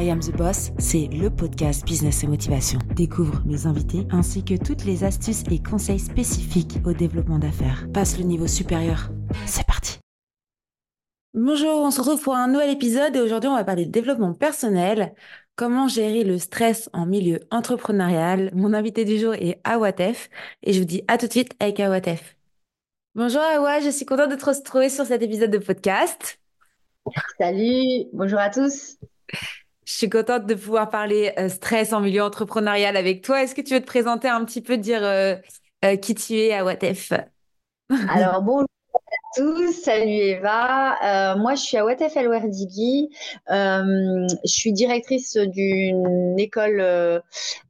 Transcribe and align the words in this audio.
I 0.00 0.08
Am 0.08 0.20
the 0.20 0.34
Boss, 0.34 0.70
c'est 0.78 1.08
le 1.08 1.28
podcast 1.28 1.84
Business 1.84 2.24
et 2.24 2.26
Motivation. 2.26 2.78
Découvre 2.96 3.42
mes 3.44 3.66
invités 3.66 4.06
ainsi 4.10 4.42
que 4.42 4.54
toutes 4.54 4.86
les 4.86 5.04
astuces 5.04 5.42
et 5.50 5.62
conseils 5.62 5.98
spécifiques 5.98 6.78
au 6.86 6.94
développement 6.94 7.38
d'affaires. 7.38 7.86
Passe 7.92 8.16
le 8.16 8.24
niveau 8.24 8.46
supérieur. 8.46 9.10
C'est 9.44 9.66
parti. 9.66 9.98
Bonjour, 11.34 11.82
on 11.82 11.90
se 11.90 12.00
retrouve 12.00 12.22
pour 12.22 12.34
un 12.34 12.48
nouvel 12.48 12.70
épisode 12.70 13.14
et 13.14 13.20
aujourd'hui 13.20 13.50
on 13.50 13.56
va 13.56 13.64
parler 13.64 13.84
de 13.84 13.90
développement 13.90 14.32
personnel. 14.32 15.14
Comment 15.54 15.86
gérer 15.86 16.24
le 16.24 16.38
stress 16.38 16.88
en 16.94 17.04
milieu 17.04 17.40
entrepreneurial? 17.50 18.50
Mon 18.54 18.72
invité 18.72 19.04
du 19.04 19.18
jour 19.18 19.34
est 19.34 19.60
Awatef 19.64 20.30
et 20.62 20.72
je 20.72 20.78
vous 20.78 20.86
dis 20.86 21.02
à 21.08 21.18
tout 21.18 21.26
de 21.26 21.32
suite 21.32 21.52
avec 21.60 21.78
Awatef. 21.78 22.36
Bonjour 23.14 23.42
Awa, 23.42 23.80
je 23.80 23.90
suis 23.90 24.06
contente 24.06 24.30
de 24.30 24.36
te 24.36 24.46
retrouver 24.46 24.88
sur 24.88 25.04
cet 25.04 25.20
épisode 25.20 25.50
de 25.50 25.58
podcast. 25.58 26.40
Salut, 27.38 28.06
bonjour 28.14 28.38
à 28.38 28.48
tous. 28.48 28.96
Je 29.90 29.96
suis 29.96 30.08
contente 30.08 30.46
de 30.46 30.54
pouvoir 30.54 30.88
parler 30.88 31.32
euh, 31.36 31.48
stress 31.48 31.92
en 31.92 32.00
milieu 32.00 32.22
entrepreneurial 32.22 32.96
avec 32.96 33.22
toi. 33.24 33.42
Est-ce 33.42 33.56
que 33.56 33.60
tu 33.60 33.74
veux 33.74 33.80
te 33.80 33.86
présenter 33.86 34.28
un 34.28 34.44
petit 34.44 34.62
peu, 34.62 34.76
dire 34.76 35.02
euh, 35.02 35.34
euh, 35.84 35.96
qui 35.96 36.14
tu 36.14 36.34
es 36.34 36.54
à 36.54 36.64
Watef 36.64 37.12
Alors, 38.06 38.40
bonjour 38.40 38.68
tous, 39.36 39.72
salut 39.72 40.10
Eva. 40.10 41.34
Euh, 41.34 41.38
moi, 41.38 41.54
je 41.54 41.62
suis 41.62 41.76
à 41.76 41.84
WTF 41.84 42.14
Werdigi. 42.14 43.10
Euh, 43.50 44.26
je 44.44 44.50
suis 44.50 44.72
directrice 44.72 45.36
d'une 45.36 46.38
école, 46.38 46.80
euh, 46.80 47.20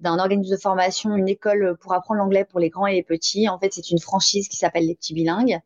d'un 0.00 0.18
organisme 0.18 0.52
de 0.52 0.60
formation, 0.60 1.14
une 1.16 1.28
école 1.28 1.76
pour 1.80 1.92
apprendre 1.92 2.20
l'anglais 2.20 2.46
pour 2.46 2.60
les 2.60 2.70
grands 2.70 2.86
et 2.86 2.94
les 2.94 3.02
petits. 3.02 3.48
En 3.48 3.58
fait, 3.58 3.72
c'est 3.72 3.90
une 3.90 3.98
franchise 3.98 4.48
qui 4.48 4.56
s'appelle 4.56 4.86
les 4.86 4.94
petits 4.94 5.12
bilingues. 5.12 5.58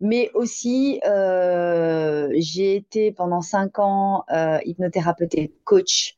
Mais 0.00 0.30
aussi, 0.34 1.00
euh, 1.06 2.28
j'ai 2.36 2.76
été 2.76 3.10
pendant 3.12 3.40
cinq 3.40 3.78
ans 3.78 4.24
euh, 4.32 4.58
hypnothérapeute 4.66 5.34
et 5.34 5.52
coach 5.64 6.16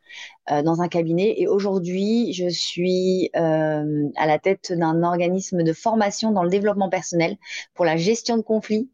euh, 0.50 0.62
dans 0.62 0.82
un 0.82 0.88
cabinet. 0.88 1.34
Et 1.40 1.46
aujourd'hui, 1.46 2.32
je 2.32 2.48
suis 2.48 3.30
euh, 3.36 4.08
à 4.16 4.26
la 4.26 4.38
tête 4.38 4.72
d'un 4.72 5.02
organisme 5.02 5.62
de 5.62 5.72
formation 5.72 6.32
dans 6.32 6.42
le 6.42 6.50
développement 6.50 6.88
personnel 6.88 7.36
pour 7.74 7.84
la 7.84 7.96
gestion 7.96 8.36
de 8.36 8.42
conflits 8.42 8.90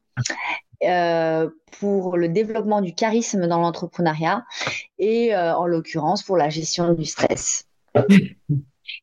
euh, 0.82 1.50
pour 1.78 2.16
le 2.16 2.28
développement 2.28 2.80
du 2.80 2.94
charisme 2.94 3.46
dans 3.46 3.60
l'entrepreneuriat 3.60 4.44
et 4.98 5.34
euh, 5.34 5.54
en 5.54 5.66
l'occurrence 5.66 6.22
pour 6.22 6.38
la 6.38 6.48
gestion 6.48 6.94
du 6.94 7.04
stress. 7.04 7.66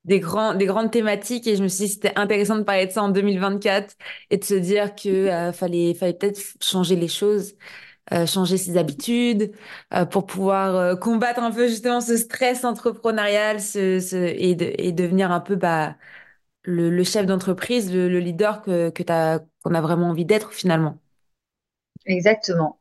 Des, 0.03 0.19
grands, 0.19 0.55
des 0.55 0.65
grandes 0.65 0.91
thématiques 0.91 1.45
et 1.47 1.55
je 1.55 1.61
me 1.61 1.67
suis 1.67 1.85
dit 1.85 1.91
c'était 1.91 2.17
intéressant 2.17 2.57
de 2.57 2.63
parler 2.63 2.87
de 2.87 2.91
ça 2.91 3.03
en 3.03 3.09
2024 3.09 3.95
et 4.31 4.37
de 4.37 4.43
se 4.43 4.55
dire 4.55 4.95
que 4.95 5.07
euh, 5.07 5.51
fallait, 5.51 5.93
fallait 5.93 6.13
peut-être 6.13 6.41
changer 6.61 6.95
les 6.95 7.07
choses, 7.07 7.53
euh, 8.11 8.25
changer 8.25 8.57
ses 8.57 8.75
habitudes 8.77 9.53
pour 10.09 10.25
pouvoir 10.25 10.99
combattre 10.99 11.41
un 11.41 11.51
peu 11.51 11.67
justement 11.67 12.01
ce 12.01 12.17
stress 12.17 12.65
entrepreneurial 12.65 13.61
ce, 13.61 14.15
et, 14.15 14.55
de, 14.55 14.73
et 14.77 14.91
devenir 14.93 15.31
un 15.31 15.39
peu 15.41 15.55
bah, 15.55 15.95
le, 16.63 17.03
chef 17.03 17.25
d'entreprise, 17.25 17.93
le, 17.93 18.09
le, 18.09 18.19
leader 18.19 18.61
que 18.61 18.89
qu'on 18.89 19.73
a 19.73 19.81
vraiment 19.81 20.09
envie 20.09 20.25
d'être 20.25 20.51
finalement. 20.51 20.97
Exactement. 22.07 22.79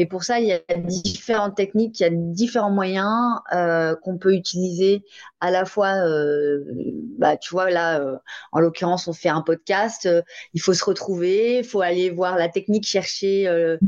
Et 0.00 0.06
pour 0.06 0.22
ça, 0.22 0.38
il 0.38 0.46
y 0.46 0.52
a 0.52 0.60
différentes 0.76 1.56
techniques, 1.56 1.98
il 1.98 2.02
y 2.04 2.06
a 2.06 2.10
différents 2.10 2.70
moyens 2.70 3.40
euh, 3.52 3.96
qu'on 3.96 4.16
peut 4.16 4.32
utiliser 4.32 5.04
à 5.40 5.50
la 5.50 5.64
fois, 5.64 6.06
euh, 6.06 6.64
bah, 7.18 7.36
tu 7.36 7.50
vois, 7.50 7.68
là, 7.68 8.00
euh, 8.00 8.16
en 8.52 8.60
l'occurrence, 8.60 9.08
on 9.08 9.12
fait 9.12 9.28
un 9.28 9.42
podcast, 9.42 10.08
il 10.54 10.60
faut 10.60 10.72
se 10.72 10.84
retrouver, 10.84 11.58
il 11.58 11.64
faut 11.64 11.80
aller 11.80 12.10
voir 12.10 12.36
la 12.36 12.48
technique, 12.48 12.86
chercher 12.86 13.46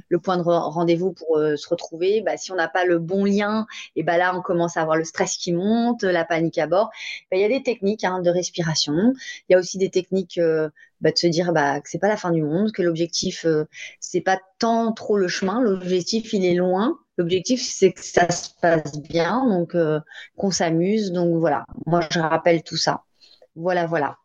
le 0.08 0.18
point 0.18 0.36
de 0.36 0.42
rendez-vous 0.42 1.12
pour 1.12 1.38
se 1.38 1.68
retrouver. 1.68 2.22
Bah, 2.22 2.36
si 2.36 2.50
on 2.50 2.56
n'a 2.56 2.68
pas 2.68 2.84
le 2.84 2.98
bon 2.98 3.24
lien, 3.24 3.66
et 3.94 4.02
bah, 4.02 4.18
là, 4.18 4.36
on 4.36 4.42
commence 4.42 4.76
à 4.76 4.82
avoir 4.82 4.96
le 4.96 5.04
stress 5.04 5.36
qui 5.36 5.52
monte, 5.52 6.02
la 6.02 6.24
panique 6.24 6.58
à 6.58 6.66
bord. 6.66 6.90
Bah, 7.30 7.36
il 7.36 7.40
y 7.40 7.44
a 7.44 7.48
des 7.48 7.62
techniques 7.62 8.02
hein, 8.02 8.20
de 8.20 8.30
respiration, 8.30 9.12
il 9.48 9.52
y 9.52 9.54
a 9.54 9.58
aussi 9.60 9.78
des 9.78 9.90
techniques 9.90 10.40
bah, 11.00 11.10
de 11.12 11.16
se 11.16 11.26
dire 11.26 11.52
bah, 11.52 11.80
que 11.80 11.88
c'est 11.88 11.98
pas 11.98 12.08
la 12.08 12.16
fin 12.16 12.30
du 12.30 12.42
monde, 12.42 12.72
que 12.72 12.82
l'objectif 12.82 13.44
euh, 13.44 13.64
c'est 14.00 14.20
pas 14.20 14.38
tant 14.58 14.92
trop 14.92 15.16
le 15.16 15.28
chemin, 15.28 15.60
l'objectif 15.60 16.32
il 16.32 16.44
est 16.44 16.54
loin. 16.54 16.98
L'objectif 17.16 17.60
c'est 17.62 17.92
que 17.92 18.02
ça 18.02 18.30
se 18.30 18.48
passe 18.62 19.00
bien, 19.00 19.46
donc 19.46 19.74
euh, 19.74 20.00
qu'on 20.36 20.50
s'amuse. 20.50 21.12
Donc 21.12 21.36
voilà, 21.38 21.66
moi 21.86 22.00
je 22.10 22.18
rappelle 22.18 22.62
tout 22.62 22.78
ça. 22.78 23.02
Voilà, 23.56 23.86
voilà. 23.86 24.16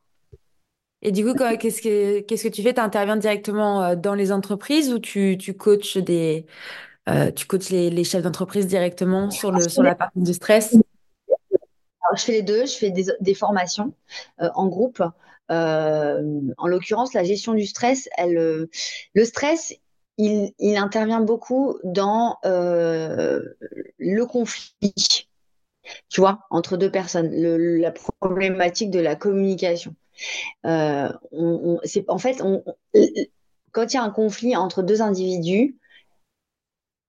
Et 1.02 1.12
du 1.12 1.26
coup, 1.26 1.34
qu'est-ce 1.34 1.82
que 1.82 2.22
qu'est-ce 2.22 2.44
que 2.44 2.50
tu 2.50 2.64
fais? 2.64 2.74
Tu 2.74 2.80
interviens 2.80 3.18
directement 3.18 3.84
euh, 3.84 3.96
dans 3.96 4.16
les 4.16 4.32
entreprises 4.32 4.92
ou 4.92 4.98
tu, 4.98 5.38
tu 5.38 5.56
coaches 5.56 5.98
des 5.98 6.46
euh, 7.10 7.32
tu 7.32 7.46
coaches 7.46 7.70
les, 7.70 7.90
les 7.90 8.04
chefs 8.04 8.24
d'entreprise 8.24 8.66
directement 8.66 9.30
sur 9.30 9.52
le 9.52 9.68
sur 9.68 9.84
la 9.84 9.94
partie 9.94 10.22
du 10.22 10.34
stress? 10.34 10.74
Alors, 10.74 12.18
je 12.18 12.24
fais 12.24 12.32
les 12.32 12.42
deux, 12.44 12.66
je 12.66 12.76
fais 12.76 12.92
des, 12.92 13.06
des 13.20 13.34
formations 13.34 13.94
euh, 14.42 14.50
en 14.56 14.68
groupe. 14.68 15.04
Euh, 15.52 16.42
en 16.58 16.68
l'occurrence, 16.68 17.14
la 17.14 17.24
gestion 17.24 17.54
du 17.54 17.66
stress, 17.66 18.10
elle, 18.18 18.38
euh, 18.38 18.70
le 19.14 19.26
stress, 19.26 19.74
il, 20.18 20.54
intervient 20.78 21.22
beaucoup 21.22 21.78
dans 21.84 22.38
euh, 22.46 23.42
le 23.98 24.26
conflit, 24.26 24.94
tu 26.10 26.22
vois, 26.22 26.40
entre 26.50 26.78
deux 26.78 26.90
personnes, 26.92 27.32
la 27.32 27.92
problématique 27.92 28.92
de 28.92 29.00
la 29.00 29.16
communication. 29.16 29.96
En 30.64 31.10
fait, 32.18 32.42
quand 33.72 33.94
il 33.94 33.94
y 33.94 33.98
a 33.98 34.04
un 34.04 34.10
conflit 34.10 34.56
entre 34.56 34.84
deux 34.84 35.02
individus, 35.02 35.78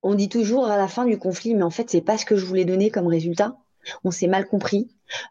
on 0.03 0.15
dit 0.15 0.29
toujours 0.29 0.67
à 0.67 0.77
la 0.77 0.89
fin 0.89 1.05
du 1.05 1.19
conflit, 1.19 1.55
mais 1.55 1.63
en 1.63 1.71
fait, 1.71 1.91
c'est 1.91 2.01
pas 2.01 2.19
ce 2.19 2.25
que 2.25 2.37
je 2.37 2.45
voulais 2.45 2.65
donner 2.65 2.91
comme 2.91 3.07
résultat 3.07 3.57
on 4.05 4.11
s'est 4.11 4.27
mal 4.27 4.47
compris. 4.47 4.89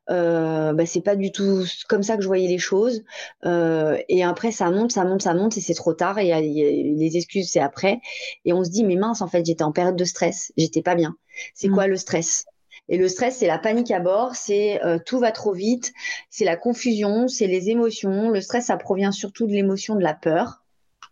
Euh, 0.10 0.74
bah, 0.74 0.86
c'est 0.86 1.02
pas 1.02 1.16
du 1.16 1.32
tout 1.32 1.66
comme 1.90 2.04
ça 2.04 2.16
que 2.16 2.22
je 2.22 2.28
voyais 2.28 2.48
les 2.48 2.58
choses. 2.58 3.04
Euh, 3.46 3.98
et 4.10 4.24
après, 4.24 4.52
ça 4.52 4.72
monte, 4.72 4.92
ça 4.92 5.04
monte, 5.04 5.22
ça 5.22 5.34
monte, 5.34 5.58
et 5.58 5.62
c'est 5.62 5.74
trop 5.74 5.94
tard. 5.94 6.20
Et, 6.20 6.30
et 6.30 6.96
les 6.96 7.18
excuses, 7.18 7.50
c'est 7.50 7.60
après. 7.60 8.00
Et 8.46 8.54
on 8.54 8.64
se 8.64 8.70
dit, 8.70 8.84
mais 8.84 8.96
mince, 8.96 9.22
en 9.22 9.28
fait, 9.28 9.46
j'étais 9.46 9.64
en 9.64 9.72
période 9.72 9.96
de 9.96 10.06
stress, 10.06 10.52
j'étais 10.58 10.82
pas 10.82 10.96
bien. 10.96 11.16
C'est 11.54 11.68
mmh. 11.68 11.74
quoi 11.74 11.88
le 11.88 11.98
stress? 11.98 12.46
Et 12.88 12.98
le 12.98 13.08
stress, 13.08 13.38
c'est 13.38 13.48
la 13.48 13.58
panique 13.58 13.90
à 13.90 14.00
bord, 14.00 14.36
c'est 14.36 14.84
euh, 14.86 15.00
tout 15.04 15.18
va 15.18 15.32
trop 15.32 15.54
vite, 15.54 15.92
c'est 16.30 16.46
la 16.46 16.56
confusion, 16.56 17.28
c'est 17.28 17.48
les 17.48 17.70
émotions. 17.70 18.30
Le 18.30 18.42
stress, 18.42 18.68
ça 18.68 18.78
provient 18.78 19.12
surtout 19.12 19.48
de 19.48 19.52
l'émotion 19.52 19.96
de 19.96 20.04
la 20.04 20.14
peur. 20.14 20.64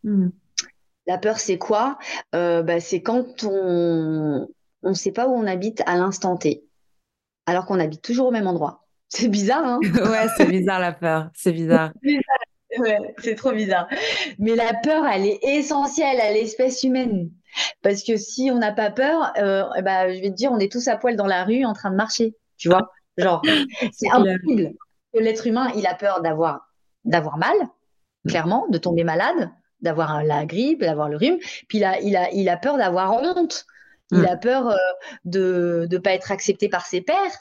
Mmh. 0.04 0.30
La 1.08 1.18
peur, 1.18 1.40
c'est 1.40 1.58
quoi? 1.58 1.98
Euh, 2.36 2.62
bah, 2.62 2.80
C'est 2.80 3.02
quand 3.02 3.44
on 3.44 4.48
ne 4.84 4.94
sait 4.94 5.12
pas 5.12 5.28
où 5.28 5.34
on 5.34 5.48
habite 5.48 5.81
à 5.86 5.98
l'instant 5.98 6.38
T 6.38 6.64
alors 7.46 7.66
qu'on 7.66 7.80
habite 7.80 8.02
toujours 8.02 8.28
au 8.28 8.31
même 8.31 8.48
endroit. 8.48 8.86
C'est 9.09 9.28
bizarre, 9.28 9.66
hein 9.66 9.80
Ouais, 9.94 10.28
c'est 10.38 10.48
bizarre 10.48 10.80
la 10.80 10.92
peur, 10.92 11.30
c'est 11.36 11.52
bizarre. 11.52 11.92
ouais, 12.78 13.16
c'est 13.20 13.36
trop 13.36 13.52
bizarre. 13.52 13.88
Mais 14.40 14.56
la 14.56 14.74
peur, 14.74 15.06
elle 15.06 15.26
est 15.26 15.40
essentielle 15.44 16.20
à 16.20 16.31
l'espèce 16.31 16.84
humaine. 16.84 17.30
Parce 17.84 18.04
que 18.04 18.18
si 18.18 18.50
on 18.52 18.58
n'a 18.58 18.72
pas 18.72 18.90
peur, 18.90 19.31
euh, 19.38 19.64
bah, 19.81 20.12
je 20.12 20.20
vais 20.20 20.31
te 20.31 20.36
dire, 20.36 20.52
on 20.52 20.59
est 20.59 20.72
tous 20.72 20.88
à 20.88 20.98
poil 20.98 21.16
dans 21.16 21.28
la 21.28 21.44
rue 21.44 21.66
en 21.66 21.74
train 21.74 21.92
de 21.92 21.96
marcher. 21.96 22.36
Tu 22.58 22.70
vois 22.70 22.90
Genre, 23.18 23.42
c'est 23.92 24.10
impossible 24.10 24.74
l'être 25.20 25.48
humain, 25.48 25.72
il 25.75 25.86
a 25.88 25.94
peur 25.94 26.22
d'avoir, 26.22 26.68
d'avoir 27.06 27.38
mal, 27.38 27.56
clairement, 28.28 28.68
de 28.70 28.78
tomber 28.78 29.04
malade, 29.04 29.52
d'avoir 29.81 30.24
la 30.24 30.46
grippe, 30.46 30.81
d'avoir 30.81 31.10
le 31.10 31.18
rhume. 31.18 31.38
Puis 31.68 31.80
il 31.80 31.84
a, 31.84 32.00
il 32.02 32.16
a, 32.16 32.31
il 32.31 32.50
a 32.50 32.58
peur 32.58 32.78
d'avoir 32.78 33.14
honte. 33.14 33.66
Il 34.13 34.22
mm. 34.22 34.28
a 34.28 34.38
peur 34.38 34.69
euh, 34.69 34.75
de 35.25 35.88
ne 35.90 35.97
pas 35.97 36.12
être 36.12 36.31
accepté 36.31 36.69
par 36.69 36.85
ses 36.85 37.01
pairs. 37.01 37.31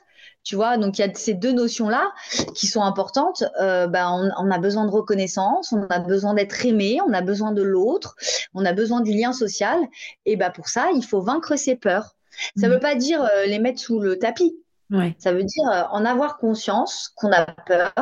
Tu 0.44 0.56
vois, 0.56 0.76
donc 0.76 0.98
il 0.98 1.02
y 1.02 1.04
a 1.04 1.14
ces 1.14 1.34
deux 1.34 1.52
notions-là 1.52 2.10
qui 2.54 2.66
sont 2.66 2.82
importantes. 2.82 3.44
Euh, 3.60 3.86
ben, 3.86 4.10
on, 4.10 4.30
on, 4.44 4.50
a 4.50 4.58
besoin 4.58 4.86
de 4.86 4.90
reconnaissance, 4.90 5.72
on 5.72 5.86
a 5.88 6.00
besoin 6.00 6.34
d'être 6.34 6.66
aimé, 6.66 6.98
on 7.06 7.12
a 7.12 7.20
besoin 7.20 7.52
de 7.52 7.62
l'autre, 7.62 8.16
on 8.52 8.64
a 8.64 8.72
besoin 8.72 9.02
du 9.02 9.12
lien 9.12 9.32
social. 9.32 9.78
Et 10.26 10.34
ben 10.34 10.50
pour 10.50 10.68
ça, 10.68 10.88
il 10.96 11.04
faut 11.04 11.20
vaincre 11.20 11.54
ses 11.54 11.76
peurs. 11.76 12.16
Ça 12.56 12.66
ne 12.66 12.68
mmh. 12.68 12.74
veut 12.74 12.80
pas 12.80 12.94
dire 12.94 13.22
euh, 13.22 13.46
les 13.46 13.58
mettre 13.58 13.80
sous 13.80 14.00
le 14.00 14.18
tapis. 14.18 14.56
Ouais. 14.90 15.14
Ça 15.18 15.32
veut 15.32 15.44
dire 15.44 15.70
euh, 15.70 15.82
en 15.90 16.04
avoir 16.04 16.38
conscience 16.38 17.12
qu'on 17.16 17.32
a 17.32 17.46
peur 17.46 17.92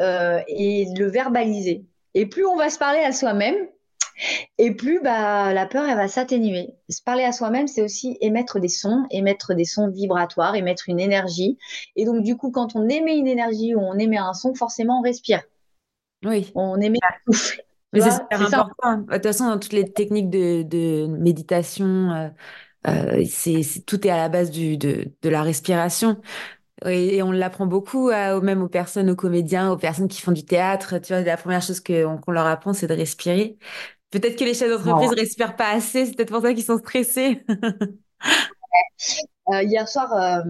euh, 0.00 0.40
et 0.48 0.86
le 0.96 1.06
verbaliser. 1.06 1.84
Et 2.14 2.26
plus 2.26 2.46
on 2.46 2.56
va 2.56 2.70
se 2.70 2.78
parler 2.78 3.00
à 3.00 3.12
soi-même, 3.12 3.56
et 4.58 4.70
plus 4.72 5.00
bah, 5.00 5.52
la 5.52 5.66
peur, 5.66 5.84
elle 5.88 5.96
va 5.96 6.08
s'atténuer. 6.08 6.74
Se 6.88 7.02
parler 7.02 7.24
à 7.24 7.32
soi-même, 7.32 7.66
c'est 7.66 7.82
aussi 7.82 8.16
émettre 8.20 8.60
des 8.60 8.68
sons, 8.68 9.04
émettre 9.10 9.54
des 9.54 9.64
sons 9.64 9.88
vibratoires, 9.88 10.54
émettre 10.54 10.84
une 10.88 11.00
énergie. 11.00 11.58
Et 11.96 12.04
donc, 12.04 12.22
du 12.22 12.36
coup, 12.36 12.50
quand 12.50 12.76
on 12.76 12.88
émet 12.88 13.16
une 13.16 13.26
énergie 13.28 13.74
ou 13.74 13.80
on 13.80 13.98
émet 13.98 14.18
un 14.18 14.34
son, 14.34 14.54
forcément, 14.54 15.00
on 15.00 15.02
respire. 15.02 15.42
Oui. 16.24 16.50
On 16.54 16.80
émet 16.80 16.98
un 17.02 17.32
souffle. 17.32 17.62
Mais 17.92 18.00
c'est 18.00 18.10
super 18.10 18.42
important. 18.42 18.98
De 18.98 19.12
toute 19.14 19.22
façon, 19.22 19.48
dans 19.48 19.58
toutes 19.58 19.72
les 19.72 19.90
techniques 19.90 20.28
de, 20.28 20.62
de 20.62 21.06
méditation, 21.06 22.10
euh, 22.12 22.28
euh, 22.88 23.24
c'est, 23.28 23.62
tout 23.86 24.06
est 24.06 24.10
à 24.10 24.16
la 24.16 24.28
base 24.28 24.50
du, 24.50 24.76
de, 24.76 25.12
de 25.22 25.28
la 25.28 25.42
respiration. 25.42 26.20
Et, 26.84 27.22
on 27.22 27.32
l'apprend 27.32 27.66
beaucoup 27.66 28.10
à, 28.10 28.38
même 28.40 28.62
aux 28.62 28.68
personnes, 28.68 29.08
aux 29.08 29.16
comédiens, 29.16 29.70
aux 29.70 29.78
personnes 29.78 30.08
qui 30.08 30.20
font 30.20 30.32
du 30.32 30.44
théâtre. 30.44 30.98
Tu 30.98 31.14
vois, 31.14 31.22
la 31.22 31.36
première 31.36 31.62
chose 31.62 31.80
qu'on, 31.80 32.18
qu'on 32.18 32.32
leur 32.32 32.46
apprend, 32.46 32.74
c'est 32.74 32.86
de 32.86 32.94
respirer. 32.94 33.56
Peut-être 34.10 34.36
que 34.36 34.44
les 34.44 34.54
chefs 34.54 34.70
d'entreprise 34.70 35.10
ne 35.10 35.16
respirent 35.16 35.56
pas 35.56 35.70
assez, 35.70 36.06
c'est 36.06 36.14
peut-être 36.14 36.32
pour 36.32 36.42
ça 36.42 36.54
qu'ils 36.54 36.64
sont 36.64 36.78
stressés. 36.78 37.44
Euh, 39.50 39.62
hier 39.62 39.88
soir, 39.88 40.42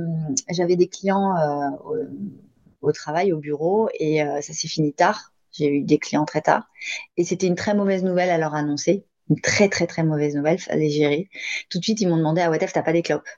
j'avais 0.49 0.76
des 0.76 0.88
clients 0.88 1.35
au, 2.81 2.93
travail, 2.93 3.31
au 3.35 3.38
bureau, 3.38 3.91
et 3.99 4.20
ça 4.41 4.55
s'est 4.55 4.69
fini 4.69 4.94
tard. 4.94 5.35
J'ai 5.53 5.69
eu 5.69 5.82
des 5.82 5.99
clients 5.99 6.25
très 6.25 6.43
tard. 6.43 6.69
Et 7.17 7.25
c'était 7.25 7.47
une 7.47 7.55
très 7.56 7.75
mauvaise 7.75 8.03
nouvelle 8.05 8.31
à 8.31 8.38
leur 8.38 8.55
annoncer. 8.55 9.05
Une 9.31 9.41
très, 9.41 9.69
très, 9.69 9.87
très 9.87 10.02
mauvaise 10.05 10.35
nouvelle. 10.35 10.59
Fallait 10.59 10.91
gérer. 10.91 11.29
Tout 11.70 11.79
de 11.79 11.85
suite, 11.85 12.00
ils 12.00 12.09
m'ont 12.09 12.17
demandé 12.17 12.41
Ah, 12.43 12.50
tu 12.59 12.67
t'as 12.73 12.82
pas 12.82 12.93
des 12.93 13.02
clopes? 13.02 13.29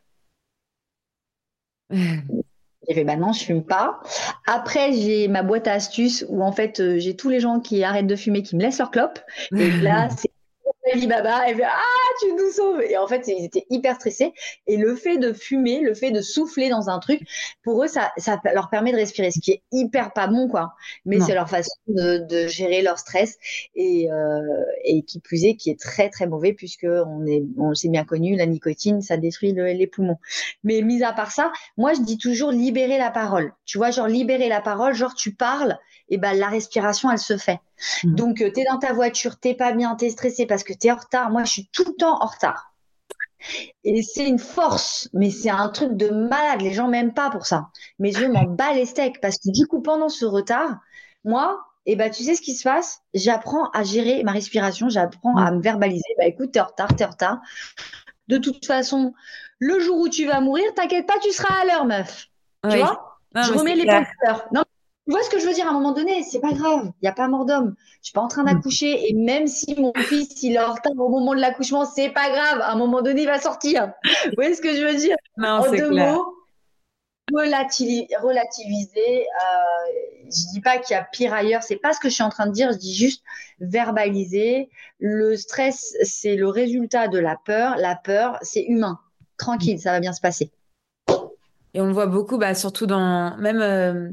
J'ai 2.88 2.94
fait 2.94 3.04
bah 3.04 3.16
non, 3.16 3.32
je 3.32 3.44
fume 3.44 3.62
pas. 3.62 4.00
Après, 4.46 4.92
j'ai 4.92 5.28
ma 5.28 5.42
boîte 5.42 5.68
à 5.68 5.72
astuces 5.72 6.24
où 6.28 6.42
en 6.42 6.52
fait 6.52 6.80
euh, 6.80 6.98
j'ai 6.98 7.14
tous 7.16 7.28
les 7.28 7.40
gens 7.40 7.60
qui 7.60 7.84
arrêtent 7.84 8.06
de 8.06 8.16
fumer 8.16 8.42
qui 8.42 8.56
me 8.56 8.62
laissent 8.62 8.78
leur 8.78 8.90
clope. 8.90 9.18
Et 9.56 9.70
là, 9.70 10.08
c'est 10.08 10.30
Alibaba, 10.92 11.48
elle 11.48 11.56
fait 11.56 11.64
Ah, 11.64 12.10
tu 12.20 12.32
nous 12.32 12.50
sauves 12.50 12.82
Et 12.82 12.96
en 12.96 13.06
fait, 13.06 13.26
ils 13.28 13.44
étaient 13.44 13.66
hyper 13.70 13.96
stressés. 13.96 14.32
Et 14.66 14.76
le 14.76 14.94
fait 14.96 15.18
de 15.18 15.32
fumer, 15.32 15.80
le 15.80 15.94
fait 15.94 16.10
de 16.10 16.20
souffler 16.20 16.68
dans 16.68 16.88
un 16.88 16.98
truc, 16.98 17.20
pour 17.62 17.82
eux, 17.82 17.88
ça, 17.88 18.12
ça 18.16 18.40
leur 18.54 18.70
permet 18.70 18.92
de 18.92 18.96
respirer, 18.96 19.30
ce 19.30 19.40
qui 19.40 19.52
est 19.52 19.62
hyper 19.72 20.12
pas 20.12 20.26
bon, 20.26 20.48
quoi. 20.48 20.74
Mais 21.04 21.20
c'est 21.20 21.34
leur 21.34 21.48
façon 21.48 21.74
de, 21.86 22.18
de, 22.18 22.46
gérer 22.48 22.82
leur 22.82 22.98
stress 22.98 23.38
et, 23.74 24.10
euh, 24.10 24.64
et 24.84 25.02
qui 25.02 25.20
plus 25.20 25.44
est, 25.44 25.56
qui 25.56 25.70
est 25.70 25.78
très 25.78 26.08
très 26.10 26.26
mauvais 26.26 26.52
puisque 26.52 26.86
on 26.88 27.26
est, 27.26 27.42
on 27.56 27.74
s'est 27.74 27.88
bien 27.88 28.04
connu, 28.04 28.36
la 28.36 28.46
nicotine, 28.46 29.00
ça 29.02 29.16
détruit 29.16 29.52
les 29.52 29.86
poumons. 29.86 30.18
Mais 30.64 30.82
mis 30.82 31.02
à 31.02 31.12
part 31.12 31.32
ça, 31.32 31.52
moi, 31.76 31.94
je 31.94 32.00
dis 32.00 32.18
toujours 32.18 32.50
libérer 32.50 32.98
la 32.98 33.10
parole. 33.10 33.52
Tu 33.64 33.78
vois, 33.78 33.90
genre 33.90 34.08
libérer 34.08 34.48
la 34.48 34.60
parole, 34.60 34.94
genre 34.94 35.14
tu 35.14 35.34
parles, 35.34 35.78
et 36.08 36.18
ben 36.18 36.32
la 36.34 36.48
respiration, 36.48 37.10
elle 37.10 37.18
se 37.18 37.36
fait. 37.36 37.60
Mm. 38.04 38.14
Donc, 38.14 38.40
euh, 38.40 38.50
tu 38.52 38.60
es 38.60 38.64
dans 38.64 38.78
ta 38.78 38.92
voiture, 38.92 39.38
t'es 39.38 39.54
pas 39.54 39.72
bien, 39.72 39.96
tu 39.96 40.06
es 40.06 40.10
stressé 40.10 40.46
parce 40.46 40.64
que 40.64 40.72
tu 40.72 40.88
es 40.88 40.90
en 40.90 40.96
retard. 40.96 41.30
Moi, 41.30 41.44
je 41.44 41.52
suis 41.52 41.68
tout 41.72 41.84
le 41.86 41.94
temps 41.94 42.22
en 42.22 42.26
retard. 42.26 42.72
Et 43.84 44.02
c'est 44.02 44.26
une 44.26 44.38
force, 44.38 45.08
mais 45.12 45.30
c'est 45.30 45.50
un 45.50 45.68
truc 45.68 45.92
de 45.96 46.08
malade. 46.08 46.60
Les 46.60 46.72
gens 46.72 46.88
m'aiment 46.88 47.14
pas 47.14 47.30
pour 47.30 47.46
ça. 47.46 47.68
Mais 47.98 48.10
je 48.10 48.24
m'en 48.24 48.44
bats 48.44 48.72
les 48.72 48.86
steaks 48.86 49.20
parce 49.20 49.36
que 49.36 49.50
du 49.50 49.66
coup, 49.66 49.80
pendant 49.80 50.08
ce 50.08 50.24
retard, 50.24 50.78
moi, 51.24 51.64
eh 51.86 51.96
ben, 51.96 52.10
tu 52.10 52.22
sais 52.22 52.34
ce 52.34 52.42
qui 52.42 52.54
se 52.54 52.64
passe? 52.64 53.00
J'apprends 53.14 53.70
à 53.70 53.84
gérer 53.84 54.22
ma 54.24 54.32
respiration, 54.32 54.88
j'apprends 54.88 55.36
à 55.36 55.50
me 55.52 55.62
verbaliser. 55.62 56.14
Bah 56.18 56.26
écoute, 56.26 56.52
t'es 56.52 56.60
en 56.60 56.66
retard, 56.66 56.94
t'es 56.94 57.04
en 57.04 57.10
retard. 57.10 57.40
De 58.26 58.38
toute 58.38 58.66
façon, 58.66 59.14
le 59.58 59.80
jour 59.80 59.98
où 59.98 60.08
tu 60.08 60.26
vas 60.26 60.40
mourir, 60.40 60.66
t'inquiète 60.74 61.06
pas, 61.06 61.18
tu 61.22 61.32
seras 61.32 61.62
à 61.62 61.64
l'heure, 61.64 61.86
meuf. 61.86 62.26
Tu 62.68 62.76
vois? 62.76 63.18
Je 63.34 63.52
remets 63.52 63.74
les 63.74 63.86
penseurs. 63.86 64.48
Non, 64.52 64.64
tu 65.08 65.12
vois 65.12 65.22
ce 65.22 65.30
que 65.30 65.40
je 65.40 65.46
veux 65.46 65.54
dire 65.54 65.66
à 65.66 65.70
un 65.70 65.72
moment 65.72 65.92
donné 65.92 66.22
C'est 66.22 66.38
pas 66.38 66.52
grave, 66.52 66.84
il 66.84 67.04
n'y 67.04 67.08
a 67.08 67.12
pas 67.12 67.28
mort 67.28 67.46
d'homme. 67.46 67.74
Je 68.02 68.08
suis 68.08 68.12
pas 68.12 68.20
en 68.20 68.28
train 68.28 68.42
mm. 68.42 68.52
d'accoucher 68.52 69.08
et 69.08 69.14
même 69.14 69.46
si 69.46 69.74
mon 69.74 69.90
fils 69.96 70.42
il 70.42 70.54
est 70.54 70.58
en 70.58 70.74
retard 70.74 70.92
au 70.98 71.08
moment 71.08 71.34
de 71.34 71.40
l'accouchement, 71.40 71.86
c'est 71.86 72.10
pas 72.10 72.28
grave. 72.28 72.60
À 72.60 72.72
un 72.72 72.76
moment 72.76 73.00
donné, 73.00 73.22
il 73.22 73.26
va 73.26 73.40
sortir. 73.40 73.90
Vous 74.26 74.32
voyez 74.36 74.54
ce 74.54 74.60
que 74.60 74.74
je 74.74 74.84
veux 74.84 74.96
dire? 74.96 75.16
Non, 75.38 75.48
En 75.48 75.70
deux 75.70 75.88
clair. 75.88 76.12
mots, 76.12 76.34
relativiser. 77.32 79.22
Euh, 79.22 80.24
je 80.24 80.52
dis 80.52 80.60
pas 80.60 80.76
qu'il 80.76 80.94
y 80.94 80.98
a 80.98 81.04
pire 81.04 81.32
ailleurs. 81.32 81.62
C'est 81.62 81.76
pas 81.76 81.94
ce 81.94 82.00
que 82.00 82.10
je 82.10 82.14
suis 82.14 82.22
en 82.22 82.28
train 82.28 82.46
de 82.46 82.52
dire. 82.52 82.70
Je 82.72 82.76
dis 82.76 82.94
juste 82.94 83.22
verbaliser. 83.60 84.68
Le 85.00 85.36
stress, 85.38 85.96
c'est 86.02 86.36
le 86.36 86.48
résultat 86.48 87.08
de 87.08 87.18
la 87.18 87.36
peur. 87.42 87.76
La 87.78 87.96
peur, 87.96 88.36
c'est 88.42 88.64
humain. 88.64 89.00
Tranquille, 89.38 89.78
ça 89.78 89.92
va 89.92 90.00
bien 90.00 90.12
se 90.12 90.20
passer. 90.20 90.50
Et 91.72 91.80
on 91.80 91.86
le 91.86 91.94
voit 91.94 92.06
beaucoup, 92.06 92.36
bah, 92.36 92.54
surtout 92.54 92.84
dans 92.84 93.38
même. 93.38 93.62
Euh, 93.62 94.10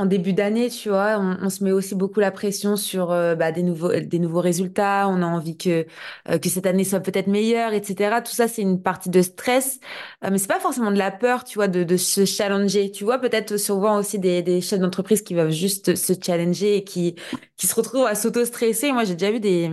en 0.00 0.06
début 0.06 0.32
d'année, 0.32 0.70
tu 0.70 0.88
vois, 0.88 1.18
on, 1.20 1.50
se 1.50 1.62
met 1.62 1.72
aussi 1.72 1.94
beaucoup 1.94 2.20
la 2.20 2.30
pression 2.30 2.76
sur 2.76 3.12
euh, 3.12 3.34
bah, 3.34 3.52
des 3.52 3.62
nouveaux 3.62 3.92
des 3.92 4.18
nouveaux 4.18 4.40
résultats. 4.40 5.06
On 5.08 5.20
a 5.22 5.26
envie 5.26 5.58
que 5.58 5.86
euh, 6.28 6.38
que 6.38 6.48
cette 6.48 6.64
année 6.64 6.84
soit 6.84 7.00
peut-être 7.00 7.26
meilleure, 7.26 7.74
etc. 7.74 8.20
Tout 8.24 8.32
ça, 8.32 8.48
c'est 8.48 8.62
une 8.62 8.82
partie 8.82 9.10
de 9.10 9.20
stress, 9.20 9.78
euh, 10.24 10.30
mais 10.32 10.38
c'est 10.38 10.48
pas 10.48 10.58
forcément 10.58 10.90
de 10.90 10.96
la 10.96 11.10
peur, 11.10 11.44
tu 11.44 11.56
vois, 11.58 11.68
de, 11.68 11.84
de 11.84 11.96
se 11.98 12.24
challenger. 12.24 12.90
Tu 12.90 13.04
vois, 13.04 13.18
peut-être 13.18 13.58
souvent 13.58 13.98
aussi 13.98 14.18
des, 14.18 14.42
des 14.42 14.62
chefs 14.62 14.80
d'entreprise 14.80 15.20
qui 15.22 15.34
veulent 15.34 15.50
juste 15.50 15.94
se 15.96 16.14
challenger 16.20 16.76
et 16.78 16.84
qui 16.84 17.16
qui 17.58 17.66
se 17.66 17.74
retrouvent 17.74 18.06
à 18.06 18.14
s'auto-stresser. 18.14 18.92
Moi, 18.92 19.04
j'ai 19.04 19.14
déjà 19.14 19.30
vu 19.32 19.40
des 19.40 19.70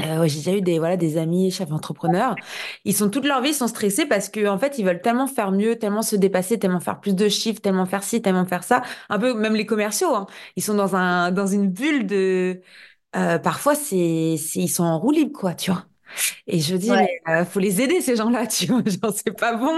euh, 0.00 0.26
j'ai 0.26 0.38
déjà 0.38 0.52
eu 0.54 0.62
des 0.62 0.78
voilà 0.78 0.96
des 0.96 1.16
amis 1.18 1.50
chefs 1.50 1.70
entrepreneurs. 1.70 2.34
Ils 2.84 2.94
sont 2.96 3.08
toute 3.10 3.24
leur 3.24 3.40
vie 3.40 3.50
ils 3.50 3.54
sont 3.54 3.68
stressés 3.68 4.06
parce 4.06 4.28
que 4.28 4.48
en 4.48 4.58
fait 4.58 4.78
ils 4.78 4.84
veulent 4.84 5.00
tellement 5.02 5.26
faire 5.26 5.52
mieux, 5.52 5.76
tellement 5.78 6.02
se 6.02 6.16
dépasser, 6.16 6.58
tellement 6.58 6.80
faire 6.80 6.98
plus 7.00 7.14
de 7.14 7.28
chiffres, 7.28 7.60
tellement 7.60 7.86
faire 7.86 8.02
ci, 8.02 8.20
tellement 8.22 8.46
faire 8.46 8.64
ça. 8.64 8.82
Un 9.10 9.18
peu 9.18 9.34
même 9.34 9.54
les 9.54 9.66
commerciaux. 9.66 10.14
Hein. 10.14 10.26
Ils 10.56 10.62
sont 10.62 10.74
dans 10.74 10.96
un 10.96 11.30
dans 11.30 11.46
une 11.46 11.68
bulle 11.70 12.06
de. 12.06 12.62
Euh, 13.16 13.38
parfois 13.38 13.74
c'est 13.74 13.96
ils 13.96 14.68
sont 14.68 14.84
en 14.84 14.98
roue 14.98 15.12
libre 15.12 15.32
quoi, 15.38 15.54
tu 15.54 15.70
vois. 15.70 15.86
Et 16.46 16.60
je 16.60 16.76
dis 16.76 16.90
mais 16.90 17.20
euh, 17.28 17.44
faut 17.44 17.60
les 17.60 17.80
aider 17.82 18.00
ces 18.00 18.16
gens-là, 18.16 18.46
tu 18.48 18.66
vois. 18.66 18.82
Genre 18.86 19.12
c'est 19.14 19.32
pas 19.38 19.56
bon. 19.56 19.76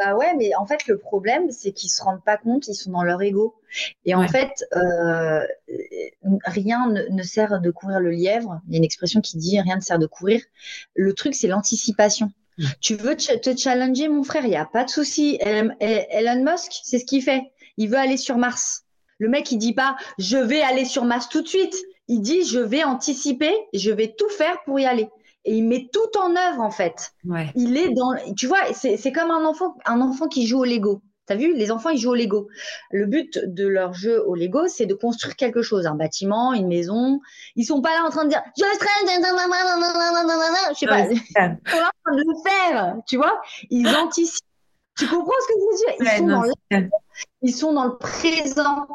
Bah 0.00 0.14
ouais, 0.14 0.34
mais 0.34 0.54
en 0.54 0.64
fait, 0.64 0.86
le 0.86 0.96
problème, 0.96 1.50
c'est 1.50 1.72
qu'ils 1.72 1.90
se 1.90 2.02
rendent 2.02 2.24
pas 2.24 2.38
compte, 2.38 2.68
ils 2.68 2.74
sont 2.74 2.90
dans 2.90 3.02
leur 3.02 3.20
ego. 3.20 3.54
Et 4.06 4.14
en 4.14 4.26
fait, 4.26 4.64
euh, 4.74 5.46
rien 6.46 6.88
ne, 6.88 7.22
sert 7.22 7.60
de 7.60 7.70
courir 7.70 8.00
le 8.00 8.10
lièvre. 8.10 8.62
Il 8.66 8.72
y 8.72 8.76
a 8.76 8.78
une 8.78 8.84
expression 8.84 9.20
qui 9.20 9.36
dit 9.36 9.60
rien 9.60 9.76
ne 9.76 9.82
sert 9.82 9.98
de 9.98 10.06
courir. 10.06 10.40
Le 10.94 11.12
truc, 11.12 11.34
c'est 11.34 11.48
l'anticipation. 11.48 12.32
Tu 12.80 12.94
veux 12.94 13.14
te 13.14 13.56
challenger, 13.56 14.08
mon 14.08 14.22
frère, 14.22 14.44
il 14.44 14.50
n'y 14.50 14.56
a 14.56 14.64
pas 14.64 14.84
de 14.84 14.90
souci. 14.90 15.38
Elon 15.40 16.44
Musk, 16.44 16.80
c'est 16.82 16.98
ce 16.98 17.04
qu'il 17.04 17.22
fait. 17.22 17.42
Il 17.76 17.90
veut 17.90 17.98
aller 17.98 18.16
sur 18.16 18.38
Mars. 18.38 18.84
Le 19.18 19.28
mec, 19.28 19.52
il 19.52 19.58
dit 19.58 19.74
pas, 19.74 19.96
je 20.18 20.38
vais 20.38 20.62
aller 20.62 20.86
sur 20.86 21.04
Mars 21.04 21.28
tout 21.28 21.42
de 21.42 21.48
suite. 21.48 21.76
Il 22.08 22.22
dit, 22.22 22.44
je 22.44 22.58
vais 22.58 22.84
anticiper, 22.84 23.54
je 23.74 23.90
vais 23.90 24.14
tout 24.16 24.30
faire 24.30 24.62
pour 24.64 24.80
y 24.80 24.86
aller 24.86 25.10
et 25.44 25.54
il 25.54 25.66
met 25.66 25.88
tout 25.92 26.18
en 26.18 26.36
œuvre 26.36 26.60
en 26.60 26.70
fait. 26.70 27.14
Il 27.54 27.76
est 27.76 27.90
dans, 27.90 28.12
tu 28.36 28.46
vois, 28.46 28.72
c'est 28.72 29.12
comme 29.12 29.30
un 29.30 29.44
enfant, 29.44 29.76
un 29.86 30.00
enfant 30.00 30.28
qui 30.28 30.46
joue 30.46 30.60
au 30.60 30.64
Lego. 30.64 31.02
T'as 31.26 31.36
vu, 31.36 31.54
les 31.54 31.70
enfants 31.70 31.90
ils 31.90 31.98
jouent 31.98 32.10
au 32.10 32.16
Lego. 32.16 32.48
Le 32.90 33.06
but 33.06 33.38
de 33.46 33.66
leur 33.66 33.94
jeu 33.94 34.20
au 34.26 34.34
Lego, 34.34 34.66
c'est 34.66 34.86
de 34.86 34.94
construire 34.94 35.36
quelque 35.36 35.62
chose, 35.62 35.86
un 35.86 35.94
bâtiment, 35.94 36.52
une 36.54 36.66
maison. 36.66 37.20
Ils 37.54 37.64
sont 37.64 37.80
pas 37.80 37.90
là 37.90 38.04
en 38.04 38.10
train 38.10 38.24
de 38.24 38.30
dire 38.30 38.42
je 38.56 38.64
je 40.74 40.78
sais 40.78 40.86
pas. 40.86 41.06
Ils 41.08 41.16
sont 41.18 41.78
là 41.78 41.86
en 41.86 42.10
train 42.10 42.16
de 42.16 42.24
le 42.26 42.34
faire, 42.50 42.96
tu 43.06 43.16
vois? 43.16 43.40
Ils 43.70 43.88
anticipent. 43.88 44.44
Tu 44.98 45.06
comprends 45.06 45.32
ce 45.40 45.46
que 45.46 45.54
je 45.54 45.64
veux 45.66 45.76
dire? 45.76 45.94
Ils, 46.00 46.18
sont 46.18 46.26
dans 46.26 46.42
ils 47.42 47.54
sont 47.54 47.72
dans 47.72 47.84
le 47.84 47.96
présent. 47.96 48.88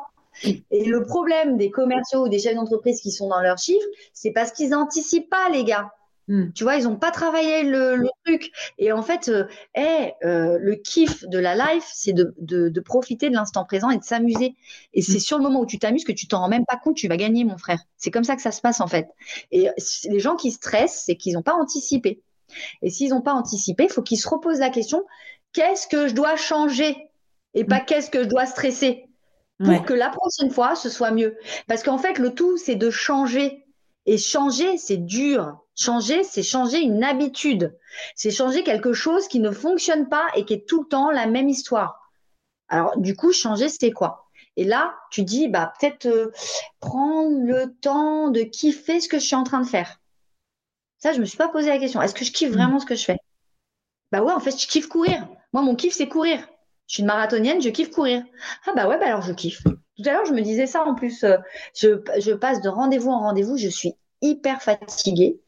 Et 0.43 0.83
le 0.83 1.03
problème 1.03 1.57
des 1.57 1.71
commerciaux 1.71 2.25
ou 2.25 2.27
des 2.27 2.39
chefs 2.39 2.55
d'entreprise 2.55 2.99
qui 2.99 3.11
sont 3.11 3.29
dans 3.29 3.39
leurs 3.39 3.57
chiffres, 3.57 3.87
c'est 4.13 4.31
parce 4.31 4.51
qu'ils 4.51 4.75
anticipent 4.75 5.29
pas, 5.29 5.49
les 5.49 5.63
gars. 5.63 5.89
Hmm. 6.27 6.51
Tu 6.53 6.63
vois, 6.63 6.75
ils 6.75 6.85
n'ont 6.85 6.95
pas 6.95 7.11
travaillé 7.11 7.63
le, 7.63 8.03
truc. 8.25 8.51
Et 8.79 8.91
en 8.91 9.03
fait, 9.03 9.29
euh, 9.29 9.45
euh, 9.77 10.57
le 10.59 10.75
kiff 10.75 11.23
de 11.27 11.37
la 11.37 11.55
life, 11.55 11.87
c'est 11.93 12.13
de, 12.13 12.33
de, 12.39 12.79
profiter 12.79 13.29
de 13.29 13.35
l'instant 13.35 13.63
présent 13.63 13.89
et 13.89 13.97
de 13.97 14.03
s'amuser. 14.03 14.55
Et 14.93 15.01
c'est 15.01 15.17
hmm. 15.17 15.19
sur 15.19 15.37
le 15.37 15.43
moment 15.43 15.61
où 15.61 15.65
tu 15.65 15.77
t'amuses 15.77 16.03
que 16.03 16.11
tu 16.11 16.27
t'en 16.27 16.39
rends 16.39 16.49
même 16.49 16.65
pas 16.65 16.77
compte, 16.77 16.95
tu 16.95 17.07
vas 17.07 17.17
gagner, 17.17 17.43
mon 17.43 17.57
frère. 17.57 17.79
C'est 17.97 18.11
comme 18.11 18.23
ça 18.23 18.35
que 18.35 18.41
ça 18.41 18.51
se 18.51 18.61
passe, 18.61 18.81
en 18.81 18.87
fait. 18.87 19.07
Et 19.51 19.69
les 20.05 20.19
gens 20.19 20.35
qui 20.35 20.51
stressent, 20.51 21.03
c'est 21.05 21.15
qu'ils 21.15 21.33
n'ont 21.33 21.43
pas 21.43 21.55
anticipé. 21.55 22.21
Et 22.81 22.89
s'ils 22.89 23.09
n'ont 23.09 23.21
pas 23.21 23.33
anticipé, 23.33 23.85
il 23.85 23.91
faut 23.91 24.01
qu'ils 24.01 24.19
se 24.19 24.27
reposent 24.27 24.59
la 24.59 24.69
question, 24.69 25.03
qu'est-ce 25.53 25.87
que 25.87 26.07
je 26.07 26.13
dois 26.13 26.35
changer? 26.35 27.09
Et 27.53 27.63
pas 27.63 27.79
hmm. 27.79 27.85
qu'est-ce 27.85 28.09
que 28.09 28.23
je 28.23 28.27
dois 28.27 28.45
stresser 28.45 29.05
pour 29.63 29.85
que 29.85 29.93
la 29.93 30.09
prochaine 30.09 30.51
fois, 30.51 30.75
ce 30.75 30.89
soit 30.89 31.11
mieux. 31.11 31.37
Parce 31.67 31.83
qu'en 31.83 31.97
fait, 31.97 32.19
le 32.19 32.33
tout, 32.33 32.57
c'est 32.57 32.75
de 32.75 32.89
changer. 32.89 33.65
Et 34.05 34.17
changer, 34.17 34.77
c'est 34.77 34.97
dur. 34.97 35.64
Changer, 35.75 36.23
c'est 36.23 36.43
changer 36.43 36.79
une 36.79 37.03
habitude. 37.03 37.77
C'est 38.15 38.31
changer 38.31 38.63
quelque 38.63 38.93
chose 38.93 39.27
qui 39.27 39.39
ne 39.39 39.51
fonctionne 39.51 40.07
pas 40.07 40.25
et 40.35 40.45
qui 40.45 40.53
est 40.53 40.67
tout 40.67 40.83
le 40.83 40.87
temps 40.87 41.11
la 41.11 41.27
même 41.27 41.49
histoire. 41.49 42.11
Alors, 42.69 42.97
du 42.97 43.15
coup, 43.15 43.33
changer, 43.33 43.69
c'est 43.69 43.91
quoi? 43.91 44.29
Et 44.55 44.63
là, 44.63 44.95
tu 45.11 45.23
dis, 45.23 45.49
bah, 45.49 45.73
peut-être 45.79 46.05
euh, 46.05 46.31
prendre 46.79 47.45
le 47.45 47.73
temps 47.81 48.29
de 48.29 48.41
kiffer 48.41 49.01
ce 49.01 49.09
que 49.09 49.19
je 49.19 49.25
suis 49.25 49.35
en 49.35 49.43
train 49.43 49.59
de 49.59 49.67
faire. 49.67 49.99
Ça, 50.97 51.11
je 51.11 51.19
me 51.19 51.25
suis 51.25 51.37
pas 51.37 51.49
posé 51.49 51.67
la 51.67 51.77
question. 51.77 52.01
Est-ce 52.01 52.15
que 52.15 52.25
je 52.25 52.31
kiffe 52.31 52.51
mm. 52.51 52.53
vraiment 52.53 52.79
ce 52.79 52.85
que 52.85 52.95
je 52.95 53.03
fais? 53.03 53.17
Bah 54.11 54.21
ouais, 54.21 54.31
en 54.31 54.39
fait, 54.39 54.57
je 54.59 54.67
kiffe 54.67 54.87
courir. 54.87 55.27
Moi, 55.51 55.61
mon 55.61 55.75
kiff, 55.75 55.93
c'est 55.93 56.07
courir. 56.07 56.39
Je 56.87 56.93
suis 56.93 57.01
une 57.01 57.07
marathonienne, 57.07 57.61
je 57.61 57.69
kiffe 57.69 57.91
courir. 57.91 58.23
Ah 58.65 58.71
bah 58.75 58.87
ouais, 58.87 58.97
bah 58.99 59.07
alors 59.07 59.23
je 59.23 59.33
kiffe. 59.33 59.63
Tout 59.63 60.03
à 60.05 60.13
l'heure, 60.13 60.25
je 60.25 60.33
me 60.33 60.41
disais 60.41 60.67
ça 60.67 60.83
en 60.83 60.93
plus. 60.95 61.23
Euh, 61.23 61.37
je, 61.75 62.01
je 62.19 62.31
passe 62.31 62.61
de 62.61 62.69
rendez-vous 62.69 63.09
en 63.09 63.19
rendez-vous, 63.19 63.57
je 63.57 63.67
suis 63.67 63.93
hyper 64.21 64.61
fatiguée. 64.61 65.41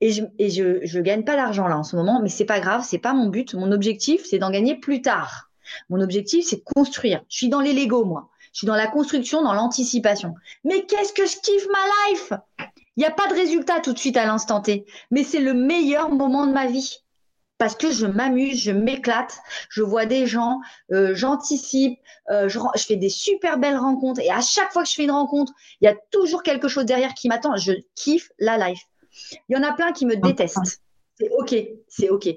Et 0.00 0.12
je, 0.12 0.24
et 0.38 1.02
gagne 1.02 1.24
pas 1.24 1.36
d'argent 1.36 1.68
là 1.68 1.78
en 1.78 1.84
ce 1.84 1.96
moment, 1.96 2.20
mais 2.22 2.28
c'est 2.28 2.44
pas 2.44 2.60
grave, 2.60 2.84
c'est 2.86 2.98
pas 2.98 3.14
mon 3.14 3.28
but. 3.28 3.54
Mon 3.54 3.72
objectif, 3.72 4.24
c'est 4.24 4.38
d'en 4.38 4.50
gagner 4.50 4.76
plus 4.76 5.02
tard. 5.02 5.50
Mon 5.88 6.00
objectif, 6.00 6.46
c'est 6.46 6.56
de 6.56 6.64
construire. 6.74 7.22
Je 7.28 7.36
suis 7.36 7.48
dans 7.48 7.60
les 7.60 7.72
Lego, 7.72 8.04
moi. 8.04 8.30
Je 8.52 8.58
suis 8.60 8.66
dans 8.66 8.76
la 8.76 8.86
construction, 8.86 9.42
dans 9.42 9.52
l'anticipation. 9.52 10.34
Mais 10.64 10.86
qu'est-ce 10.86 11.12
que 11.12 11.26
je 11.26 11.36
kiffe 11.42 11.66
ma 11.72 12.10
life? 12.10 12.32
Il 12.96 13.00
n'y 13.00 13.04
a 13.04 13.10
pas 13.10 13.26
de 13.28 13.34
résultat 13.34 13.80
tout 13.80 13.92
de 13.92 13.98
suite 13.98 14.16
à 14.16 14.24
l'instant 14.24 14.60
T, 14.60 14.86
mais 15.10 15.24
c'est 15.24 15.40
le 15.40 15.52
meilleur 15.52 16.10
moment 16.10 16.46
de 16.46 16.52
ma 16.52 16.66
vie 16.66 17.02
parce 17.58 17.74
que 17.74 17.90
je 17.90 18.06
m'amuse, 18.06 18.60
je 18.60 18.70
m'éclate, 18.70 19.38
je 19.70 19.82
vois 19.82 20.06
des 20.06 20.26
gens, 20.26 20.60
euh, 20.92 21.14
j'anticipe, 21.14 21.98
euh, 22.30 22.48
je, 22.48 22.58
je, 22.74 22.82
fais 22.84 22.96
des 22.96 23.08
super 23.08 23.58
belles 23.58 23.78
rencontres 23.78 24.20
et 24.20 24.30
à 24.30 24.40
chaque 24.40 24.72
fois 24.72 24.82
que 24.82 24.88
je 24.88 24.94
fais 24.94 25.04
une 25.04 25.10
rencontre, 25.10 25.52
il 25.80 25.86
y 25.86 25.88
a 25.88 25.94
toujours 26.10 26.42
quelque 26.42 26.68
chose 26.68 26.84
derrière 26.84 27.14
qui 27.14 27.28
m'attend. 27.28 27.56
Je 27.56 27.72
kiffe 27.94 28.30
la 28.38 28.58
life. 28.68 28.82
Il 29.48 29.56
y 29.56 29.56
en 29.56 29.62
a 29.62 29.72
plein 29.72 29.92
qui 29.92 30.06
me 30.06 30.16
détestent. 30.16 30.82
C'est 31.18 31.30
ok, 31.30 31.54
c'est 31.88 32.10
ok. 32.10 32.28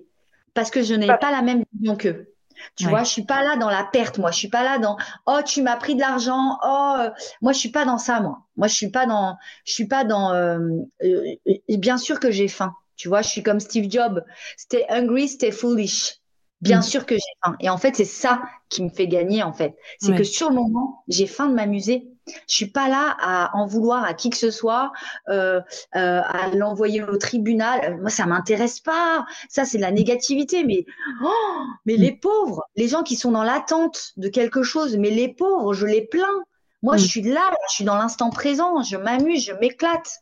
parce 0.53 0.71
que 0.71 0.81
je 0.81 0.93
n'ai 0.93 1.07
pas 1.07 1.31
la 1.31 1.41
même 1.41 1.63
vision 1.73 1.95
qu'eux. 1.95 2.33
Tu 2.75 2.87
vois, 2.87 3.03
je 3.03 3.09
suis 3.09 3.23
pas 3.23 3.41
là 3.43 3.55
dans 3.55 3.69
la 3.69 3.83
perte, 3.85 4.17
moi. 4.17 4.31
Je 4.31 4.37
suis 4.37 4.49
pas 4.49 4.63
là 4.63 4.79
dans 4.79 4.97
oh 5.25 5.39
tu 5.45 5.61
m'as 5.61 5.77
pris 5.77 5.95
de 5.95 6.01
l'argent, 6.01 6.57
oh 6.63 6.95
euh, 6.99 7.09
moi 7.41 7.53
je 7.53 7.57
suis 7.57 7.71
pas 7.71 7.85
dans 7.85 7.97
ça, 7.97 8.19
moi. 8.19 8.41
Moi 8.57 8.67
je 8.67 8.75
suis 8.75 8.89
pas 8.89 9.05
dans, 9.05 9.37
je 9.65 9.73
suis 9.73 9.87
pas 9.87 10.03
dans. 10.03 10.33
Euh, 10.33 10.59
euh, 11.03 11.35
bien 11.69 11.97
sûr 11.97 12.19
que 12.19 12.31
j'ai 12.31 12.47
faim. 12.47 12.73
Tu 12.95 13.07
vois, 13.07 13.21
je 13.21 13.29
suis 13.29 13.43
comme 13.43 13.61
Steve 13.61 13.89
Jobs. 13.89 14.25
Stay 14.57 14.85
hungry, 14.89 15.29
stay 15.29 15.51
foolish. 15.51 16.17
Bien 16.59 16.79
mm. 16.79 16.83
sûr 16.83 17.05
que 17.05 17.15
j'ai 17.15 17.33
faim. 17.43 17.55
Et 17.61 17.69
en 17.69 17.77
fait, 17.77 17.95
c'est 17.95 18.03
ça 18.03 18.41
qui 18.67 18.83
me 18.83 18.89
fait 18.89 19.07
gagner, 19.07 19.41
en 19.41 19.53
fait. 19.53 19.77
C'est 20.01 20.13
que 20.13 20.25
sur 20.25 20.49
le 20.49 20.55
moment, 20.55 21.03
j'ai 21.07 21.25
faim 21.25 21.47
de 21.47 21.53
m'amuser. 21.53 22.08
Je 22.47 22.55
suis 22.55 22.67
pas 22.67 22.87
là 22.87 23.15
à 23.19 23.55
en 23.55 23.65
vouloir 23.65 24.03
à 24.03 24.13
qui 24.13 24.29
que 24.29 24.37
ce 24.37 24.51
soit, 24.51 24.91
euh, 25.29 25.61
euh, 25.95 26.21
à 26.23 26.49
l'envoyer 26.55 27.03
au 27.03 27.17
tribunal. 27.17 27.97
Moi, 27.99 28.09
ça 28.09 28.25
m'intéresse 28.25 28.79
pas. 28.79 29.25
Ça, 29.49 29.65
c'est 29.65 29.77
de 29.77 29.83
la 29.83 29.91
négativité. 29.91 30.63
Mais, 30.63 30.85
oh, 31.23 31.63
mais 31.85 31.95
mm. 31.95 32.01
les 32.01 32.11
pauvres, 32.11 32.63
les 32.75 32.87
gens 32.87 33.03
qui 33.03 33.15
sont 33.15 33.31
dans 33.31 33.43
l'attente 33.43 34.13
de 34.17 34.29
quelque 34.29 34.63
chose, 34.63 34.97
mais 34.97 35.09
les 35.09 35.33
pauvres, 35.33 35.73
je 35.73 35.85
les 35.85 36.05
plains. 36.05 36.43
Moi, 36.81 36.97
je 36.97 37.05
mm. 37.05 37.07
suis 37.07 37.21
là, 37.21 37.53
je 37.69 37.75
suis 37.75 37.85
dans 37.85 37.95
l'instant 37.95 38.29
présent, 38.29 38.83
je 38.83 38.97
m'amuse, 38.97 39.43
je 39.43 39.53
m'éclate. 39.53 40.19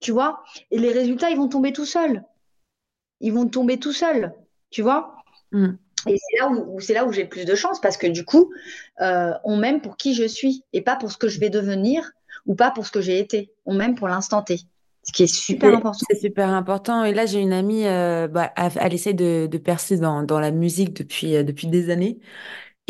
Tu 0.00 0.12
vois? 0.12 0.42
Et 0.70 0.78
les 0.78 0.92
résultats, 0.92 1.30
ils 1.30 1.36
vont 1.36 1.48
tomber 1.48 1.72
tout 1.72 1.86
seuls. 1.86 2.24
Ils 3.20 3.32
vont 3.32 3.46
tomber 3.46 3.78
tout 3.78 3.92
seuls. 3.92 4.34
Tu 4.70 4.82
vois? 4.82 5.16
Mm. 5.52 5.72
Et 6.06 6.16
c'est 6.16 6.40
là 6.40 6.50
où, 6.50 6.80
c'est 6.80 6.94
là 6.94 7.04
où 7.04 7.12
j'ai 7.12 7.22
le 7.24 7.28
plus 7.28 7.44
de 7.44 7.54
chance 7.54 7.80
parce 7.80 7.96
que 7.96 8.06
du 8.06 8.24
coup, 8.24 8.52
euh, 9.00 9.32
on 9.44 9.56
m'aime 9.56 9.80
pour 9.80 9.96
qui 9.96 10.14
je 10.14 10.24
suis 10.24 10.64
et 10.72 10.82
pas 10.82 10.96
pour 10.96 11.10
ce 11.10 11.16
que 11.16 11.28
je 11.28 11.40
vais 11.40 11.50
devenir 11.50 12.12
ou 12.46 12.54
pas 12.54 12.70
pour 12.70 12.86
ce 12.86 12.92
que 12.92 13.00
j'ai 13.00 13.18
été. 13.18 13.52
On 13.66 13.74
m'aime 13.74 13.94
pour 13.94 14.08
l'instant 14.08 14.42
T. 14.42 14.60
Ce 15.02 15.12
qui 15.12 15.22
est 15.22 15.34
super 15.34 15.74
important. 15.74 16.06
C'est 16.10 16.18
super 16.18 16.50
important. 16.50 17.04
Et 17.04 17.14
là, 17.14 17.24
j'ai 17.26 17.40
une 17.40 17.54
amie, 17.54 17.86
euh, 17.86 18.28
bah, 18.28 18.52
elle, 18.56 18.92
essaie 18.92 19.14
de, 19.14 19.48
percer 19.56 19.96
dans, 19.96 20.22
dans, 20.22 20.38
la 20.38 20.50
musique 20.50 20.94
depuis, 20.94 21.36
euh, 21.36 21.42
depuis 21.42 21.68
des 21.68 21.90
années. 21.90 22.18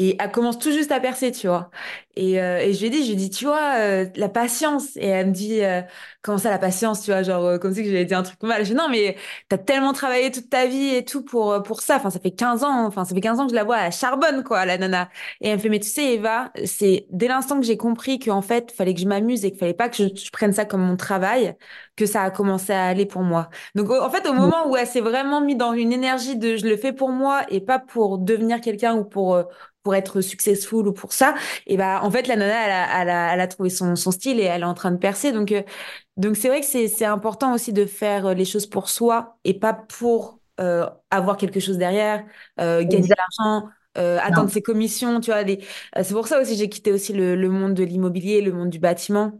Et 0.02 0.16
elle 0.18 0.30
commence 0.32 0.58
tout 0.58 0.72
juste 0.72 0.92
à 0.92 0.98
percer, 0.98 1.30
tu 1.30 1.46
vois. 1.46 1.70
Et, 2.16 2.40
euh, 2.40 2.58
et 2.58 2.72
je 2.72 2.80
lui 2.80 2.86
ai 2.86 2.90
dit, 2.90 3.02
je 3.02 3.08
lui 3.08 3.12
ai 3.12 3.16
dit, 3.16 3.28
tu 3.28 3.44
vois, 3.44 3.74
euh, 3.80 4.06
la 4.16 4.30
patience. 4.30 4.96
Et 4.96 5.06
elle 5.06 5.26
me 5.26 5.32
dit, 5.32 5.62
euh, 5.62 5.82
comment 6.22 6.38
ça, 6.38 6.48
la 6.48 6.58
patience, 6.58 7.02
tu 7.02 7.10
vois, 7.10 7.22
genre, 7.22 7.44
euh, 7.44 7.58
comme 7.58 7.74
si 7.74 7.84
j'avais 7.84 8.06
dit 8.06 8.14
un 8.14 8.22
truc 8.22 8.42
mal. 8.42 8.64
Je 8.64 8.70
dis, 8.70 8.74
non, 8.74 8.88
mais 8.88 9.16
t'as 9.50 9.58
tellement 9.58 9.92
travaillé 9.92 10.30
toute 10.30 10.48
ta 10.48 10.66
vie 10.66 10.94
et 10.94 11.04
tout 11.04 11.22
pour, 11.22 11.62
pour 11.64 11.82
ça. 11.82 11.96
Enfin, 11.96 12.08
ça 12.08 12.18
fait 12.18 12.30
15 12.30 12.64
ans, 12.64 12.86
enfin, 12.86 13.04
ça 13.04 13.14
fait 13.14 13.20
15 13.20 13.40
ans 13.40 13.44
que 13.44 13.50
je 13.50 13.54
la 13.54 13.64
vois, 13.64 13.76
à 13.76 13.90
charbonne, 13.90 14.42
quoi, 14.42 14.64
la 14.64 14.78
nana. 14.78 15.10
Et 15.42 15.48
elle 15.48 15.56
me 15.58 15.60
fait, 15.62 15.68
mais 15.68 15.80
tu 15.80 15.90
sais, 15.90 16.14
Eva, 16.14 16.50
c'est 16.64 17.06
dès 17.10 17.28
l'instant 17.28 17.60
que 17.60 17.66
j'ai 17.66 17.76
compris 17.76 18.18
qu'en 18.18 18.40
fait, 18.42 18.72
fallait 18.72 18.94
que 18.94 19.00
je 19.00 19.06
m'amuse 19.06 19.44
et 19.44 19.50
qu'il 19.50 19.60
fallait 19.60 19.74
pas 19.74 19.90
que 19.90 19.96
je, 19.96 20.04
je, 20.14 20.30
prenne 20.30 20.54
ça 20.54 20.64
comme 20.64 20.80
mon 20.82 20.96
travail, 20.96 21.54
que 21.96 22.06
ça 22.06 22.22
a 22.22 22.30
commencé 22.30 22.72
à 22.72 22.86
aller 22.86 23.04
pour 23.04 23.20
moi. 23.22 23.50
Donc, 23.74 23.90
en 23.90 24.08
fait, 24.08 24.26
au 24.26 24.32
moment 24.32 24.66
où 24.66 24.76
elle 24.76 24.86
s'est 24.86 25.00
vraiment 25.02 25.42
mis 25.42 25.56
dans 25.56 25.74
une 25.74 25.92
énergie 25.92 26.36
de 26.38 26.56
je 26.56 26.66
le 26.66 26.78
fais 26.78 26.92
pour 26.94 27.10
moi 27.10 27.42
et 27.50 27.60
pas 27.60 27.78
pour 27.78 28.16
devenir 28.18 28.62
quelqu'un 28.62 28.94
ou 28.94 29.04
pour 29.04 29.44
pour 29.82 29.94
être 29.94 30.20
successful 30.20 30.86
ou 30.88 30.92
pour 30.92 31.12
ça. 31.12 31.34
Et 31.66 31.76
bah 31.76 32.00
en 32.02 32.10
fait 32.10 32.26
la 32.28 32.36
nana 32.36 32.64
elle 32.66 32.72
a, 32.72 33.02
elle 33.02 33.10
a, 33.10 33.34
elle 33.34 33.40
a 33.40 33.46
trouvé 33.48 33.70
son, 33.70 33.96
son, 33.96 34.10
style 34.10 34.40
et 34.40 34.44
elle 34.44 34.62
est 34.62 34.64
en 34.64 34.74
train 34.74 34.90
de 34.90 34.98
percer. 34.98 35.32
Donc 35.32 35.52
euh, 35.52 35.62
donc 36.16 36.36
c'est 36.36 36.48
vrai 36.48 36.60
que 36.60 36.66
c'est 36.66 37.04
important 37.04 37.54
aussi 37.54 37.72
de 37.72 37.86
faire 37.86 38.26
euh, 38.26 38.34
les 38.34 38.44
choses 38.44 38.66
pour 38.66 38.88
soi 38.88 39.38
et 39.44 39.54
pas 39.58 39.74
pour 39.74 40.40
euh, 40.60 40.86
avoir 41.10 41.38
quelque 41.38 41.58
chose 41.58 41.78
derrière 41.78 42.22
euh, 42.60 42.84
gagner 42.84 43.08
de 43.08 43.14
l'argent 43.16 43.68
euh, 43.96 44.18
attendre 44.20 44.50
ses 44.50 44.60
commissions 44.60 45.18
tu 45.20 45.30
vois 45.30 45.42
c'est 46.02 46.12
pour 46.12 46.28
ça 46.28 46.38
aussi 46.38 46.54
j'ai 46.54 46.68
quitté 46.68 46.92
aussi 46.92 47.14
le, 47.14 47.34
le 47.34 47.48
monde 47.48 47.72
de 47.72 47.82
l'immobilier 47.82 48.42
le 48.42 48.52
monde 48.52 48.68
du 48.68 48.78
bâtiment 48.78 49.32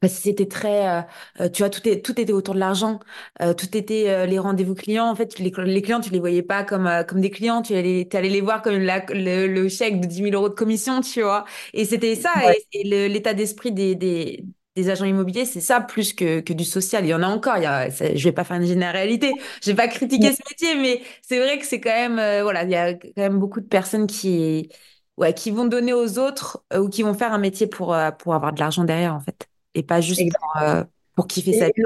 parce 0.00 0.14
que 0.14 0.20
c'était 0.22 0.46
très, 0.48 0.88
euh, 0.88 1.02
euh, 1.40 1.48
tu 1.50 1.62
vois, 1.62 1.70
tout, 1.70 1.86
est, 1.88 2.02
tout 2.04 2.18
était 2.20 2.32
autour 2.32 2.54
de 2.54 2.60
l'argent, 2.60 3.00
euh, 3.42 3.52
tout 3.54 3.76
était 3.76 4.26
les 4.26 4.38
rendez-vous 4.38 4.74
clients. 4.74 5.06
En 5.10 5.14
fait, 5.14 5.38
les, 5.38 5.50
les, 5.50 5.82
clients, 5.82 6.00
tu 6.00 6.10
les 6.10 6.20
voyais 6.20 6.42
pas 6.42 6.64
comme 6.64 6.88
comme 7.06 7.20
des 7.20 7.30
clients, 7.30 7.62
tu 7.62 7.74
allais, 7.74 8.08
allais 8.14 8.28
les 8.30 8.40
voir 8.40 8.62
comme 8.62 8.78
la, 8.78 9.04
le, 9.10 9.68
chèque 9.68 10.00
de 10.00 10.06
10 10.06 10.22
000 10.24 10.34
euros 10.34 10.48
de 10.48 10.54
commission, 10.54 11.00
tu 11.02 11.22
vois. 11.22 11.44
Et 11.74 11.84
c'était 11.84 12.14
ça, 12.14 12.30
et, 12.72 12.84
l'état 13.08 13.34
d'esprit 13.34 13.72
des, 13.72 13.94
des, 13.94 14.44
des, 14.76 14.88
agents 14.90 15.04
immobiliers, 15.04 15.44
c'est 15.44 15.60
ça 15.60 15.80
plus 15.80 16.12
que, 16.14 16.40
que 16.40 16.52
du 16.54 16.64
social. 16.64 17.04
Il 17.04 17.08
y 17.08 17.14
en 17.14 17.22
a 17.22 17.28
encore. 17.28 17.58
Il 17.58 17.64
y 17.64 17.66
a, 17.66 17.90
je 17.90 18.24
vais 18.24 18.32
pas 18.32 18.44
faire 18.44 18.56
une 18.56 18.66
généralité, 18.66 19.32
je 19.62 19.70
vais 19.70 19.76
pas 19.76 19.88
critiquer 19.88 20.32
ce 20.32 20.40
métier, 20.50 20.74
mais 20.76 21.02
c'est 21.22 21.38
vrai 21.38 21.58
que 21.58 21.66
c'est 21.66 21.80
quand 21.80 21.90
même, 21.90 22.42
voilà, 22.42 22.64
il 22.64 22.70
y 22.70 22.76
a 22.76 22.94
quand 22.94 23.10
même 23.18 23.38
beaucoup 23.38 23.60
de 23.60 23.66
personnes 23.66 24.06
qui, 24.06 24.70
ouais, 25.18 25.34
qui 25.34 25.50
vont 25.50 25.66
donner 25.66 25.92
aux 25.92 26.18
autres 26.18 26.64
ou 26.74 26.88
qui 26.88 27.02
vont 27.02 27.14
faire 27.14 27.32
un 27.32 27.38
métier 27.38 27.66
pour 27.66 27.96
pour 28.18 28.34
avoir 28.34 28.52
de 28.54 28.60
l'argent 28.60 28.84
derrière, 28.84 29.14
en 29.14 29.20
fait 29.20 29.49
et 29.74 29.82
pas 29.82 30.00
juste 30.00 30.22
pour, 30.38 30.62
euh, 30.62 30.84
pour, 31.14 31.26
kiffer 31.26 31.52
sa 31.52 31.66
vie. 31.66 31.82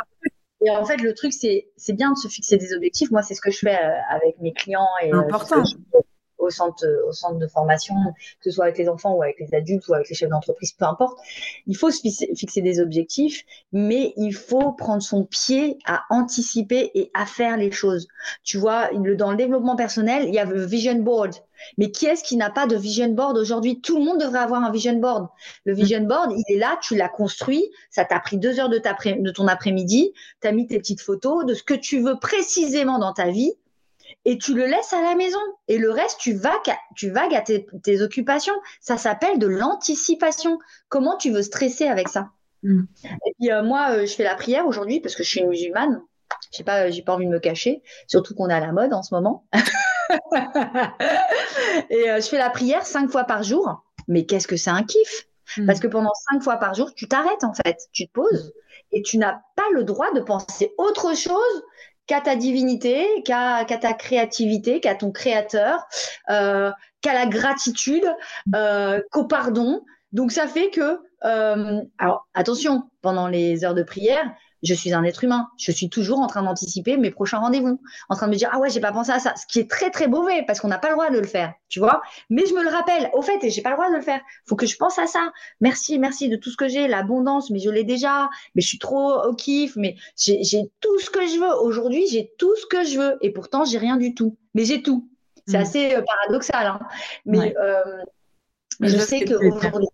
Et 0.64 0.71
en 0.71 0.85
fait, 0.85 0.97
le 0.97 1.14
truc, 1.14 1.33
c'est 1.33 1.93
bien 1.93 2.12
de 2.12 2.17
se 2.17 2.29
fixer 2.29 2.57
des 2.57 2.73
objectifs. 2.73 3.11
Moi, 3.11 3.23
c'est 3.23 3.35
ce 3.35 3.41
que 3.41 3.50
je 3.50 3.59
fais 3.59 3.76
euh, 3.76 3.93
avec 4.09 4.38
mes 4.41 4.53
clients 4.53 4.88
et 5.03 5.12
euh, 5.12 5.19
important 5.19 5.62
au 6.44 6.50
centre, 6.50 6.86
au 7.08 7.12
centre 7.12 7.38
de 7.38 7.46
formation, 7.46 7.94
que 8.40 8.50
ce 8.50 8.50
soit 8.50 8.64
avec 8.64 8.78
les 8.78 8.88
enfants 8.88 9.14
ou 9.14 9.22
avec 9.22 9.38
les 9.40 9.54
adultes 9.54 9.86
ou 9.88 9.94
avec 9.94 10.08
les 10.08 10.14
chefs 10.14 10.28
d'entreprise, 10.28 10.72
peu 10.72 10.84
importe. 10.84 11.18
Il 11.66 11.76
faut 11.76 11.90
se 11.90 12.00
fixer 12.36 12.60
des 12.60 12.80
objectifs, 12.80 13.44
mais 13.72 14.12
il 14.16 14.34
faut 14.34 14.72
prendre 14.72 15.02
son 15.02 15.24
pied 15.24 15.78
à 15.86 16.02
anticiper 16.10 16.90
et 16.94 17.10
à 17.14 17.26
faire 17.26 17.56
les 17.56 17.70
choses. 17.70 18.08
Tu 18.42 18.58
vois, 18.58 18.90
dans 19.16 19.30
le 19.30 19.36
développement 19.36 19.76
personnel, 19.76 20.24
il 20.26 20.34
y 20.34 20.38
a 20.38 20.44
le 20.44 20.64
vision 20.64 20.94
board. 20.94 21.34
Mais 21.78 21.90
qui 21.90 22.06
est-ce 22.06 22.24
qui 22.24 22.36
n'a 22.36 22.50
pas 22.50 22.66
de 22.66 22.76
vision 22.76 23.08
board 23.08 23.36
aujourd'hui? 23.36 23.80
Tout 23.80 23.98
le 23.98 24.04
monde 24.04 24.20
devrait 24.20 24.40
avoir 24.40 24.62
un 24.62 24.70
vision 24.70 24.94
board. 24.94 25.28
Le 25.64 25.72
mm. 25.72 25.76
vision 25.76 26.00
board, 26.02 26.32
il 26.32 26.54
est 26.54 26.58
là, 26.58 26.78
tu 26.82 26.96
l'as 26.96 27.08
construit, 27.08 27.70
ça 27.90 28.04
t'a 28.04 28.20
pris 28.20 28.38
deux 28.38 28.60
heures 28.60 28.68
de, 28.68 28.78
ta, 28.78 28.94
de 29.04 29.30
ton 29.30 29.46
après-midi, 29.46 30.12
tu 30.40 30.48
as 30.48 30.52
mis 30.52 30.66
tes 30.66 30.78
petites 30.78 31.00
photos 31.00 31.46
de 31.46 31.54
ce 31.54 31.62
que 31.62 31.74
tu 31.74 32.00
veux 32.00 32.18
précisément 32.18 32.98
dans 32.98 33.12
ta 33.12 33.30
vie 33.30 33.54
et 34.25 34.38
tu 34.38 34.54
le 34.54 34.66
laisses 34.66 34.93
à 34.93 35.02
la 35.02 35.14
maison. 35.14 35.38
Et 35.69 35.78
le 35.78 35.90
reste, 35.90 36.19
tu 36.19 36.35
vagues, 36.35 36.75
tu 36.97 37.11
vagues 37.11 37.35
à 37.35 37.43
tes, 37.43 38.02
occupations. 38.02 38.54
Ça 38.81 38.97
s'appelle 38.97 39.38
de 39.38 39.47
l'anticipation. 39.47 40.59
Comment 40.88 41.16
tu 41.16 41.31
veux 41.31 41.43
stresser 41.43 41.87
avec 41.87 42.09
ça 42.09 42.31
mm. 42.62 42.85
Et 43.26 43.35
puis 43.38 43.50
euh, 43.52 43.62
moi, 43.62 43.90
euh, 43.93 44.07
je 44.07 44.14
fais 44.14 44.25
la 44.25 44.35
prière 44.35 44.66
aujourd'hui 44.66 45.00
parce 45.00 45.14
que 45.14 45.23
je 45.23 45.28
suis 45.28 45.40
une 45.40 45.49
musulmane. 45.49 46.02
J'ai 46.52 46.64
pas, 46.64 46.90
j'ai 46.90 47.02
pas 47.02 47.14
envie 47.14 47.26
de 47.26 47.31
me 47.31 47.38
cacher, 47.38 47.83
surtout 48.07 48.35
qu'on 48.35 48.49
est 48.49 48.54
à 48.54 48.61
la 48.61 48.73
mode 48.73 48.93
en 48.93 49.02
ce 49.02 49.14
moment. 49.14 49.45
et 51.90 52.11
euh, 52.11 52.21
je 52.21 52.26
fais 52.28 52.38
la 52.38 52.50
prière 52.50 52.87
cinq 52.87 53.11
fois 53.11 53.25
par 53.25 53.43
jour. 53.43 53.85
Mais 54.09 54.25
qu'est-ce 54.26 54.47
que 54.47 54.57
c'est 54.57 54.71
un 54.71 54.85
kiff 54.85 55.26
mm. 55.59 55.66
Parce 55.66 55.81
que 55.81 55.87
pendant 55.87 56.12
cinq 56.31 56.43
fois 56.43 56.57
par 56.57 56.75
jour, 56.75 56.95
tu 56.95 57.09
t'arrêtes 57.09 57.45
en 57.45 57.52
fait, 57.52 57.88
tu 57.93 58.07
te 58.07 58.12
poses 58.12 58.54
et 58.93 59.02
tu 59.02 59.19
n'as 59.19 59.40
pas 59.57 59.69
le 59.73 59.85
droit 59.85 60.12
de 60.12 60.21
penser 60.21 60.73
autre 60.78 61.16
chose 61.16 61.64
qu'à 62.06 62.20
ta 62.20 62.37
divinité, 62.37 63.06
qu'à 63.25 63.64
ta 63.64 63.92
créativité, 63.94 64.80
qu'à 64.80 64.94
ton 64.94 65.11
créateur, 65.11 65.87
euh, 66.30 66.70
qu'à 67.00 67.14
la 67.14 67.26
gratitude, 67.26 68.06
euh, 68.54 69.00
qu'au 69.11 69.25
pardon. 69.25 69.82
Donc 70.12 70.32
ça 70.32 70.46
fait 70.46 70.70
que, 70.70 71.00
euh, 71.25 71.80
alors 71.99 72.28
attention, 72.34 72.82
pendant 73.02 73.28
les 73.28 73.64
heures 73.64 73.75
de 73.75 73.82
prière, 73.82 74.32
je 74.64 74.75
suis 74.75 74.92
un 74.92 75.04
être 75.04 75.23
humain. 75.25 75.49
Je 75.59 75.71
suis 75.71 75.88
toujours 75.88 76.21
en 76.21 76.26
train 76.26 76.42
d'anticiper 76.42 76.97
mes 76.97 77.11
prochains 77.11 77.38
rendez-vous, 77.38 77.80
en 78.09 78.16
train 78.16 78.26
de 78.26 78.33
me 78.33 78.37
dire 78.37 78.50
ah 78.52 78.59
ouais 78.59 78.71
j'ai 78.71 78.80
pas 78.80 78.92
pensé 78.92 79.12
à 79.12 79.18
ça, 79.18 79.35
ce 79.37 79.47
qui 79.47 79.61
est 79.61 79.71
très 79.71 79.90
très 79.90 80.09
mauvais 80.09 80.42
parce 80.47 80.61
qu'on 80.61 80.68
n'a 80.68 80.78
pas 80.78 80.88
le 80.88 80.94
droit 80.94 81.11
de 81.11 81.18
le 81.18 81.26
faire, 81.26 81.52
tu 81.68 81.78
vois. 81.78 82.02
Mais 82.30 82.47
je 82.47 82.54
me 82.54 82.62
le 82.62 82.68
rappelle. 82.68 83.11
Au 83.12 83.23
fait, 83.23 83.42
et 83.44 83.50
j'ai 83.50 83.62
pas 83.62 83.71
le 83.71 83.76
droit 83.76 83.90
de 83.90 83.97
le 83.97 84.00
faire. 84.00 84.21
Faut 84.47 84.56
que 84.56 84.66
je 84.66 84.76
pense 84.76 84.99
à 84.99 85.06
ça. 85.06 85.33
Merci, 85.61 85.99
merci 85.99 86.28
de 86.28 86.37
tout 86.37 86.50
ce 86.50 86.56
que 86.56 86.68
j'ai, 86.68 86.88
l'abondance, 86.88 87.50
mais 87.50 87.59
je 87.59 87.71
l'ai 87.71 87.85
déjà. 87.85 88.28
Mais 88.54 88.62
je 88.62 88.68
suis 88.68 88.78
trop 88.78 89.23
au 89.25 89.35
kiff. 89.35 89.76
Mais 89.76 89.97
j'ai 90.16 90.62
tout 90.80 90.99
ce 90.99 91.11
que 91.11 91.26
je 91.26 91.38
veux 91.38 91.54
aujourd'hui. 91.62 92.06
J'ai 92.09 92.33
tout 92.38 92.54
ce 92.56 92.66
que 92.66 92.85
je 92.85 92.99
veux 92.99 93.18
et 93.21 93.30
pourtant 93.33 93.64
j'ai 93.64 93.78
rien 93.78 93.97
du 93.97 94.14
tout. 94.14 94.37
Mais 94.54 94.64
j'ai 94.64 94.83
tout. 94.83 95.09
C'est 95.47 95.59
mmh. 95.59 95.61
assez 95.61 95.94
euh, 95.94 96.02
paradoxal, 96.02 96.66
hein. 96.66 96.80
mais, 97.26 97.54
euh, 97.59 97.83
mais 98.80 98.88
je, 98.88 98.97
sais 98.97 99.25
qu'aujourd'hui 99.26 99.88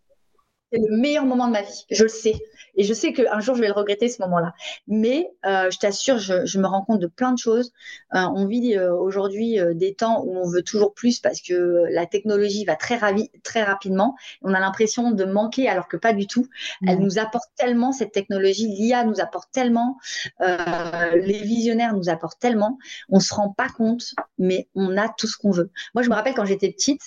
c'est 0.73 0.79
le 0.79 0.97
meilleur 0.97 1.25
moment 1.25 1.47
de 1.49 1.53
ma 1.53 1.63
vie. 1.63 1.85
Je 1.91 2.03
le 2.03 2.09
sais. 2.09 2.35
Et 2.77 2.85
je 2.85 2.95
sais 2.95 3.13
qu'un 3.13 3.41
jour, 3.41 3.57
je 3.57 3.61
vais 3.61 3.67
le 3.67 3.73
regretter, 3.73 4.09
ce 4.09 4.23
moment-là. 4.23 4.55
Mais 4.87 5.31
euh, 5.45 5.71
je 5.71 5.79
t'assure, 5.79 6.19
je, 6.19 6.59
me 6.59 6.67
rends 6.67 6.83
compte 6.83 7.01
de 7.01 7.07
plein 7.07 7.33
de 7.33 7.39
choses. 7.39 7.73
Euh, 8.15 8.21
on 8.35 8.47
vit 8.47 8.77
euh, 8.77 8.95
aujourd'hui 8.95 9.59
des 9.75 9.95
temps 9.95 10.23
où 10.25 10.37
on 10.37 10.49
veut 10.49 10.63
toujours 10.63 10.95
plus 10.95 11.21
parce 11.21 11.41
que 11.41 11.85
la 11.91 12.07
technologie 12.07 12.65
va 12.65 12.77
très, 12.77 12.99
très 13.43 13.63
rapidement. 13.63 14.15
On 14.43 14.55
a 14.55 14.61
l'impression 14.61 15.11
de 15.11 15.25
manquer 15.25 15.69
alors 15.69 15.89
que 15.89 15.97
pas 15.97 16.13
du 16.13 16.27
tout. 16.27 16.47
Elle 16.87 16.99
mmh. 16.99 17.03
nous 17.03 17.19
apporte 17.19 17.51
tellement, 17.57 17.93
cette 17.93 18.13
technologie. 18.13 18.69
L'IA 18.69 19.05
nous 19.05 19.21
apporte 19.21 19.51
tellement. 19.53 19.99
les 20.41 21.43
visionnaires 21.43 21.95
nous 21.95 22.09
apportent 22.09 22.41
tellement. 22.41 22.79
On 23.09 23.21
se 23.21 23.35
rend 23.35 23.51
pas 23.51 23.69
compte, 23.69 24.15
mais 24.39 24.69
on 24.75 24.97
a 24.97 25.09
tout 25.09 25.27
ce 25.27 25.37
qu'on 25.37 25.51
veut. 25.51 25.71
Moi, 25.95 26.03
je 26.03 26.09
me 26.09 26.15
rappelle 26.15 26.35
quand 26.35 26.45
j'étais 26.45 26.71
petite, 26.71 27.03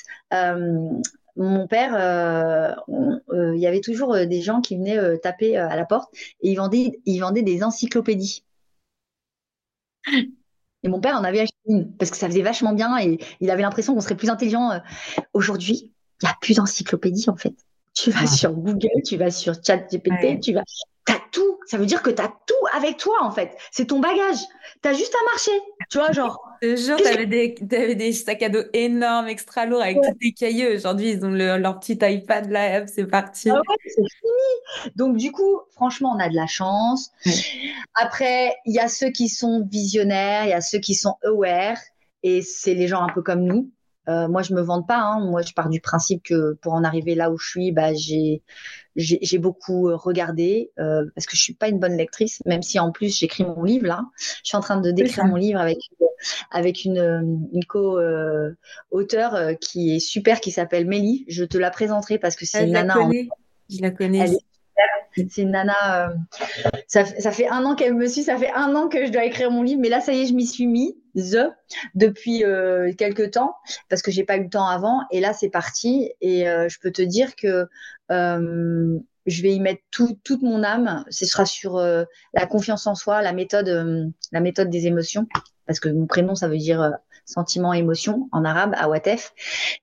mon 1.36 1.68
père, 1.68 1.96
euh, 1.96 2.74
euh, 3.32 3.56
il 3.56 3.62
y 3.62 3.68
avait 3.68 3.82
toujours 3.82 4.14
euh, 4.14 4.26
des 4.26 4.42
gens 4.42 4.62
qui 4.62 4.78
venaient 4.78 5.18
taper 5.20 5.58
à 5.58 5.76
la 5.76 5.86
porte 5.86 6.14
et 6.42 6.52
ils 6.52 6.56
vendaient, 6.56 7.00
ils 7.06 7.20
vendaient 7.20 7.42
des 7.42 7.64
encyclopédies. 7.64 8.44
Et 10.86 10.90
mon 10.90 11.00
père 11.00 11.16
en 11.16 11.24
avait 11.24 11.40
acheté 11.40 11.56
une 11.66 11.96
parce 11.96 12.12
que 12.12 12.18
ça 12.18 12.28
faisait 12.28 12.42
vachement 12.42 12.74
bien 12.74 12.98
et 13.00 13.18
il 13.40 13.50
avait 13.50 13.62
l'impression 13.62 13.94
qu'on 13.94 14.02
serait 14.02 14.18
plus 14.18 14.30
intelligent. 14.30 14.82
Aujourd'hui, 15.34 15.94
il 16.22 16.26
n'y 16.26 16.30
a 16.30 16.36
plus 16.42 16.56
d'encyclopédie 16.56 17.30
en 17.30 17.38
fait. 17.38 17.56
Tu 17.94 18.12
vas 18.12 18.28
sur 18.28 18.52
Google, 18.52 19.02
tu 19.06 19.18
vas 19.18 19.32
sur 19.32 19.54
ChatGPT, 19.64 20.42
tu 20.42 20.54
vas, 20.54 20.64
tout. 21.34 21.60
Ça 21.66 21.78
veut 21.78 21.86
dire 21.86 22.02
que 22.02 22.10
tu 22.10 22.22
as 22.22 22.30
tout 22.30 22.68
avec 22.74 22.96
toi, 22.96 23.18
en 23.22 23.32
fait. 23.32 23.58
C'est 23.72 23.88
ton 23.88 24.00
bagage. 24.00 24.38
Tu 24.82 24.88
as 24.88 24.94
juste 24.94 25.14
à 25.14 25.26
marcher. 25.32 25.52
Tu 25.90 25.98
vois, 25.98 26.14
genre. 26.14 26.40
Ce 26.62 26.78
jour, 26.78 26.98
tu 26.98 27.08
avais 27.08 27.26
des, 27.26 27.56
des 27.60 28.14
sacs 28.14 28.42
à 28.42 28.48
dos 28.48 28.64
énormes, 28.72 29.28
extra 29.28 29.66
lourds, 29.66 29.82
avec 29.82 29.98
tous 30.02 30.14
tes 30.22 30.32
cahiers. 30.32 30.74
Aujourd'hui, 30.74 31.12
ils 31.12 31.26
ont 31.26 31.32
leur 31.32 31.80
petit 31.82 32.00
iPad 32.02 32.50
là, 32.50 32.88
c'est 32.88 33.06
parti. 33.06 33.50
Ah 33.50 33.56
ouais, 33.56 33.76
c'est 33.86 33.96
fini. 33.96 34.92
Donc, 34.96 35.18
du 35.18 35.34
coup, 35.34 35.60
franchement, 35.72 36.14
on 36.16 36.20
a 36.20 36.30
de 36.30 36.36
la 36.36 36.48
chance. 36.48 37.12
Après, 37.96 38.56
il 38.66 38.74
y 38.74 38.80
a 38.80 38.88
ceux 38.88 39.10
qui 39.10 39.28
sont 39.28 39.68
visionnaires, 39.70 40.46
il 40.46 40.52
y 40.52 40.54
a 40.54 40.62
ceux 40.62 40.80
qui 40.80 40.96
sont 40.96 41.18
aware. 41.26 41.78
Et 42.24 42.42
c'est 42.42 42.74
les 42.74 42.88
gens 42.88 43.02
un 43.02 43.10
peu 43.10 43.22
comme 43.22 43.42
nous. 43.42 43.70
Euh, 44.10 44.28
moi, 44.28 44.42
je 44.42 44.54
me 44.54 44.62
vante 44.62 44.88
pas. 44.88 45.00
Hein. 45.00 45.20
Moi, 45.22 45.42
je 45.42 45.54
pars 45.54 45.70
du 45.70 45.80
principe 45.80 46.24
que 46.24 46.54
pour 46.62 46.74
en 46.74 46.84
arriver 46.84 47.16
là 47.16 47.32
où 47.32 47.38
je 47.38 47.48
suis, 47.48 47.72
bah, 47.72 47.94
j'ai 47.94 48.42
j'ai 48.96 49.38
beaucoup 49.38 49.90
euh, 49.90 49.96
regardé 49.96 50.72
euh, 50.80 51.06
parce 51.16 51.26
que 51.26 51.36
je 51.36 51.42
suis 51.42 51.54
pas 51.54 51.68
une 51.68 51.80
bonne 51.80 51.98
lectrice, 51.98 52.44
même 52.46 52.62
si 52.62 52.80
en 52.80 52.92
plus 52.92 53.18
j'écris 53.18 53.44
mon 53.44 53.64
livre 53.64 53.88
là. 53.88 54.06
Je 54.18 54.50
suis 54.50 54.58
en 54.58 54.62
train 54.62 54.80
de 54.80 54.92
d'écrire 54.92 55.26
mon 55.26 55.36
livre 55.36 55.60
avec 55.60 55.78
avec 56.52 56.86
une, 56.86 57.48
une 57.52 57.66
co-auteur 57.66 59.36
euh, 59.36 59.54
qui 59.54 59.96
est 59.96 60.00
super, 60.00 60.40
qui 60.40 60.52
s'appelle 60.52 60.88
Mélie. 60.88 61.26
Je 61.28 61.44
te 61.44 61.58
la 61.58 61.72
présenterai 61.72 62.20
parce 62.20 62.36
que 62.36 62.46
c'est 62.46 62.66
une 62.66 62.74
nana. 62.74 62.96
Je 63.70 63.82
la 63.82 63.92
connais. 63.92 64.28
C'est 65.16 65.42
une 65.42 65.52
nana. 65.52 66.10
Euh, 66.10 66.16
ça, 66.88 67.06
fait 67.32 67.48
un 67.48 67.64
an 67.66 67.76
qu'elle 67.76 67.94
me 67.94 68.08
suit, 68.08 68.24
ça 68.24 68.38
fait 68.38 68.52
un 68.54 68.76
an 68.76 68.88
que 68.88 69.06
je 69.06 69.12
dois 69.12 69.26
écrire 69.26 69.52
mon 69.52 69.64
livre, 69.64 69.80
mais 69.82 69.90
là, 69.90 70.02
ça 70.02 70.14
y 70.14 70.22
est, 70.22 70.26
je 70.26 70.34
m'y 70.34 70.48
suis 70.48 70.68
mis 70.68 70.98
depuis 71.94 72.44
euh, 72.44 72.92
quelques 72.98 73.32
temps 73.32 73.56
parce 73.90 74.02
que 74.02 74.10
j'ai 74.10 74.24
pas 74.24 74.38
eu 74.38 74.44
le 74.44 74.50
temps 74.50 74.68
avant. 74.68 75.02
Et 75.12 75.20
là, 75.20 75.34
c'est 75.34 75.50
parti. 75.50 76.12
Et 76.22 76.48
euh, 76.50 76.68
je 76.70 76.80
peux 76.80 76.92
te 76.92 77.02
dire 77.02 77.36
que 77.36 77.68
je 78.10 79.42
vais 79.42 79.54
y 79.54 79.60
mettre 79.60 79.82
tout, 79.92 80.18
toute 80.24 80.42
mon 80.42 80.64
âme. 80.64 81.06
Ce 81.10 81.26
sera 81.26 81.46
sur 81.46 81.78
la 81.78 82.46
confiance 82.46 82.88
en 82.88 82.96
soi, 82.96 83.22
la 83.22 83.34
méthode, 83.34 84.12
la 84.32 84.40
méthode 84.40 84.70
des 84.70 84.88
émotions, 84.88 85.28
parce 85.66 85.80
que 85.80 85.90
mon 85.90 86.08
prénom, 86.08 86.36
ça 86.36 86.48
veut 86.48 86.58
dire 86.58 86.94
sentiment, 87.26 87.72
émotion 87.74 88.28
en 88.34 88.44
arabe, 88.44 88.74
awatef. 88.78 89.34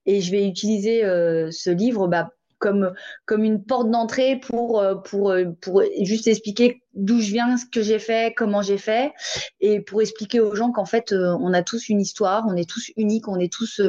Et 0.05 0.21
je 0.21 0.31
vais 0.31 0.47
utiliser 0.47 1.01
ce 1.03 1.71
livre 1.71 2.07
bah, 2.07 2.33
comme 2.61 2.93
comme 3.27 3.43
une 3.43 3.65
porte 3.65 3.91
d'entrée 3.91 4.39
pour 4.39 4.81
euh, 4.81 4.95
pour 4.95 5.33
euh, 5.33 5.47
pour 5.61 5.83
juste 6.03 6.29
expliquer 6.29 6.85
d'où 6.95 7.21
je 7.21 7.33
viens, 7.33 7.57
ce 7.57 7.65
que 7.67 7.83
j'ai 7.83 7.99
fait, 7.99 8.33
comment 8.37 8.63
j'ai 8.63 8.79
fait, 8.79 9.13
et 9.61 9.81
pour 9.81 10.01
expliquer 10.03 10.39
aux 10.39 10.55
gens 10.55 10.71
qu'en 10.71 10.85
fait 10.85 11.13
euh, 11.13 11.37
on 11.41 11.53
a 11.53 11.63
tous 11.65 11.89
une 11.89 12.01
histoire, 12.01 12.45
on 12.49 12.55
est 12.55 12.69
tous 12.69 12.93
uniques, 12.97 13.27
on 13.27 13.39
est 13.41 13.53
tous 13.53 13.81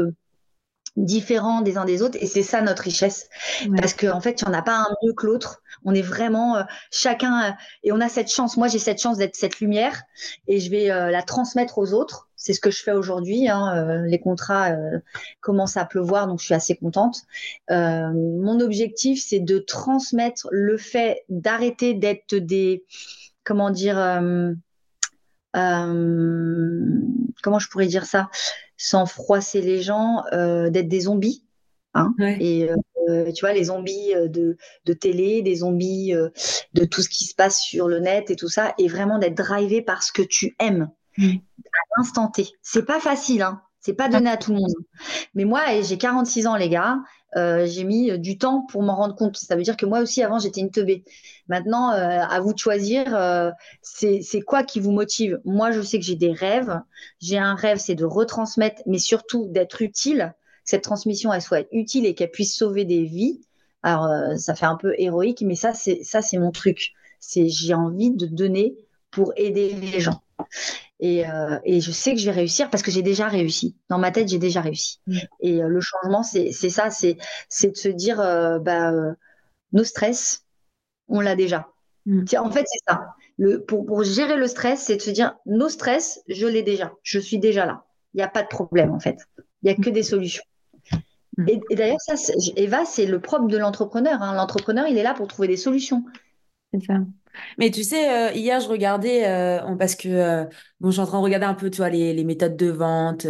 différents 0.98 1.62
des 1.62 1.78
uns 1.78 1.86
des 1.86 2.02
autres 2.02 2.18
et 2.20 2.26
c'est 2.26 2.44
ça 2.44 2.62
notre 2.62 2.84
richesse. 2.84 3.30
Parce 3.78 3.94
qu'en 3.94 4.18
en 4.18 4.22
fait 4.22 4.42
il 4.42 4.48
n'y 4.48 4.56
en 4.56 4.58
a 4.58 4.62
pas 4.62 4.78
un 4.78 4.96
mieux 5.04 5.14
que 5.14 5.28
l'autre. 5.28 5.62
On 5.86 5.94
est 5.94 6.02
vraiment 6.02 6.64
chacun 6.92 7.56
et 7.84 7.92
on 7.92 8.02
a 8.02 8.10
cette 8.10 8.32
chance. 8.32 8.58
Moi 8.58 8.68
j'ai 8.68 8.80
cette 8.80 9.02
chance 9.02 9.18
d'être 9.18 9.36
cette 9.36 9.60
lumière 9.60 10.02
et 10.48 10.60
je 10.60 10.70
vais 10.70 10.88
la 10.88 11.24
transmettre 11.24 11.78
aux 11.78 11.94
autres 11.94 12.30
c'est 12.42 12.54
ce 12.54 12.60
que 12.60 12.72
je 12.72 12.82
fais 12.82 12.92
aujourd'hui. 12.92 13.48
Hein. 13.48 13.76
Euh, 13.76 14.02
les 14.08 14.20
contrats 14.20 14.72
euh, 14.72 15.00
commencent 15.42 15.78
à 15.78 15.86
pleuvoir, 15.86 16.26
donc 16.26 16.40
je 16.40 16.46
suis 16.46 16.56
assez 16.56 16.76
contente. 16.76 17.22
Euh, 17.70 18.12
mon 18.12 18.60
objectif, 18.60 19.24
c'est 19.24 19.40
de 19.40 19.60
transmettre 19.60 20.48
le 20.52 20.76
fait 20.78 21.24
d'arrêter 21.30 21.94
d'être 21.94 22.34
des, 22.34 22.84
comment 23.44 23.70
dire, 23.70 23.96
comment 25.54 27.60
je 27.60 27.70
pourrais 27.70 27.86
dire 27.86 28.06
ça, 28.06 28.32
sans 28.76 29.06
froisser 29.06 29.62
les 29.62 29.84
gens, 29.84 30.24
d'être 30.32 30.90
des 30.90 31.02
zombies. 31.02 31.46
Hein. 31.94 32.16
Et 32.40 32.70
tu 33.36 33.42
vois, 33.42 33.54
les 33.54 33.66
zombies 33.66 34.16
de, 34.16 34.58
de 34.86 34.94
télé, 34.94 35.44
des 35.44 35.58
zombies 35.58 36.14
de 36.74 36.86
tout 36.86 37.04
ce 37.04 37.10
qui 37.10 37.26
se 37.26 37.36
passe 37.36 37.62
sur 37.62 37.88
le 37.88 38.00
net 38.00 38.32
et 38.32 38.36
tout 38.36 38.50
ça, 38.50 38.74
et 38.80 38.88
vraiment 38.88 39.20
d'être 39.20 39.38
drivé 39.38 39.84
par 39.84 40.02
ce 40.02 40.12
que 40.12 40.24
tu 40.24 40.56
aimes. 40.60 40.90
Mm. 41.18 41.38
à 41.38 42.00
l'instant 42.00 42.28
T. 42.28 42.48
C'est 42.62 42.86
pas 42.86 43.00
facile, 43.00 43.42
hein. 43.42 43.62
C'est 43.82 43.94
pas 43.94 44.10
donné 44.10 44.30
à 44.30 44.38
tout 44.38 44.52
le 44.54 44.60
monde. 44.60 44.74
Mais 45.34 45.44
moi, 45.44 45.82
j'ai 45.82 45.98
46 45.98 46.46
ans, 46.46 46.56
les 46.56 46.70
gars. 46.70 47.00
Euh, 47.36 47.66
j'ai 47.66 47.84
mis 47.84 48.18
du 48.20 48.38
temps 48.38 48.62
pour 48.70 48.84
m'en 48.84 48.96
rendre 48.96 49.16
compte. 49.16 49.38
Ça 49.38 49.56
veut 49.56 49.64
dire 49.64 49.76
que 49.76 49.88
moi 49.88 50.02
aussi, 50.02 50.22
avant, 50.22 50.38
j'étais 50.38 50.62
une 50.62 50.70
teubée. 50.70 51.04
Maintenant, 51.48 51.92
euh, 51.92 52.22
à 52.22 52.40
vous 52.42 52.54
de 52.54 52.60
choisir, 52.60 53.16
euh, 53.16 53.50
c'est 53.82 54.42
quoi 54.46 54.64
qui 54.64 54.80
vous 54.80 54.92
motive? 54.92 55.42
Moi, 55.46 55.72
je 55.72 55.82
sais 55.82 55.98
que 55.98 56.06
j'ai 56.06 56.16
des 56.16 56.32
rêves. 56.32 56.80
J'ai 57.20 57.40
un 57.40 57.56
rêve, 57.56 57.80
c'est 57.80 57.96
de 57.96 58.06
retransmettre, 58.06 58.84
mais 58.86 59.00
surtout 59.00 59.48
d'être 59.50 59.82
utile. 59.82 60.36
Cette 60.64 60.84
transmission, 60.84 61.34
elle 61.34 61.42
soit 61.42 61.66
utile 61.72 62.06
et 62.06 62.14
qu'elle 62.14 62.30
puisse 62.30 62.56
sauver 62.56 62.86
des 62.86 63.04
vies. 63.04 63.42
Alors, 63.82 64.38
ça 64.38 64.54
fait 64.54 64.68
un 64.68 64.76
peu 64.76 64.94
héroïque, 65.00 65.42
mais 65.42 65.56
ça, 65.56 65.74
c'est 65.74 66.04
ça, 66.04 66.22
c'est 66.22 66.38
mon 66.38 66.52
truc. 66.52 66.94
J'ai 67.36 67.74
envie 67.74 68.12
de 68.12 68.28
donner 68.28 68.76
pour 69.12 69.34
aider 69.36 69.74
les 69.74 70.00
gens. 70.00 70.22
Euh, 71.04 71.60
et, 71.64 71.82
je 71.82 71.92
sais 71.92 72.14
que 72.14 72.20
je 72.20 72.26
vais 72.26 72.32
réussir 72.32 72.70
parce 72.70 72.84
que 72.84 72.92
j'ai 72.92 73.02
déjà 73.02 73.28
réussi. 73.28 73.76
Dans 73.90 73.98
ma 73.98 74.12
tête, 74.12 74.28
j'ai 74.28 74.38
déjà 74.38 74.62
réussi. 74.62 75.00
Mm. 75.08 75.18
Et 75.42 75.64
euh, 75.64 75.68
le 75.68 75.82
changement, 75.82 76.24
c'est 76.24 76.52
ça, 76.52 76.90
c'est 76.90 77.16
de 77.16 77.76
se 77.76 77.90
dire, 77.90 78.20
euh, 78.20 78.60
bah, 78.60 78.92
nos 79.74 79.84
stress, 79.84 80.46
on 81.08 81.20
l'a 81.20 81.36
déjà. 81.36 81.70
Mm. 82.06 82.24
En 82.38 82.52
fait, 82.52 82.66
c'est 82.68 82.84
ça. 82.88 83.16
Le, 83.38 83.64
pour, 83.64 83.86
pour, 83.86 84.04
gérer 84.04 84.38
le 84.38 84.48
stress, 84.48 84.82
c'est 84.82 84.98
de 84.98 85.02
se 85.02 85.10
dire, 85.10 85.36
nos 85.46 85.70
stress, 85.70 86.22
je 86.28 86.46
l'ai 86.46 86.64
déjà. 86.64 86.94
Je 87.02 87.20
suis 87.20 87.40
déjà 87.40 87.66
là. 87.66 87.84
Il 88.14 88.18
n'y 88.18 88.24
a 88.24 88.28
pas 88.28 88.44
de 88.44 88.48
problème, 88.48 88.92
en 88.92 89.00
fait. 89.00 89.18
Il 89.64 89.66
n'y 89.66 89.72
a 89.72 89.76
que 89.76 89.90
des 89.90 90.04
solutions. 90.04 90.44
Mm. 91.38 91.50
Et, 91.50 91.76
d'ailleurs, 91.76 92.02
ça, 92.02 92.14
Eva, 92.56 92.86
c'est 92.86 93.08
le 93.08 93.20
propre 93.20 93.48
de 93.48 93.58
l'entrepreneur. 93.58 94.22
Hein. 94.22 94.36
L'entrepreneur, 94.36 94.86
il 94.88 94.98
est 94.98 95.04
là 95.04 95.16
pour 95.16 95.28
trouver 95.28 95.48
des 95.48 95.58
solutions. 95.58 96.04
C'est 96.74 96.86
ça. 96.86 97.00
Mais 97.58 97.72
tu 97.72 97.84
sais, 97.84 98.30
euh, 98.32 98.34
hier, 98.34 98.60
je 98.60 98.68
regardais, 98.68 99.28
euh, 99.28 99.76
parce 99.78 99.96
que 99.96 100.08
euh, 100.10 100.46
bon, 100.80 100.90
je 100.90 100.94
suis 100.94 101.02
en 101.02 101.06
train 101.06 101.20
de 101.20 101.24
regarder 101.24 101.46
un 101.46 101.54
peu, 101.54 101.70
tu 101.70 101.78
vois, 101.78 101.90
les, 101.90 102.14
les 102.14 102.24
méthodes 102.24 102.56
de 102.58 102.68
vente. 102.70 103.26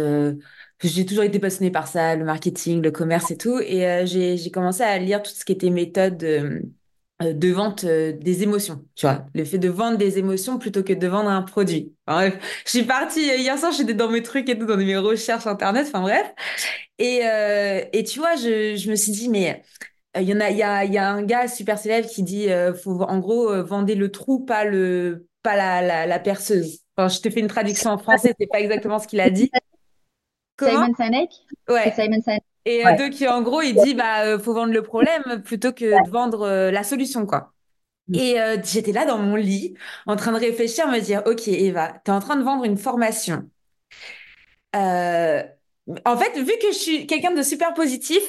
j'ai 0.82 1.06
toujours 1.06 1.24
été 1.24 1.38
passionnée 1.38 1.70
par 1.70 1.86
ça, 1.88 2.16
le 2.16 2.24
marketing, 2.24 2.82
le 2.82 2.90
commerce 2.90 3.30
et 3.30 3.36
tout. 3.36 3.58
Et 3.60 4.06
j'ai, 4.06 4.36
j'ai 4.36 4.50
commencé 4.50 4.82
à 4.82 4.98
lire 4.98 5.22
tout 5.22 5.30
ce 5.32 5.44
qui 5.44 5.52
était 5.52 5.70
méthode 5.70 6.18
de 6.18 7.52
vente 7.52 7.84
des 7.84 8.42
émotions, 8.42 8.84
tu 8.96 9.06
vois. 9.06 9.26
Le 9.34 9.44
fait 9.44 9.58
de 9.58 9.68
vendre 9.68 9.96
des 9.98 10.18
émotions 10.18 10.58
plutôt 10.58 10.82
que 10.82 10.92
de 10.92 11.06
vendre 11.06 11.30
un 11.30 11.42
produit. 11.42 11.94
bref, 12.06 12.36
je 12.64 12.70
suis 12.70 12.82
partie, 12.84 13.20
hier 13.20 13.56
soir, 13.58 13.72
j'étais 13.72 13.94
dans 13.94 14.10
mes 14.10 14.22
trucs 14.22 14.48
et 14.48 14.58
tout, 14.58 14.66
dans 14.66 14.76
mes 14.76 14.96
recherches 14.96 15.46
Internet, 15.46 15.86
enfin 15.88 16.00
bref. 16.02 16.32
Et, 16.98 17.20
et 17.92 18.04
tu 18.04 18.18
vois, 18.18 18.34
je, 18.36 18.76
je 18.76 18.90
me 18.90 18.96
suis 18.96 19.12
dit, 19.12 19.28
mais 19.28 19.50
euh, 19.52 19.62
il 20.20 20.28
y 20.28 20.34
en 20.34 20.40
a, 20.40 20.50
il 20.50 20.56
y 20.58 20.62
a, 20.62 20.84
il 20.84 20.92
y 20.92 20.98
a 20.98 21.10
un 21.10 21.22
gars 21.22 21.48
super 21.48 21.78
célèbre 21.78 22.08
qui 22.08 22.22
dit, 22.22 22.50
euh, 22.50 22.74
faut 22.74 23.00
en 23.02 23.18
gros 23.18 23.50
euh, 23.50 23.62
vendez 23.62 23.94
le 23.94 24.10
trou, 24.10 24.40
pas 24.44 24.64
le, 24.64 25.26
pas 25.42 25.56
la, 25.56 25.80
la, 25.80 26.06
la 26.06 26.18
perceuse. 26.18 26.80
Enfin, 26.96 27.08
je 27.08 27.20
te 27.20 27.30
fais 27.30 27.40
une 27.40 27.48
traduction 27.48 27.90
en 27.90 27.98
français, 27.98 28.34
c'est 28.38 28.46
pas 28.46 28.60
exactement 28.60 28.98
ce 28.98 29.08
qu'il 29.08 29.20
a 29.20 29.30
dit. 29.30 29.50
Simon 30.60 30.92
Sinek? 30.94 31.30
Ouais. 31.68 31.92
Simon 31.94 32.20
Sinek. 32.22 32.42
Et 32.66 32.84
ouais. 32.84 32.96
donc 32.96 33.14
en 33.28 33.42
gros, 33.42 33.62
il 33.62 33.74
dit, 33.74 33.94
bah, 33.94 34.38
faut 34.38 34.52
vendre 34.52 34.72
le 34.72 34.82
problème 34.82 35.42
plutôt 35.44 35.72
que 35.72 36.04
de 36.04 36.10
vendre 36.10 36.70
la 36.70 36.84
solution, 36.84 37.26
quoi. 37.26 37.52
Mm. 38.08 38.14
Et 38.14 38.36
j'étais 38.62 38.92
là 38.92 39.06
dans 39.06 39.18
mon 39.18 39.34
lit, 39.34 39.74
en 40.06 40.14
train 40.16 40.32
de 40.32 40.38
réfléchir, 40.38 40.86
me 40.88 41.00
dire, 41.00 41.22
ok, 41.26 41.48
Eva, 41.48 42.00
tu 42.04 42.10
es 42.10 42.14
en 42.14 42.20
train 42.20 42.36
de 42.36 42.42
vendre 42.42 42.64
une 42.64 42.76
formation. 42.76 43.48
en 44.74 46.16
fait, 46.16 46.38
vu 46.38 46.52
que 46.60 46.68
je 46.68 46.78
suis 46.78 47.06
quelqu'un 47.06 47.32
de 47.32 47.42
super 47.42 47.74
positif, 47.74 48.22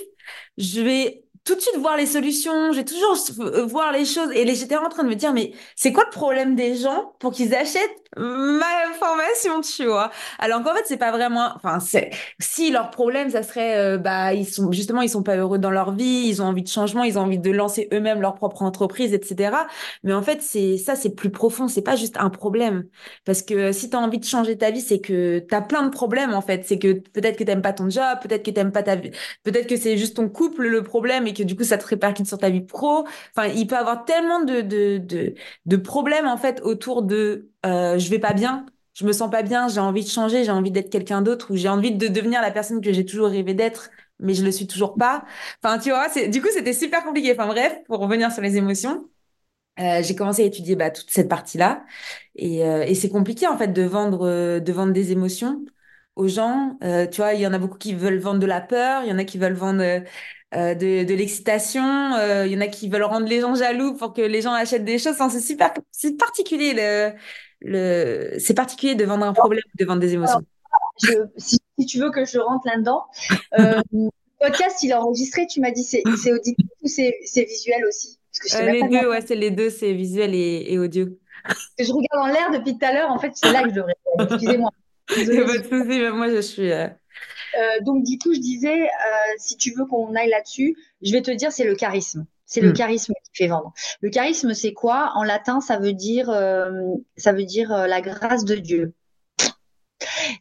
je 0.58 0.82
vais 0.82 1.23
tout 1.45 1.56
de 1.56 1.60
suite 1.60 1.77
voir 1.77 1.97
les 1.97 2.06
solutions, 2.06 2.71
j'ai 2.71 2.86
toujours 2.86 3.17
euh, 3.39 3.65
voir 3.65 3.91
les 3.91 4.06
choses. 4.06 4.29
Et 4.34 4.45
j'étais 4.56 4.77
en 4.77 4.88
train 4.88 5.03
de 5.03 5.10
me 5.10 5.15
dire, 5.15 5.34
mais 5.34 5.51
c'est 5.75 5.91
quoi 5.91 6.06
le 6.06 6.10
problème 6.10 6.56
des 6.56 6.75
gens 6.75 7.13
pour 7.19 7.32
qu'ils 7.34 7.53
achètent 7.53 7.91
ma 8.15 8.93
formation, 8.97 9.60
tu 9.62 9.86
vois? 9.86 10.12
Alors 10.39 10.63
qu'en 10.63 10.73
fait, 10.73 10.84
c'est 10.86 10.97
pas 10.97 11.12
vraiment. 11.12 11.51
Enfin, 11.56 11.79
c'est 11.82 12.12
si 12.39 12.71
leur 12.71 12.91
problème, 12.91 13.29
ça 13.29 13.43
serait, 13.43 13.77
euh, 13.77 13.97
bah, 13.97 14.34
ils 14.34 14.45
sont 14.47 14.71
justement, 14.71 15.01
ils 15.01 15.10
sont 15.10 15.23
pas 15.23 15.36
heureux 15.36 15.58
dans 15.58 15.71
leur 15.71 15.91
vie, 15.93 16.27
ils 16.27 16.41
ont 16.41 16.45
envie 16.45 16.63
de 16.63 16.67
changement, 16.69 17.03
ils 17.03 17.17
ont 17.19 17.23
envie 17.23 17.39
de 17.39 17.51
lancer 17.51 17.89
eux-mêmes 17.91 18.21
leur 18.21 18.36
propre 18.36 18.62
entreprise, 18.62 19.13
etc. 19.13 19.58
Mais 20.03 20.13
en 20.13 20.21
fait, 20.21 20.41
c'est 20.41 20.77
ça, 20.77 20.95
c'est 20.95 21.13
plus 21.13 21.32
profond. 21.32 21.67
C'est 21.67 21.82
pas 21.82 21.95
juste 21.97 22.15
un 22.17 22.29
problème, 22.29 22.86
parce 23.25 23.41
que 23.41 23.71
si 23.73 23.89
tu 23.89 23.97
as 23.97 23.99
envie 23.99 24.19
de 24.19 24.25
changer 24.25 24.58
ta 24.58 24.71
vie, 24.71 24.82
c'est 24.82 24.99
que 25.01 25.39
tu 25.39 25.56
as 25.56 25.62
plein 25.62 25.84
de 25.84 25.89
problèmes 25.89 26.34
en 26.34 26.41
fait. 26.41 26.63
C'est 26.65 26.79
que 26.79 26.93
peut-être 26.93 27.38
que 27.38 27.43
t'aimes 27.43 27.62
pas 27.62 27.73
ton 27.73 27.89
job, 27.89 28.03
peut-être 28.21 28.43
que 28.43 28.51
t'aimes 28.51 28.71
pas 28.71 28.84
ta 28.84 28.95
peut-être 28.95 29.67
que 29.67 29.75
c'est 29.75 29.97
juste 29.97 30.15
ton 30.17 30.29
couple 30.29 30.67
le 30.67 30.84
problème 30.84 31.27
que 31.34 31.43
du 31.43 31.56
coup 31.56 31.63
ça 31.63 31.78
te 31.78 31.86
répercute 31.86 32.28
sur 32.28 32.38
ta 32.38 32.50
vie 32.50 32.62
pro. 32.62 33.06
Enfin, 33.36 33.48
il 33.48 33.67
peut 33.67 33.78
avoir 33.78 34.06
tellement 34.06 34.43
de 34.43 34.62
de 34.62 35.34
de, 35.65 35.78
problèmes 35.78 36.28
en 36.28 36.38
fait 36.38 36.62
autour 36.62 37.04
de 37.04 37.50
euh, 37.65 37.98
je 38.00 38.10
vais 38.10 38.19
pas 38.19 38.34
bien, 38.34 38.65
je 38.93 39.06
me 39.06 39.13
sens 39.13 39.30
pas 39.32 39.43
bien, 39.43 39.67
j'ai 39.67 39.80
envie 39.80 40.04
de 40.04 40.10
changer, 40.10 40.43
j'ai 40.43 40.52
envie 40.52 40.72
d'être 40.72 40.89
quelqu'un 40.89 41.22
d'autre 41.22 41.52
ou 41.52 41.56
j'ai 41.58 41.69
envie 41.69 41.91
de 41.96 42.08
devenir 42.08 42.41
la 42.41 42.52
personne 42.52 42.82
que 42.82 42.93
j'ai 42.93 43.06
toujours 43.06 43.28
rêvé 43.30 43.54
d'être, 43.54 43.89
mais 44.19 44.34
je 44.34 44.43
le 44.43 44.52
suis 44.52 44.67
toujours 44.67 44.96
pas. 44.96 45.26
Enfin, 45.63 45.80
tu 45.80 45.89
vois, 45.89 46.10
c'est 46.10 46.28
du 46.28 46.41
coup 46.41 46.50
c'était 46.54 46.74
super 46.74 47.04
compliqué. 47.04 47.32
Enfin 47.34 47.48
bref, 47.48 47.84
pour 47.88 48.00
revenir 48.00 48.32
sur 48.32 48.41
les 48.41 48.58
émotions. 48.58 49.10
Euh, 49.80 50.04
j'ai 50.04 50.15
commencé 50.15 50.43
à 50.43 50.46
étudier 50.46 50.76
bah, 50.76 50.91
toute 50.91 51.10
cette 51.10 51.28
partie-là 51.28 51.84
et, 52.36 52.63
euh, 52.63 52.84
et 52.84 52.93
c'est 52.93 53.10
compliqué 53.10 53.48
en 53.48 53.58
fait 53.58 53.69
de 53.69 53.82
vendre 53.82 54.60
de 54.60 54.72
vendre 54.72 54.93
des 54.93 55.12
émotions 55.12 55.65
aux 56.15 56.28
gens. 56.28 56.78
tu 57.12 57.17
vois, 57.17 57.34
il 57.34 57.41
y 57.41 57.48
en 57.48 57.54
a 57.54 57.58
beaucoup 57.58 57.78
qui 57.80 57.96
veulent 57.96 58.19
vendre 58.19 58.39
de 58.39 58.46
la 58.46 58.62
peur, 58.62 59.04
il 59.04 59.10
y 59.10 59.12
en 59.12 59.17
a 59.17 59.24
qui 59.24 59.39
veulent 59.39 59.54
vendre 59.54 60.04
euh, 60.56 60.74
de, 60.76 61.04
de 61.04 61.13
l'excitation. 61.13 61.84
Il 62.46 62.52
y 62.52 62.58
en 62.58 62.62
a 62.62 62.68
qui 62.68 62.89
veulent 62.89 63.04
rendre 63.04 63.28
les 63.28 63.42
gens 63.42 63.56
jaloux 63.56 63.96
pour 63.96 64.13
que 64.13 64.22
les 64.22 64.42
gens 64.42 64.54
achètent 64.54 64.86
des 64.86 65.00
choses. 65.00 65.13
Enfin, 65.13 65.30
c'est 65.30 65.42
super, 65.42 65.74
c'est 65.92 66.18
particulier. 66.18 66.74
Le, 66.74 67.13
le, 67.62 68.39
c'est 68.39 68.54
particulier 68.54 68.96
de 68.96 69.06
vendre 69.06 69.26
un 69.26 69.34
problème, 69.34 69.63
de 69.80 69.86
vendre 69.86 70.02
des 70.02 70.13
émotions. 70.13 70.42
Je, 71.02 71.12
si, 71.38 71.60
si, 71.80 71.86
tu 71.86 72.00
veux 72.00 72.12
que 72.12 72.26
je 72.26 72.38
rentre 72.38 72.68
là-dedans, 72.68 73.06
euh, 73.58 73.82
le 73.92 74.10
podcast, 74.39 74.84
il 74.84 74.92
est 74.92 74.96
enregistré. 74.96 75.48
Tu 75.48 75.60
m'as 75.62 75.72
dit 75.72 75.84
c'est, 75.84 76.04
c'est 76.22 76.32
auditif 76.32 76.68
ou 76.82 76.88
c'est, 76.88 77.18
c'est 77.26 77.46
visuel 77.46 77.86
aussi? 77.88 78.20
Parce 78.39 78.62
que 78.62 78.68
euh, 78.68 78.72
Les 78.72 78.82
deux, 78.84 79.10
ouais, 79.10 79.22
c'est 79.22 79.36
les 79.36 79.52
deux, 79.52 79.70
c'est 79.70 79.94
visuel 79.94 80.36
et, 80.36 80.66
et 80.70 80.80
audio. 80.80 81.08
Je 81.80 81.92
regarde 81.92 82.30
en 82.30 82.34
l'air 82.34 82.52
depuis 82.52 82.78
tout 82.78 82.86
à 82.86 82.94
l'heure. 82.94 83.12
En 83.12 83.20
fait, 83.20 83.32
c'est 83.34 83.52
là 83.52 83.63
que 83.63 83.70
je 83.70 83.76
devrais. 83.76 83.96
Excusez-moi. 84.20 84.70
moi 86.16 86.30
je 86.30 86.42
suis. 86.42 86.72
Euh, 86.72 86.86
euh... 86.86 86.89
donc 87.82 88.04
du 88.04 88.18
coup, 88.18 88.34
je 88.34 88.39
disais, 88.39 88.84
euh, 88.84 89.34
si 89.38 89.58
tu 89.58 89.74
veux 89.74 89.86
qu'on 89.86 90.16
aille 90.16 90.30
là-dessus, 90.30 90.76
je 91.02 91.12
vais 91.12 91.22
te 91.22 91.32
dire, 91.32 91.52
c'est 91.52 91.63
le 91.63 91.76
charisme. 91.76 92.26
C'est 92.46 92.62
le 92.62 92.70
hmm. 92.70 92.74
charisme 92.74 93.13
qui 93.24 93.44
fait 93.44 93.48
vendre. 93.48 93.74
Le 94.02 94.10
charisme, 94.10 94.54
c'est 94.54 94.74
quoi? 94.74 95.12
En 95.16 95.24
latin, 95.24 95.62
ça 95.62 95.78
veut 95.78 95.94
dire, 95.94 96.30
euh, 96.30 96.72
ça 97.18 97.32
veut 97.32 97.46
dire 97.46 97.70
la 97.88 98.02
grâce 98.02 98.46
de 98.46 98.56
Dieu. 98.56 98.94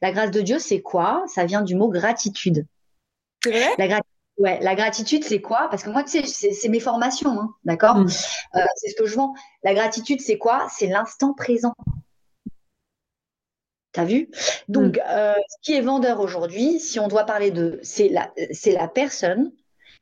La 0.02 0.12
grâce 0.12 0.30
de 0.30 0.40
Dieu, 0.40 0.58
c'est 0.58 0.82
quoi? 0.82 1.24
Ça 1.26 1.44
vient 1.44 1.62
du 1.62 1.74
mot 1.74 1.88
gratitude. 1.88 2.66
C'est 3.42 3.50
vrai? 3.50 3.70
La, 3.78 4.00
ouais, 4.38 4.58
la 4.60 4.74
gratitude, 4.74 5.24
c'est 5.24 5.40
quoi? 5.40 5.68
Parce 5.70 5.84
que 5.84 5.90
moi, 5.90 6.02
tu 6.02 6.22
sais, 6.26 6.52
c'est 6.52 6.68
mes 6.68 6.80
formations, 6.80 7.40
hein, 7.40 7.54
d'accord? 7.64 7.96
Hmm. 7.96 8.08
C'est 8.08 8.90
ce 8.90 8.96
que 8.96 9.06
je 9.06 9.14
vends. 9.14 9.32
La 9.62 9.72
gratitude, 9.72 10.20
c'est 10.20 10.38
quoi? 10.38 10.66
C'est 10.70 10.88
l'instant 10.88 11.34
présent. 11.34 11.74
T'as 13.92 14.04
vu? 14.04 14.30
Donc, 14.68 14.96
mm. 14.96 15.00
euh, 15.10 15.34
ce 15.48 15.56
qui 15.62 15.74
est 15.74 15.80
vendeur 15.80 16.20
aujourd'hui, 16.20 16.80
si 16.80 16.98
on 16.98 17.08
doit 17.08 17.24
parler 17.24 17.50
de, 17.50 17.78
c'est 17.82 18.08
la, 18.08 18.32
c'est 18.52 18.72
la 18.72 18.88
personne 18.88 19.52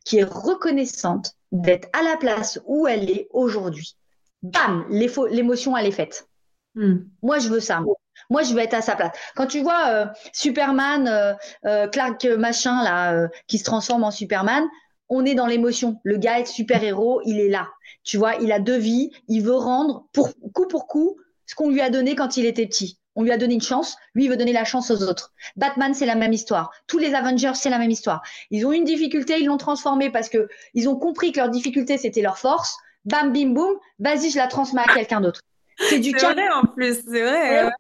qui 0.05 0.19
est 0.19 0.25
reconnaissante 0.25 1.35
d'être 1.53 1.89
à 1.93 2.03
la 2.03 2.17
place 2.17 2.61
où 2.67 2.87
elle 2.87 3.11
est 3.11 3.29
aujourd'hui. 3.33 3.97
Bam, 4.43 4.87
l'émotion 4.89 5.77
elle 5.77 5.87
est 5.87 5.93
faite. 5.93 6.29
Mm. 6.75 6.99
Moi, 7.23 7.39
je 7.39 7.49
veux 7.49 7.61
ça. 7.61 7.83
Moi, 8.31 8.43
je 8.43 8.55
veux 8.55 8.61
être 8.61 8.75
à 8.75 8.83
sa 8.83 8.95
place. 8.95 9.13
Quand 9.35 9.47
tu 9.47 9.61
vois 9.61 9.89
euh, 9.89 10.07
Superman, 10.33 11.37
euh, 11.65 11.89
Clark 11.89 12.25
machin 12.39 12.83
là, 12.85 13.29
qui 13.49 13.59
se 13.59 13.65
transforme 13.65 14.05
en 14.05 14.11
Superman, 14.11 14.65
on 15.11 15.25
est 15.25 15.35
dans 15.35 15.47
l'émotion. 15.47 16.01
Le 16.05 16.17
gars 16.17 16.39
est 16.39 16.47
super 16.47 16.83
héros, 16.83 17.21
il 17.27 17.41
est 17.41 17.49
là. 17.49 17.69
Tu 18.05 18.17
vois, 18.17 18.37
il 18.37 18.53
a 18.53 18.61
deux 18.61 18.79
vies, 18.79 19.11
il 19.29 19.43
veut 19.43 19.57
rendre 19.57 20.07
pour 20.13 20.31
coup 20.55 20.67
pour 20.69 20.87
coup 20.87 21.17
ce 21.47 21.57
qu'on 21.57 21.69
lui 21.69 21.81
a 21.81 21.91
donné 21.91 22.15
quand 22.15 22.37
il 22.37 22.47
était 22.47 22.67
petit. 22.67 22.99
On 23.17 23.23
lui 23.23 23.33
a 23.33 23.37
donné 23.37 23.55
une 23.55 23.61
chance, 23.61 23.97
lui 24.15 24.25
il 24.25 24.31
veut 24.31 24.37
donner 24.37 24.53
la 24.53 24.65
chance 24.65 24.91
aux 24.91 25.03
autres. 25.03 25.33
Batman, 25.57 25.95
c'est 25.95 26.07
la 26.07 26.15
même 26.15 26.33
histoire. 26.33 26.71
Tous 26.87 26.99
les 26.99 27.15
Avengers, 27.15 27.53
c'est 27.55 27.71
la 27.71 27.79
même 27.79 27.91
histoire. 27.91 28.23
Ils 28.51 28.65
ont 28.67 28.73
une 28.73 28.85
difficulté, 28.85 29.41
ils 29.41 29.47
l'ont 29.47 29.57
transformée 29.57 30.11
parce 30.11 30.29
que 30.29 30.49
ils 30.75 30.89
ont 30.89 30.97
compris 30.97 31.33
que 31.33 31.41
leur 31.41 31.49
difficulté 31.49 31.99
c'était 31.99 32.23
leur 32.23 32.39
force. 32.39 32.77
Bam, 33.05 33.33
bim, 33.33 33.51
boum, 33.51 33.75
vas-y, 33.99 34.31
je 34.31 34.37
la 34.37 34.47
transmets 34.47 34.83
à 34.83 34.95
quelqu'un 34.95 35.21
d'autre. 35.21 35.41
C'est 35.79 35.99
du 35.99 36.13
charisme. 36.13 36.41
en 36.55 36.67
plus, 36.67 37.03
c'est 37.07 37.23
vrai. 37.23 37.71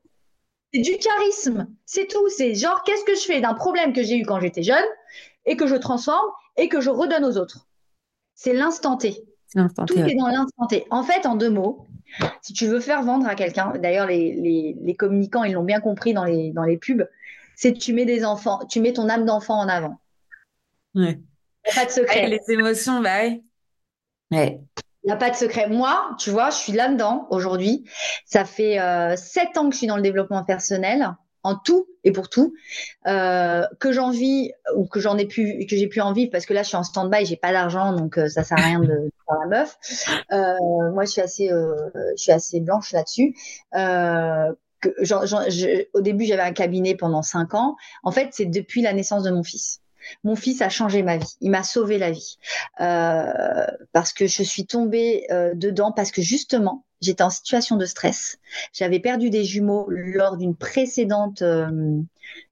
C'est 0.73 0.81
du 0.81 0.97
charisme, 0.99 1.67
c'est 1.85 2.07
tout. 2.07 2.29
C'est 2.29 2.55
genre, 2.55 2.83
qu'est-ce 2.85 3.05
que 3.05 3.15
je 3.15 3.23
fais 3.23 3.41
d'un 3.41 3.55
problème 3.55 3.93
que 3.93 4.03
j'ai 4.03 4.17
eu 4.17 4.25
quand 4.25 4.41
j'étais 4.41 4.63
jeune 4.63 4.85
et 5.45 5.57
que 5.57 5.67
je 5.67 5.75
transforme 5.75 6.31
et 6.57 6.69
que 6.69 6.81
je 6.81 6.91
redonne 6.91 7.25
aux 7.25 7.37
autres? 7.37 7.67
C'est 8.35 8.55
l'instant 8.55 8.97
T. 8.97 9.25
Tout 9.53 9.99
est 9.99 10.15
dans 10.15 10.29
l'instant 10.29 10.67
T. 10.69 10.87
En 10.91 11.03
fait, 11.03 11.27
en 11.27 11.35
deux 11.35 11.51
mots, 11.51 11.89
si 12.43 12.53
tu 12.53 12.67
veux 12.67 12.81
faire 12.81 13.03
vendre 13.03 13.27
à 13.27 13.35
quelqu'un, 13.35 13.73
d'ailleurs, 13.79 14.07
les, 14.07 14.77
les, 14.81 14.95
communicants, 14.95 15.45
ils 15.45 15.53
l'ont 15.53 15.65
bien 15.65 15.81
compris 15.81 16.13
dans 16.13 16.25
les, 16.25 16.53
dans 16.53 16.65
les 16.65 16.77
pubs, 16.77 17.09
c'est 17.57 17.73
que 17.73 17.79
tu 17.79 17.93
mets 17.93 18.05
des 18.05 18.25
enfants, 18.25 18.61
tu 18.69 18.81
mets 18.81 18.93
ton 18.93 19.09
âme 19.09 19.25
d'enfant 19.25 19.59
en 19.59 19.69
avant. 19.69 20.01
Ouais. 20.95 21.19
Il 21.67 21.73
n'y 21.73 21.73
a 21.73 21.75
pas 21.75 21.85
de 21.87 21.91
secret. 21.91 22.27
les 22.27 22.41
émotions, 22.49 23.01
bah 23.01 23.23
ouais. 24.31 24.61
Il 25.03 25.07
n'y 25.07 25.13
a 25.13 25.17
pas 25.17 25.31
de 25.31 25.37
secret. 25.37 25.69
Moi, 25.69 26.15
tu 26.19 26.31
vois, 26.31 26.51
je 26.51 26.57
suis 26.57 26.73
là-dedans 26.73 27.27
aujourd'hui. 27.31 27.85
Ça 28.27 28.45
fait 28.45 28.81
euh, 28.81 29.17
sept 29.17 29.57
ans 29.57 29.69
que 29.69 29.73
je 29.73 29.79
suis 29.79 29.87
dans 29.87 29.97
le 29.97 30.03
développement 30.03 30.45
personnel 30.45 31.15
en 31.43 31.57
tout 31.57 31.87
et 32.05 32.13
pour 32.13 32.29
tout, 32.29 32.55
euh, 33.07 33.67
que 33.79 33.93
j'en 33.93 34.11
vis 34.11 34.53
ou 34.77 34.87
que 34.87 35.01
j'en 35.01 35.19
ai 35.19 35.27
pu, 35.27 35.67
que 35.69 35.77
j'ai 35.77 35.87
pu 35.87 36.01
en 36.01 36.13
vivre 36.13 36.31
parce 36.31 36.47
que 36.47 36.55
là 36.55 36.63
je 36.63 36.69
suis 36.69 36.77
en 36.77 36.83
stand-by, 36.83 37.25
j'ai 37.27 37.37
pas 37.37 37.53
d'argent 37.53 37.93
donc 37.95 38.19
euh, 38.19 38.29
ça 38.29 38.45
sert 38.45 38.59
à 38.59 38.63
rien 38.63 38.81
de, 38.81 38.87
faire 39.27 39.39
la 39.41 39.47
meuf. 39.47 39.79
Euh, 40.33 40.93
moi 40.93 41.05
je 41.05 41.11
suis 41.11 41.21
assez, 41.21 41.51
euh, 41.51 41.75
je 42.17 42.23
suis 42.23 42.33
assez 42.33 42.61
blanche 42.61 42.93
là-dessus. 42.93 43.35
Euh, 43.75 44.53
que, 44.81 44.89
genre, 45.01 45.27
genre, 45.27 45.43
je, 45.49 45.85
au 45.93 46.01
début 46.01 46.25
j'avais 46.25 46.43
un 46.43 46.53
cabinet 46.53 46.95
pendant 46.95 47.23
cinq 47.23 47.55
ans. 47.55 47.77
En 48.03 48.11
fait 48.11 48.29
c'est 48.33 48.47
depuis 48.47 48.83
la 48.83 48.93
naissance 48.93 49.23
de 49.23 49.31
mon 49.31 49.43
fils. 49.43 49.81
Mon 50.25 50.37
fils 50.37 50.63
a 50.63 50.71
changé 50.71 51.03
ma 51.03 51.19
vie, 51.19 51.37
il 51.41 51.51
m'a 51.51 51.63
sauvé 51.63 51.99
la 51.99 52.11
vie 52.11 52.39
euh, 52.81 53.67
parce 53.93 54.15
que 54.15 54.27
je 54.27 54.43
suis 54.43 54.67
tombée 54.67 55.27
euh, 55.31 55.53
dedans 55.55 55.93
parce 55.93 56.11
que 56.11 56.23
justement 56.23 56.87
j'étais 57.01 57.23
en 57.23 57.31
situation 57.31 57.77
de 57.77 57.87
stress. 57.87 58.39
J'avais 58.73 59.01
perdu 59.01 59.31
des 59.31 59.45
jumeaux 59.45 59.87
lors 59.89 60.37
d'une 60.37 60.55
précédente 60.55 61.43
euh, 61.43 62.01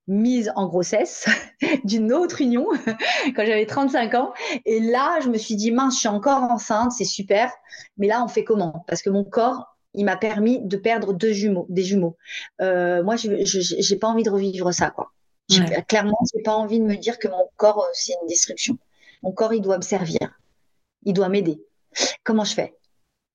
mise 0.07 0.53
en 0.57 0.67
grossesse 0.67 1.29
d'une 1.85 2.13
autre 2.13 2.41
union 2.41 2.67
quand 3.37 3.45
j'avais 3.47 3.67
35 3.67 4.15
ans. 4.15 4.33
Et 4.65 4.81
là, 4.81 5.21
je 5.23 5.29
me 5.29 5.39
suis 5.39 5.57
dit, 5.57 5.71
mince, 5.71 5.95
je 5.95 6.01
suis 6.01 6.09
encore 6.09 6.43
enceinte, 6.43 6.93
c'est 6.93 7.05
super. 7.05 7.53
Mais 7.97 8.07
là, 8.07 8.25
on 8.25 8.29
fait 8.29 8.45
comment? 8.45 8.85
Parce 8.89 9.03
que 9.03 9.11
mon 9.11 9.25
corps, 9.25 9.77
il 9.95 10.05
m'a 10.05 10.17
permis 10.17 10.61
de 10.61 10.77
perdre 10.77 11.13
deux 11.13 11.33
jumeaux, 11.33 11.67
des 11.69 11.83
jumeaux. 11.83 12.17
Euh, 12.61 13.03
moi, 13.03 13.17
je 13.17 13.29
n'ai 13.29 13.99
pas 13.99 14.09
envie 14.09 14.23
de 14.23 14.31
revivre 14.31 14.73
ça, 14.73 14.91
quoi. 14.91 15.13
Ouais. 15.51 15.85
Clairement, 15.89 16.19
j'ai 16.35 16.43
pas 16.43 16.55
envie 16.55 16.79
de 16.79 16.85
me 16.85 16.97
dire 16.97 17.19
que 17.19 17.29
mon 17.29 17.49
corps, 17.57 17.83
euh, 17.83 17.91
c'est 17.95 18.13
une 18.21 18.29
destruction. 18.29 18.77
Mon 19.23 19.33
corps, 19.33 19.55
il 19.55 19.63
doit 19.63 19.79
me 19.79 19.83
servir. 19.83 20.39
Il 21.05 21.15
doit 21.15 21.31
m'aider. 21.31 21.63
Comment 22.23 22.45
je 22.45 22.55
fais? 22.55 22.78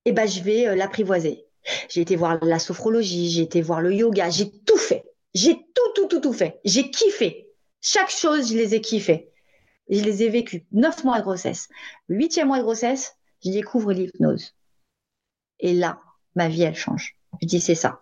Eh 0.05 0.11
ben, 0.11 0.27
je 0.27 0.41
vais 0.41 0.67
euh, 0.67 0.75
l'apprivoiser. 0.75 1.45
J'ai 1.89 2.01
été 2.01 2.15
voir 2.15 2.43
la 2.43 2.59
sophrologie, 2.59 3.29
j'ai 3.29 3.41
été 3.41 3.61
voir 3.61 3.81
le 3.81 3.93
yoga, 3.93 4.29
j'ai 4.29 4.49
tout 4.49 4.77
fait. 4.77 5.05
J'ai 5.33 5.55
tout, 5.55 5.91
tout, 5.95 6.07
tout, 6.07 6.19
tout 6.19 6.33
fait. 6.33 6.59
J'ai 6.65 6.91
kiffé. 6.91 7.49
Chaque 7.81 8.09
chose, 8.09 8.51
je 8.51 8.57
les 8.57 8.75
ai 8.75 8.81
kiffées. 8.81 9.31
Je 9.89 10.03
les 10.03 10.23
ai 10.23 10.29
vécues. 10.29 10.65
Neuf 10.71 11.03
mois 11.03 11.19
de 11.19 11.23
grossesse. 11.23 11.69
huitième 12.09 12.47
mois 12.47 12.57
de 12.57 12.63
grossesse, 12.63 13.15
je 13.43 13.51
découvre 13.51 13.93
l'hypnose. 13.93 14.53
Et 15.59 15.73
là, 15.73 15.99
ma 16.35 16.49
vie, 16.49 16.63
elle 16.63 16.75
change. 16.75 17.15
Je 17.41 17.47
dis, 17.47 17.61
c'est 17.61 17.75
ça. 17.75 18.01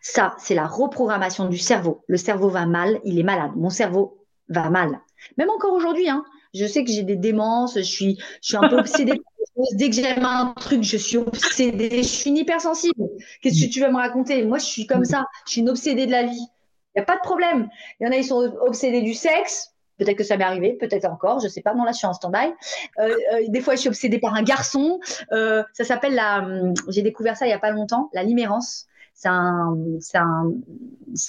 Ça, 0.00 0.34
c'est 0.38 0.54
la 0.54 0.66
reprogrammation 0.66 1.46
du 1.46 1.58
cerveau. 1.58 2.04
Le 2.06 2.16
cerveau 2.16 2.48
va 2.48 2.66
mal, 2.66 3.00
il 3.04 3.18
est 3.18 3.24
malade. 3.24 3.52
Mon 3.56 3.70
cerveau 3.70 4.24
va 4.48 4.70
mal. 4.70 5.00
Même 5.36 5.50
encore 5.50 5.72
aujourd'hui, 5.72 6.08
hein, 6.08 6.24
je 6.54 6.66
sais 6.66 6.84
que 6.84 6.90
j'ai 6.90 7.02
des 7.02 7.16
démences, 7.16 7.74
je 7.76 7.82
suis, 7.82 8.18
je 8.42 8.48
suis 8.48 8.56
un 8.56 8.68
peu 8.68 8.78
obsédée 8.78 9.20
Dès 9.72 9.90
que 9.90 9.96
j'aime 9.96 10.24
un 10.24 10.54
truc, 10.54 10.82
je 10.82 10.96
suis 10.96 11.16
obsédée. 11.16 12.02
Je 12.02 12.08
suis 12.08 12.30
une 12.30 12.36
hypersensible. 12.36 13.08
Qu'est-ce 13.42 13.66
que 13.66 13.70
tu 13.70 13.80
vas 13.80 13.90
me 13.90 13.96
raconter? 13.96 14.44
Moi, 14.44 14.58
je 14.58 14.64
suis 14.64 14.86
comme 14.86 15.04
ça. 15.04 15.24
Je 15.46 15.52
suis 15.52 15.60
une 15.62 15.68
obsédée 15.68 16.06
de 16.06 16.12
la 16.12 16.24
vie. 16.24 16.46
Il 16.94 16.98
n'y 16.98 17.02
a 17.02 17.04
pas 17.04 17.16
de 17.16 17.20
problème. 17.20 17.68
Il 18.00 18.04
y 18.04 18.08
en 18.08 18.12
a, 18.12 18.16
ils 18.16 18.24
sont 18.24 18.40
obsédés 18.60 19.02
du 19.02 19.14
sexe. 19.14 19.74
Peut-être 19.98 20.16
que 20.16 20.24
ça 20.24 20.36
m'est 20.36 20.44
arrivé, 20.44 20.74
peut-être 20.74 21.06
encore, 21.06 21.40
je 21.40 21.46
ne 21.46 21.50
sais 21.50 21.60
pas. 21.60 21.74
Non, 21.74 21.82
là, 21.82 21.90
je 21.90 21.98
suis 21.98 22.06
en 22.06 22.12
stand-by. 22.12 22.52
Euh, 23.00 23.08
euh, 23.08 23.44
des 23.48 23.60
fois, 23.60 23.74
je 23.74 23.80
suis 23.80 23.88
obsédée 23.88 24.20
par 24.20 24.34
un 24.34 24.42
garçon. 24.42 25.00
Euh, 25.32 25.64
ça 25.72 25.82
s'appelle 25.82 26.14
la. 26.14 26.38
Hum, 26.38 26.74
j'ai 26.88 27.02
découvert 27.02 27.36
ça 27.36 27.46
il 27.46 27.48
n'y 27.48 27.54
a 27.54 27.58
pas 27.58 27.72
longtemps, 27.72 28.08
la 28.12 28.22
limérance. 28.22 28.86
C'est 29.12 29.28
un, 29.28 29.76
un, 30.14 30.52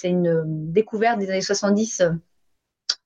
une 0.04 0.72
découverte 0.72 1.18
des 1.18 1.28
années 1.30 1.40
70 1.40 2.02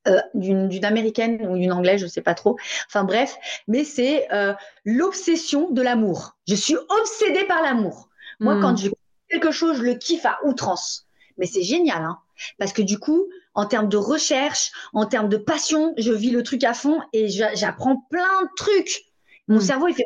euh, 0.07 0.21
d'une 0.35 0.85
américaine 0.85 1.47
ou 1.49 1.57
d'une 1.57 1.73
anglaise, 1.73 2.01
je 2.01 2.07
sais 2.07 2.21
pas 2.21 2.35
trop. 2.35 2.57
Enfin 2.87 3.05
bref, 3.05 3.37
mais 3.69 3.85
c'est 3.85 4.31
euh, 4.33 4.53
l'obsession 4.85 5.71
de 5.71 5.81
l'amour. 5.81 6.37
Je 6.47 6.55
suis 6.55 6.77
obsédée 7.01 7.45
par 7.47 7.63
l'amour. 7.63 8.09
Moi, 8.41 8.61
quand 8.61 8.73
hmm. 8.73 8.79
je 8.79 8.91
quelque 9.31 9.51
chose, 9.51 9.79
je 9.79 9.83
le 9.83 9.95
kiffe 9.95 10.27
à 10.27 10.39
outrance. 10.45 11.07
Mais 11.39 11.47
c'est 11.47 11.63
génial, 11.63 12.03
hein, 12.03 12.19
parce 12.59 12.73
que 12.73 12.83
du 12.83 12.99
coup, 12.99 13.27
en 13.55 13.67
termes 13.67 13.89
de 13.89 13.97
recherche, 13.97 14.73
en 14.93 15.07
termes 15.07 15.29
de 15.29 15.37
passion, 15.37 15.95
je 15.97 16.13
vis 16.13 16.31
le 16.31 16.43
truc 16.43 16.65
à 16.65 16.75
fond 16.75 17.01
et 17.13 17.29
j'apprends 17.29 18.05
plein 18.11 18.43
de 18.43 18.51
trucs. 18.57 19.07
Mon 19.49 19.57
hmm. 19.57 19.61
cerveau, 19.61 19.89
il 19.89 19.95
fait 19.95 20.05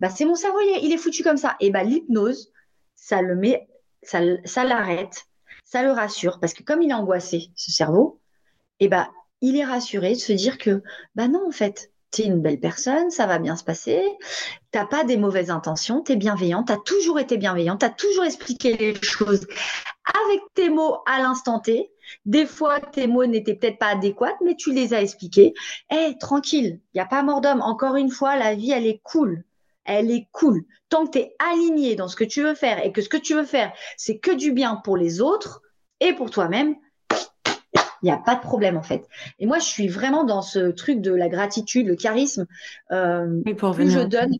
bah, 0.00 0.10
c'est 0.10 0.24
mon 0.24 0.34
cerveau, 0.34 0.58
il 0.60 0.92
est, 0.92 0.96
foutu 0.96 1.22
comme 1.22 1.36
ça. 1.36 1.56
Et 1.60 1.70
bah 1.70 1.82
l'hypnose, 1.82 2.52
ça 2.94 3.20
le 3.20 3.34
met, 3.34 3.68
ça, 4.02 4.20
ça 4.44 4.64
l'arrête 4.64 5.26
ça 5.68 5.82
le 5.82 5.92
rassure 5.92 6.40
parce 6.40 6.54
que 6.54 6.62
comme 6.62 6.82
il 6.82 6.90
est 6.90 6.94
angoissé, 6.94 7.50
ce 7.54 7.70
cerveau, 7.70 8.20
eh 8.80 8.88
ben, 8.88 9.06
il 9.42 9.56
est 9.56 9.64
rassuré 9.64 10.12
de 10.12 10.18
se 10.18 10.32
dire 10.32 10.56
que, 10.56 10.82
bah 11.14 11.28
non, 11.28 11.46
en 11.46 11.50
fait, 11.50 11.92
tu 12.10 12.22
es 12.22 12.24
une 12.24 12.40
belle 12.40 12.58
personne, 12.58 13.10
ça 13.10 13.26
va 13.26 13.38
bien 13.38 13.54
se 13.54 13.64
passer, 13.64 14.02
t'as 14.70 14.86
pas 14.86 15.04
des 15.04 15.18
mauvaises 15.18 15.50
intentions, 15.50 16.02
tu 16.02 16.12
es 16.12 16.16
bienveillant, 16.16 16.64
tu 16.64 16.72
as 16.72 16.78
toujours 16.78 17.18
été 17.18 17.36
bienveillant, 17.36 17.76
tu 17.76 17.84
as 17.84 17.90
toujours 17.90 18.24
expliqué 18.24 18.76
les 18.78 18.94
choses 19.02 19.46
avec 20.26 20.40
tes 20.54 20.70
mots 20.70 20.98
à 21.06 21.20
l'instant 21.20 21.60
T. 21.60 21.90
Des 22.24 22.46
fois, 22.46 22.80
tes 22.80 23.06
mots 23.06 23.26
n'étaient 23.26 23.54
peut-être 23.54 23.78
pas 23.78 23.88
adéquats, 23.88 24.38
mais 24.42 24.56
tu 24.56 24.72
les 24.72 24.94
as 24.94 25.02
expliqués. 25.02 25.52
Eh, 25.90 26.16
tranquille, 26.18 26.80
il 26.94 26.96
n'y 26.96 27.02
a 27.02 27.06
pas 27.06 27.22
mort 27.22 27.42
d'homme. 27.42 27.60
Encore 27.60 27.96
une 27.96 28.10
fois, 28.10 28.36
la 28.36 28.54
vie, 28.54 28.70
elle 28.70 28.86
est 28.86 29.02
cool 29.04 29.44
elle 29.88 30.10
est 30.10 30.28
cool. 30.32 30.64
Tant 30.88 31.06
que 31.06 31.12
tu 31.12 31.18
es 31.18 31.34
aligné 31.38 31.96
dans 31.96 32.06
ce 32.06 32.14
que 32.14 32.24
tu 32.24 32.42
veux 32.42 32.54
faire 32.54 32.84
et 32.84 32.92
que 32.92 33.02
ce 33.02 33.08
que 33.08 33.16
tu 33.16 33.34
veux 33.34 33.44
faire, 33.44 33.72
c'est 33.96 34.18
que 34.18 34.30
du 34.30 34.52
bien 34.52 34.76
pour 34.76 34.96
les 34.96 35.20
autres 35.20 35.62
et 36.00 36.12
pour 36.12 36.30
toi-même, 36.30 36.76
il 38.02 38.06
n'y 38.06 38.10
a 38.10 38.18
pas 38.18 38.36
de 38.36 38.40
problème 38.40 38.76
en 38.76 38.82
fait. 38.82 39.08
Et 39.38 39.46
moi, 39.46 39.58
je 39.58 39.64
suis 39.64 39.88
vraiment 39.88 40.24
dans 40.24 40.42
ce 40.42 40.70
truc 40.70 41.00
de 41.00 41.12
la 41.12 41.28
gratitude, 41.28 41.86
le 41.86 41.96
charisme. 41.96 42.46
Euh, 42.92 43.42
plus 43.42 43.90
je 43.90 44.00
donne, 44.00 44.36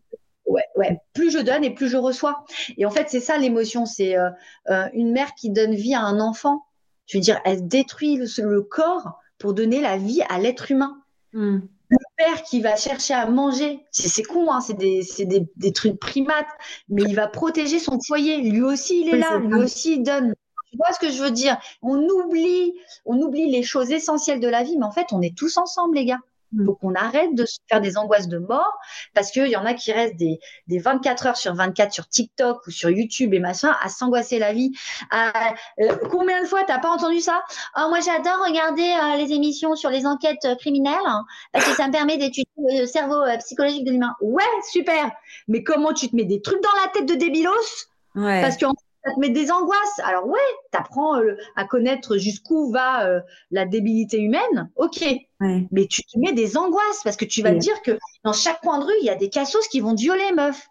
ouais, 0.47 0.65
ouais, 0.77 1.01
plus 1.13 1.31
je 1.31 1.39
donne 1.39 1.65
et 1.65 1.75
plus 1.75 1.89
je 1.89 1.97
reçois. 1.97 2.45
Et 2.77 2.87
en 2.87 2.91
fait, 2.91 3.09
c'est 3.09 3.21
ça 3.21 3.37
l'émotion. 3.39 3.87
C'est 3.87 4.17
euh, 4.17 4.31
euh, 4.71 4.87
une 4.93 5.13
mère 5.13 5.35
qui 5.35 5.51
donne 5.51 5.75
vie 5.75 5.95
à 5.95 6.03
un 6.03 6.21
enfant. 6.21 6.65
Je 7.07 7.19
veux 7.19 7.23
dire, 7.23 7.41
elle 7.45 7.67
détruit 7.67 8.17
le, 8.17 8.61
corps 8.61 9.19
pour 9.39 9.55
donner 9.55 9.81
la 9.81 9.97
vie 9.97 10.23
à 10.29 10.39
l'être 10.39 10.71
humain. 10.71 11.03
Hmm. 11.33 11.61
Le 11.91 11.97
père 12.17 12.43
qui 12.43 12.61
va 12.61 12.77
chercher 12.77 13.15
à 13.15 13.27
manger, 13.27 13.81
c'est 13.91 14.23
con, 14.23 14.53
hein, 14.53 14.61
c'est 14.61 14.77
des, 14.77 15.03
des, 15.25 15.47
des, 15.57 15.73
trucs 15.73 15.99
primates, 15.99 16.49
mais 16.91 17.03
il 17.03 17.15
va 17.15 17.29
protéger 17.29 17.79
son 17.79 17.99
foyer. 18.01 18.39
Lui 18.39 18.63
aussi, 18.63 19.03
il 19.03 19.15
est 19.15 19.19
là, 19.19 19.39
lui 19.39 19.55
aussi, 19.55 19.95
il 19.95 20.03
donne. 20.03 20.35
Tu 20.71 20.77
vois 20.77 20.93
ce 20.93 20.99
que 20.99 21.11
je 21.11 21.23
veux 21.23 21.31
dire? 21.31 21.57
On 21.81 21.97
oublie, 21.97 22.75
on 23.07 23.19
oublie 23.23 23.51
les 23.51 23.63
choses 23.63 23.91
essentielles 23.91 24.41
de 24.41 24.49
la 24.49 24.65
vie, 24.65 24.77
mais 24.77 24.85
en 24.85 24.93
fait, 24.93 25.07
on 25.13 25.23
est 25.23 25.35
tous 25.35 25.57
ensemble, 25.57 25.97
les 25.97 26.05
gars. 26.05 26.21
Il 26.53 26.65
faut 26.65 26.75
qu'on 26.75 26.95
arrête 26.95 27.35
de 27.35 27.45
se 27.45 27.59
faire 27.69 27.81
des 27.81 27.99
angoisses 27.99 28.29
de 28.29 28.39
mort 28.39 28.73
parce 29.15 29.31
qu'il 29.31 29.49
y 29.49 29.57
en 29.57 29.67
a 29.67 29.75
qui 29.75 29.93
restent 29.93 30.17
des, 30.17 30.39
des 30.67 30.79
24 30.79 31.27
heures 31.27 31.37
sur 31.37 31.55
24 31.55 31.93
sur 31.93 32.09
TikTok 32.09 32.67
ou 32.67 32.71
sur 32.71 32.91
YouTube 32.91 33.35
et 33.35 33.39
machin 33.39 33.77
à 33.83 33.89
s'angoisser 33.89 34.39
la 34.39 34.53
vie. 34.53 34.73
Euh, 35.13 35.97
combien 36.11 36.43
de 36.43 36.47
fois 36.47 36.65
t'as 36.65 36.79
pas 36.79 36.91
entendu 36.91 37.21
ça? 37.21 37.43
Oh, 37.77 37.87
Moi 37.89 38.01
j'adore 38.01 38.45
regarder 38.47 38.83
euh, 38.83 39.17
les 39.17 39.33
émissions 39.33 39.77
sur 39.77 39.91
les 39.91 40.07
enquêtes 40.07 40.45
euh, 40.45 40.55
criminelles 40.55 40.95
hein, 41.05 41.25
parce 41.53 41.65
que 41.67 41.75
ça 41.75 41.87
me 41.87 41.93
permet 41.93 42.17
d'étudier 42.17 42.47
le 42.59 42.87
cerveau 42.87 43.23
psychologique 43.41 43.85
de 43.85 43.93
l'humain. 43.93 44.15
Ouais, 44.21 44.45
super. 44.71 45.11
Mais 45.49 45.63
comment 45.63 45.93
tu 45.93 46.09
te 46.09 46.17
mets 46.17 46.25
des 46.25 46.41
trucs 46.41 46.63
dans 46.63 46.81
la 46.83 46.89
tête 46.89 47.07
de 47.07 47.15
débilos? 47.15 47.87
Ouais. 48.15 48.41
Parce 48.41 48.57
qu'en 48.57 48.73
ça 49.05 49.15
te 49.15 49.21
met 49.21 49.31
des 49.31 49.51
angoisses. 49.51 50.01
Alors 50.03 50.27
ouais, 50.27 50.39
tu 50.73 50.79
apprends 50.79 51.21
euh, 51.21 51.37
à 51.57 51.65
connaître 51.65 52.17
jusqu'où 52.17 52.71
va 52.71 53.07
euh, 53.07 53.21
la 53.51 53.65
débilité 53.65 54.19
humaine, 54.19 54.71
ok. 54.77 55.05
Mais 55.41 55.87
tu 55.87 56.03
te 56.03 56.19
mets 56.19 56.33
des 56.33 56.57
angoisses 56.57 57.03
parce 57.05 57.17
que 57.17 57.25
tu 57.25 57.43
vas 57.43 57.53
te 57.53 57.59
dire 57.59 57.81
que 57.83 57.99
dans 58.25 58.33
chaque 58.33 58.61
coin 58.61 58.81
de 58.81 58.85
rue, 58.85 58.97
il 59.01 59.07
y 59.07 59.11
a 59.11 59.15
des 59.15 59.31
cassos 59.31 59.69
qui 59.69 59.81
vont 59.81 59.95
te 59.95 60.01
violer, 60.01 60.33
meuf. 60.33 60.67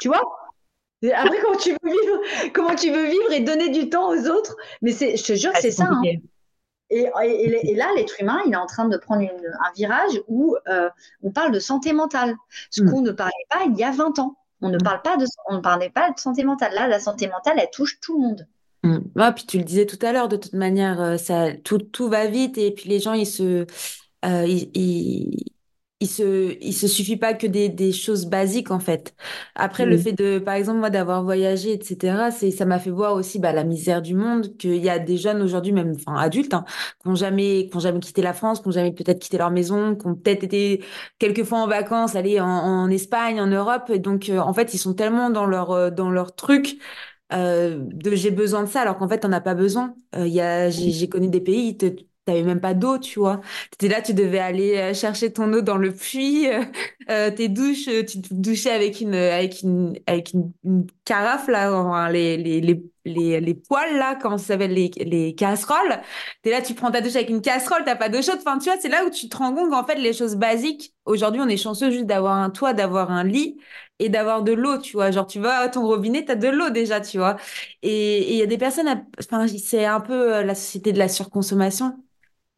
Tu 0.00 0.08
vois? 0.08 0.22
Après, 1.12 1.38
comment 1.40 1.58
tu 1.58 1.70
veux 1.70 1.90
vivre 1.90 2.52
Comment 2.54 2.74
tu 2.74 2.90
veux 2.90 3.06
vivre 3.06 3.32
et 3.32 3.40
donner 3.40 3.70
du 3.70 3.88
temps 3.90 4.10
aux 4.10 4.28
autres? 4.28 4.56
Mais 4.82 4.92
c'est, 4.92 5.16
je 5.16 5.24
te 5.24 5.34
jure, 5.34 5.52
que 5.52 5.60
c'est 5.60 5.72
ça. 5.72 5.88
Hein. 5.90 6.02
Et, 6.90 7.10
et, 7.22 7.74
là, 7.74 7.88
l'être 7.96 8.20
humain, 8.20 8.40
il 8.46 8.52
est 8.52 8.56
en 8.56 8.66
train 8.66 8.88
de 8.88 8.96
prendre 8.96 9.22
un 9.22 9.72
virage 9.74 10.22
où 10.28 10.56
euh, 10.68 10.88
on 11.22 11.32
parle 11.32 11.50
de 11.50 11.58
santé 11.58 11.92
mentale, 11.92 12.36
ce 12.70 12.82
hmm. 12.82 12.90
qu'on 12.90 13.00
ne 13.00 13.10
parlait 13.10 13.32
pas 13.50 13.64
il 13.66 13.76
y 13.76 13.84
a 13.84 13.90
20 13.90 14.18
ans. 14.18 14.36
On 14.64 14.70
ne 14.70 14.78
parle 14.78 15.02
pas 15.02 15.18
de, 15.18 15.26
on 15.50 15.56
ne 15.56 15.60
parlait 15.60 15.90
pas 15.90 16.10
de 16.10 16.18
santé 16.18 16.42
mentale. 16.42 16.72
Là, 16.74 16.88
la 16.88 16.98
santé 16.98 17.28
mentale, 17.28 17.58
elle 17.58 17.70
touche 17.70 18.00
tout 18.00 18.16
le 18.18 18.28
monde. 18.28 18.46
Mm. 18.82 19.32
puis 19.34 19.44
tu 19.46 19.58
le 19.58 19.64
disais 19.64 19.84
tout 19.84 19.98
à 20.00 20.10
l'heure, 20.10 20.28
de 20.28 20.36
toute 20.36 20.54
manière, 20.54 21.00
euh, 21.02 21.16
ça, 21.18 21.52
tout, 21.52 21.78
tout 21.78 22.08
va 22.08 22.26
vite 22.26 22.56
et 22.56 22.70
puis 22.70 22.88
les 22.88 22.98
gens, 22.98 23.12
ils 23.12 23.26
se, 23.26 23.66
euh, 24.24 24.46
ils, 24.46 25.52
il 26.04 26.08
se, 26.08 26.56
il 26.62 26.72
se 26.74 26.86
suffit 26.88 27.16
pas 27.16 27.34
que 27.34 27.46
des, 27.46 27.68
des 27.68 27.92
choses 27.92 28.26
basiques 28.26 28.70
en 28.70 28.80
fait. 28.80 29.14
Après, 29.54 29.86
le 29.86 29.96
fait 29.98 30.12
de, 30.12 30.38
par 30.38 30.54
exemple, 30.54 30.78
moi 30.80 30.90
d'avoir 30.90 31.22
voyagé, 31.24 31.72
etc., 31.74 32.30
c'est, 32.30 32.50
ça 32.50 32.64
m'a 32.66 32.78
fait 32.78 32.90
voir 32.90 33.14
aussi 33.14 33.38
bah, 33.38 33.52
la 33.52 33.64
misère 33.64 34.02
du 34.02 34.14
monde, 34.14 34.56
qu'il 34.58 34.76
y 34.76 34.90
a 34.90 34.98
des 34.98 35.16
jeunes 35.16 35.42
aujourd'hui, 35.42 35.72
même 35.72 35.92
enfin 35.96 36.16
adultes, 36.16 36.54
hein, 36.54 36.64
qui 37.02 37.08
n'ont 37.08 37.14
jamais, 37.14 37.68
qui 37.70 37.76
ont 37.76 37.80
jamais 37.80 38.00
quitté 38.00 38.22
la 38.22 38.32
France, 38.34 38.60
qui 38.60 38.68
n'ont 38.68 38.72
jamais 38.72 38.92
peut-être 38.92 39.18
quitté 39.20 39.38
leur 39.38 39.50
maison, 39.50 39.96
qui 39.96 40.06
ont 40.06 40.14
peut-être 40.14 40.44
été 40.44 40.84
quelques 41.18 41.44
fois 41.44 41.58
en 41.60 41.66
vacances, 41.68 42.16
aller 42.16 42.40
en, 42.40 42.46
en 42.48 42.90
Espagne, 42.90 43.40
en 43.40 43.46
Europe, 43.46 43.90
et 43.90 43.98
donc 43.98 44.28
euh, 44.28 44.38
en 44.38 44.52
fait, 44.54 44.74
ils 44.74 44.78
sont 44.78 44.94
tellement 44.94 45.30
dans 45.30 45.46
leur, 45.46 45.70
euh, 45.72 45.90
dans 45.90 46.10
leur 46.10 46.34
truc. 46.34 46.78
Euh, 47.32 47.78
de 47.80 48.14
j'ai 48.16 48.30
besoin 48.30 48.62
de 48.64 48.68
ça 48.68 48.82
alors 48.82 48.98
qu'en 48.98 49.08
fait 49.08 49.24
on 49.24 49.28
n'a 49.28 49.40
pas 49.40 49.54
besoin 49.54 49.96
il 50.16 50.28
y 50.28 50.40
a 50.42 50.68
j'ai 50.70 51.08
connu 51.08 51.28
des 51.28 51.40
pays 51.40 51.76
T'avais 52.24 52.42
même 52.42 52.60
pas 52.60 52.72
d'eau, 52.72 52.98
tu 52.98 53.18
vois. 53.18 53.42
T'étais 53.70 53.88
là, 53.94 54.00
tu 54.00 54.14
devais 54.14 54.38
aller 54.38 54.76
euh, 54.78 54.94
chercher 54.94 55.30
ton 55.30 55.52
eau 55.52 55.60
dans 55.60 55.76
le 55.76 55.92
puits. 55.92 56.48
Euh, 56.48 56.62
euh 57.10 57.30
tes 57.30 57.48
douches, 57.48 57.84
tu 58.06 58.22
te 58.22 58.32
douchais 58.32 58.70
avec 58.70 59.02
une 59.02 59.14
avec 59.14 59.60
une 59.60 59.98
avec 60.06 60.32
une, 60.32 60.52
carafe 61.04 61.48
là, 61.48 62.10
les 62.10 62.38
les 62.38 62.62
les 62.62 62.82
les 63.04 63.40
les 63.40 63.54
poêles 63.54 63.98
là, 63.98 64.16
comment 64.20 64.38
ça 64.38 64.46
s'appelle 64.54 64.72
les 64.72 64.90
les 64.96 65.34
casseroles. 65.34 66.00
T'es 66.42 66.50
là, 66.50 66.62
tu 66.62 66.72
prends 66.72 66.90
ta 66.90 67.02
douche 67.02 67.14
avec 67.16 67.28
une 67.28 67.42
casserole, 67.42 67.82
t'as 67.84 67.94
pas 67.96 68.08
d'eau 68.08 68.22
chaude. 68.22 68.38
Enfin, 68.38 68.56
tu 68.58 68.70
vois, 68.70 68.80
c'est 68.80 68.88
là 68.88 69.04
où 69.04 69.10
tu 69.10 69.28
te 69.28 69.36
rends 69.36 69.54
compte 69.54 69.70
qu'en 69.70 69.84
fait 69.84 69.96
les 69.96 70.14
choses 70.14 70.36
basiques. 70.36 70.94
Aujourd'hui, 71.04 71.42
on 71.42 71.48
est 71.48 71.58
chanceux 71.58 71.90
juste 71.90 72.06
d'avoir 72.06 72.38
un 72.38 72.48
toit, 72.48 72.72
d'avoir 72.72 73.10
un 73.10 73.24
lit 73.24 73.58
et 73.98 74.08
d'avoir 74.08 74.42
de 74.42 74.52
l'eau, 74.52 74.78
tu 74.78 74.92
vois. 74.96 75.10
Genre, 75.10 75.26
tu 75.26 75.40
vas 75.40 75.68
ton 75.68 75.86
robinet, 75.86 76.24
t'as 76.24 76.36
de 76.36 76.48
l'eau 76.48 76.70
déjà, 76.70 77.00
tu 77.02 77.18
vois. 77.18 77.36
Et 77.82 78.32
il 78.32 78.38
y 78.38 78.42
a 78.42 78.46
des 78.46 78.56
personnes, 78.58 79.06
enfin, 79.20 79.46
c'est 79.46 79.84
un 79.84 80.00
peu 80.00 80.42
la 80.42 80.54
société 80.54 80.92
de 80.92 80.98
la 80.98 81.08
surconsommation 81.08 81.98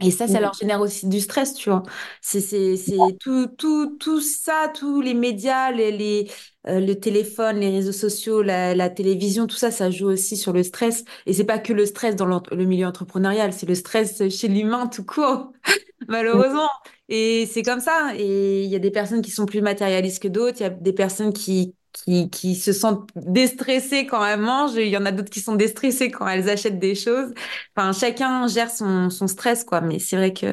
et 0.00 0.10
ça, 0.10 0.28
ça 0.28 0.40
leur 0.40 0.52
génère 0.52 0.82
aussi 0.82 1.08
du 1.08 1.20
stress, 1.20 1.54
tu 1.54 1.70
vois. 1.70 1.82
C'est, 2.20 2.40
c'est, 2.40 2.76
c'est 2.76 2.96
tout, 3.18 3.46
tout, 3.56 3.96
tout 3.98 4.20
ça, 4.20 4.70
tous 4.74 5.00
les 5.00 5.14
médias, 5.14 5.72
les, 5.72 5.90
les, 5.90 6.30
euh, 6.68 6.80
le 6.80 6.94
téléphone, 7.00 7.58
les 7.60 7.70
réseaux 7.70 7.92
sociaux, 7.92 8.42
la, 8.42 8.74
la, 8.74 8.90
télévision, 8.90 9.46
tout 9.46 9.56
ça, 9.56 9.70
ça 9.70 9.90
joue 9.90 10.08
aussi 10.08 10.36
sur 10.36 10.52
le 10.52 10.62
stress. 10.62 11.02
Et 11.24 11.32
c'est 11.32 11.44
pas 11.44 11.58
que 11.58 11.72
le 11.72 11.86
stress 11.86 12.14
dans 12.14 12.26
le 12.26 12.64
milieu 12.66 12.86
entrepreneurial, 12.86 13.54
c'est 13.54 13.64
le 13.66 13.74
stress 13.74 14.28
chez 14.28 14.48
l'humain 14.48 14.86
tout 14.86 15.04
court, 15.04 15.52
malheureusement. 16.08 16.68
Et 17.08 17.46
c'est 17.46 17.62
comme 17.62 17.80
ça. 17.80 18.12
Et 18.16 18.64
il 18.64 18.70
y 18.70 18.76
a 18.76 18.78
des 18.78 18.90
personnes 18.90 19.22
qui 19.22 19.30
sont 19.30 19.46
plus 19.46 19.62
matérialistes 19.62 20.22
que 20.22 20.28
d'autres. 20.28 20.58
Il 20.60 20.64
y 20.64 20.66
a 20.66 20.70
des 20.70 20.92
personnes 20.92 21.32
qui, 21.32 21.74
qui, 21.96 22.28
qui 22.30 22.54
se 22.56 22.72
sentent 22.72 23.08
déstressées 23.16 24.06
quand 24.06 24.24
elles 24.24 24.38
mangent. 24.38 24.74
Il 24.74 24.88
y 24.88 24.96
en 24.96 25.06
a 25.06 25.12
d'autres 25.12 25.30
qui 25.30 25.40
sont 25.40 25.54
déstressées 25.54 26.10
quand 26.10 26.28
elles 26.28 26.50
achètent 26.50 26.78
des 26.78 26.94
choses. 26.94 27.32
Enfin, 27.74 27.92
chacun 27.92 28.46
gère 28.48 28.70
son, 28.70 29.08
son 29.10 29.26
stress, 29.26 29.64
quoi. 29.64 29.80
Mais 29.80 29.98
c'est 29.98 30.16
vrai 30.16 30.32
que, 30.34 30.46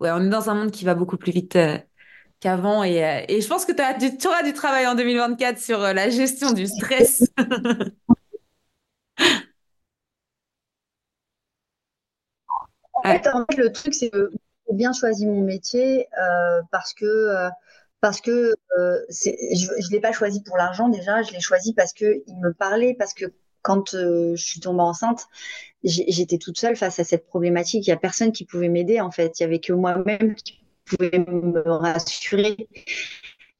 ouais, 0.00 0.10
on 0.10 0.20
est 0.20 0.28
dans 0.28 0.50
un 0.50 0.54
monde 0.54 0.70
qui 0.72 0.84
va 0.84 0.94
beaucoup 0.94 1.16
plus 1.16 1.32
vite 1.32 1.56
euh, 1.56 1.78
qu'avant. 2.40 2.82
Et, 2.82 3.04
euh, 3.04 3.20
et 3.28 3.40
je 3.40 3.48
pense 3.48 3.64
que 3.64 3.72
tu 3.72 4.26
auras 4.26 4.42
du 4.42 4.52
travail 4.54 4.86
en 4.88 4.94
2024 4.96 5.58
sur 5.58 5.80
euh, 5.80 5.92
la 5.92 6.10
gestion 6.10 6.52
du 6.52 6.66
stress. 6.66 7.22
en, 12.92 13.02
fait, 13.04 13.24
le 13.56 13.70
truc, 13.70 13.94
c'est 13.94 14.10
que 14.10 14.30
j'ai 14.68 14.74
bien 14.74 14.92
choisi 14.92 15.26
mon 15.26 15.42
métier 15.42 16.08
parce 16.72 16.92
que 16.92 17.50
parce 18.02 18.20
que 18.20 18.54
euh, 18.78 18.98
je 19.10 19.30
ne 19.30 19.92
l'ai 19.92 20.00
pas 20.00 20.12
choisi 20.12 20.42
pour 20.42 20.56
l'argent 20.56 20.88
déjà, 20.88 21.22
je 21.22 21.32
l'ai 21.32 21.40
choisi 21.40 21.72
parce 21.72 21.92
qu'il 21.92 22.24
me 22.42 22.52
parlait, 22.52 22.94
parce 22.98 23.14
que 23.14 23.26
quand 23.62 23.94
euh, 23.94 24.34
je 24.34 24.44
suis 24.44 24.58
tombée 24.58 24.82
enceinte, 24.82 25.28
j'étais 25.84 26.38
toute 26.38 26.58
seule 26.58 26.74
face 26.74 26.98
à 26.98 27.04
cette 27.04 27.26
problématique. 27.26 27.86
Il 27.86 27.90
n'y 27.90 27.94
a 27.94 27.96
personne 27.96 28.32
qui 28.32 28.44
pouvait 28.44 28.68
m'aider 28.68 29.00
en 29.00 29.12
fait. 29.12 29.38
Il 29.38 29.44
n'y 29.44 29.46
avait 29.46 29.60
que 29.60 29.72
moi-même 29.72 30.34
qui 30.34 30.64
pouvait 30.84 31.24
me 31.28 31.62
rassurer. 31.64 32.68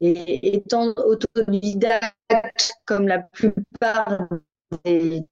Et 0.01 0.57
étant 0.57 0.93
autodidacte 0.97 2.73
comme 2.85 3.07
la 3.07 3.21
plupart 3.21 4.27
des, 4.85 5.25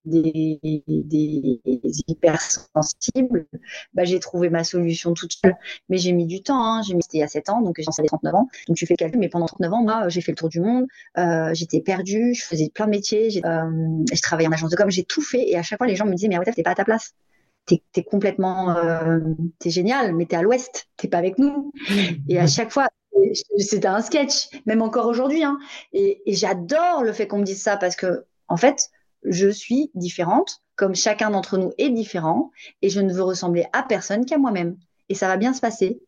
hypersensibles, 2.09 3.47
bah, 3.95 4.05
j'ai 4.05 4.21
trouvé 4.21 4.51
ma 4.51 4.65
solution 4.65 5.15
toute 5.15 5.33
seule. 5.33 5.57
Mais 5.89 5.99
j'ai 5.99 6.13
mis 6.13 6.27
du 6.27 6.43
temps, 6.43 6.63
hein. 6.63 6.83
j'ai 6.83 6.95
mis, 6.95 7.03
c'était 7.03 7.19
il 7.19 7.21
y 7.21 7.25
a 7.25 7.29
7 7.29 7.49
ans, 7.51 7.63
donc 7.63 7.77
j'ai 7.79 7.87
à 7.87 8.03
39 8.03 8.35
ans. 8.35 8.49
Donc 8.69 8.77
tu 8.77 8.87
fais 8.87 8.95
le 8.95 8.99
calcul, 8.99 9.21
mais 9.21 9.29
pendant 9.29 9.47
39 9.47 9.73
ans, 9.73 9.83
moi, 9.83 10.09
j'ai 10.09 10.21
fait 10.21 10.33
le 10.33 10.37
tour 10.37 10.49
du 10.49 10.61
monde, 10.61 10.87
euh, 11.19 11.51
j'étais 11.55 11.81
perdue, 11.81 12.35
je 12.35 12.45
faisais 12.45 12.71
plein 12.73 12.87
de 12.87 12.91
métiers, 12.91 13.31
j'ai, 13.31 13.45
euh, 13.45 13.71
je 14.13 14.21
travaillais 14.21 14.49
en 14.49 14.53
agence 14.53 14.71
de 14.71 14.77
com, 14.77 14.91
j'ai 14.91 15.05
tout 15.05 15.23
fait. 15.23 15.49
Et 15.49 15.57
à 15.57 15.63
chaque 15.63 15.79
fois, 15.79 15.87
les 15.87 15.97
gens 15.97 16.07
me 16.07 16.15
disaient, 16.15 16.29
mais 16.29 16.39
tu 16.45 16.53
t'es 16.53 16.63
pas 16.63 16.71
à 16.71 16.75
ta 16.75 16.85
place. 16.85 17.15
T'es, 17.67 17.83
es 17.97 18.03
complètement, 18.03 18.77
euh, 18.77 19.21
t'es 19.59 19.71
génial, 19.71 20.15
mais 20.15 20.27
t'es 20.27 20.37
à 20.37 20.43
l'ouest, 20.43 20.89
t'es 20.97 21.09
pas 21.09 21.19
avec 21.19 21.39
nous. 21.39 21.73
Et 22.29 22.39
à 22.39 22.47
chaque 22.47 22.71
fois, 22.71 22.89
c'était 23.59 23.87
un 23.87 24.01
sketch, 24.01 24.49
même 24.67 24.83
encore 24.83 25.07
aujourd'hui. 25.07 25.45
Hein. 25.45 25.59
Et 25.93 26.23
j'adore 26.27 27.03
le 27.03 27.13
fait 27.13 27.27
qu'on 27.27 27.39
me 27.39 27.45
dise 27.45 27.63
ça 27.63 27.77
parce 27.77 27.97
que, 27.97 28.25
en 28.49 28.57
fait, 28.57 28.91
je 29.25 29.49
suis 29.49 29.91
différente, 29.95 30.63
comme 30.77 30.95
chacun 30.95 31.31
d'entre 31.31 31.59
nous 31.59 31.73
est 31.79 31.91
différent, 31.91 32.51
et 32.83 32.89
je 32.89 33.01
ne 33.01 33.13
veux 33.13 33.23
ressembler 33.23 33.67
à 33.73 33.83
personne 33.83 34.25
qu'à 34.25 34.39
moi-même. 34.39 34.77
Et 35.09 35.15
ça 35.15 35.29
va 35.29 35.37
bien 35.37 35.53
se 35.53 35.61
passer. 35.61 36.01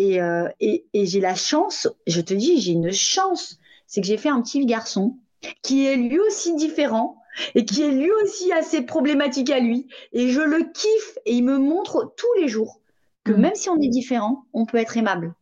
Euh, 0.00 0.48
et, 0.60 0.86
et, 0.92 1.06
j'ai 1.06 1.20
la 1.20 1.34
chance, 1.34 1.88
je 2.06 2.20
te 2.20 2.34
dis, 2.34 2.60
j'ai 2.60 2.72
une 2.72 2.92
chance, 2.92 3.58
c'est 3.86 4.00
que 4.00 4.06
j'ai 4.06 4.16
fait 4.16 4.28
un 4.28 4.42
petit 4.42 4.64
garçon 4.66 5.18
qui 5.62 5.86
est 5.86 5.96
lui 5.96 6.18
aussi 6.20 6.54
différent 6.54 7.22
et 7.54 7.64
qui 7.64 7.82
est 7.82 7.90
lui 7.90 8.10
aussi 8.22 8.52
assez 8.52 8.82
problématique 8.82 9.50
à 9.50 9.60
lui. 9.60 9.88
Et 10.12 10.28
je 10.28 10.40
le 10.40 10.64
kiffe 10.72 11.18
et 11.26 11.34
il 11.34 11.44
me 11.44 11.58
montre 11.58 12.12
tous 12.16 12.32
les 12.40 12.48
jours 12.48 12.80
que 13.24 13.32
mm. 13.32 13.40
même 13.40 13.54
si 13.54 13.68
on 13.68 13.80
est 13.80 13.88
différent, 13.88 14.46
on 14.52 14.66
peut 14.66 14.78
être 14.78 14.96
aimable. 14.96 15.34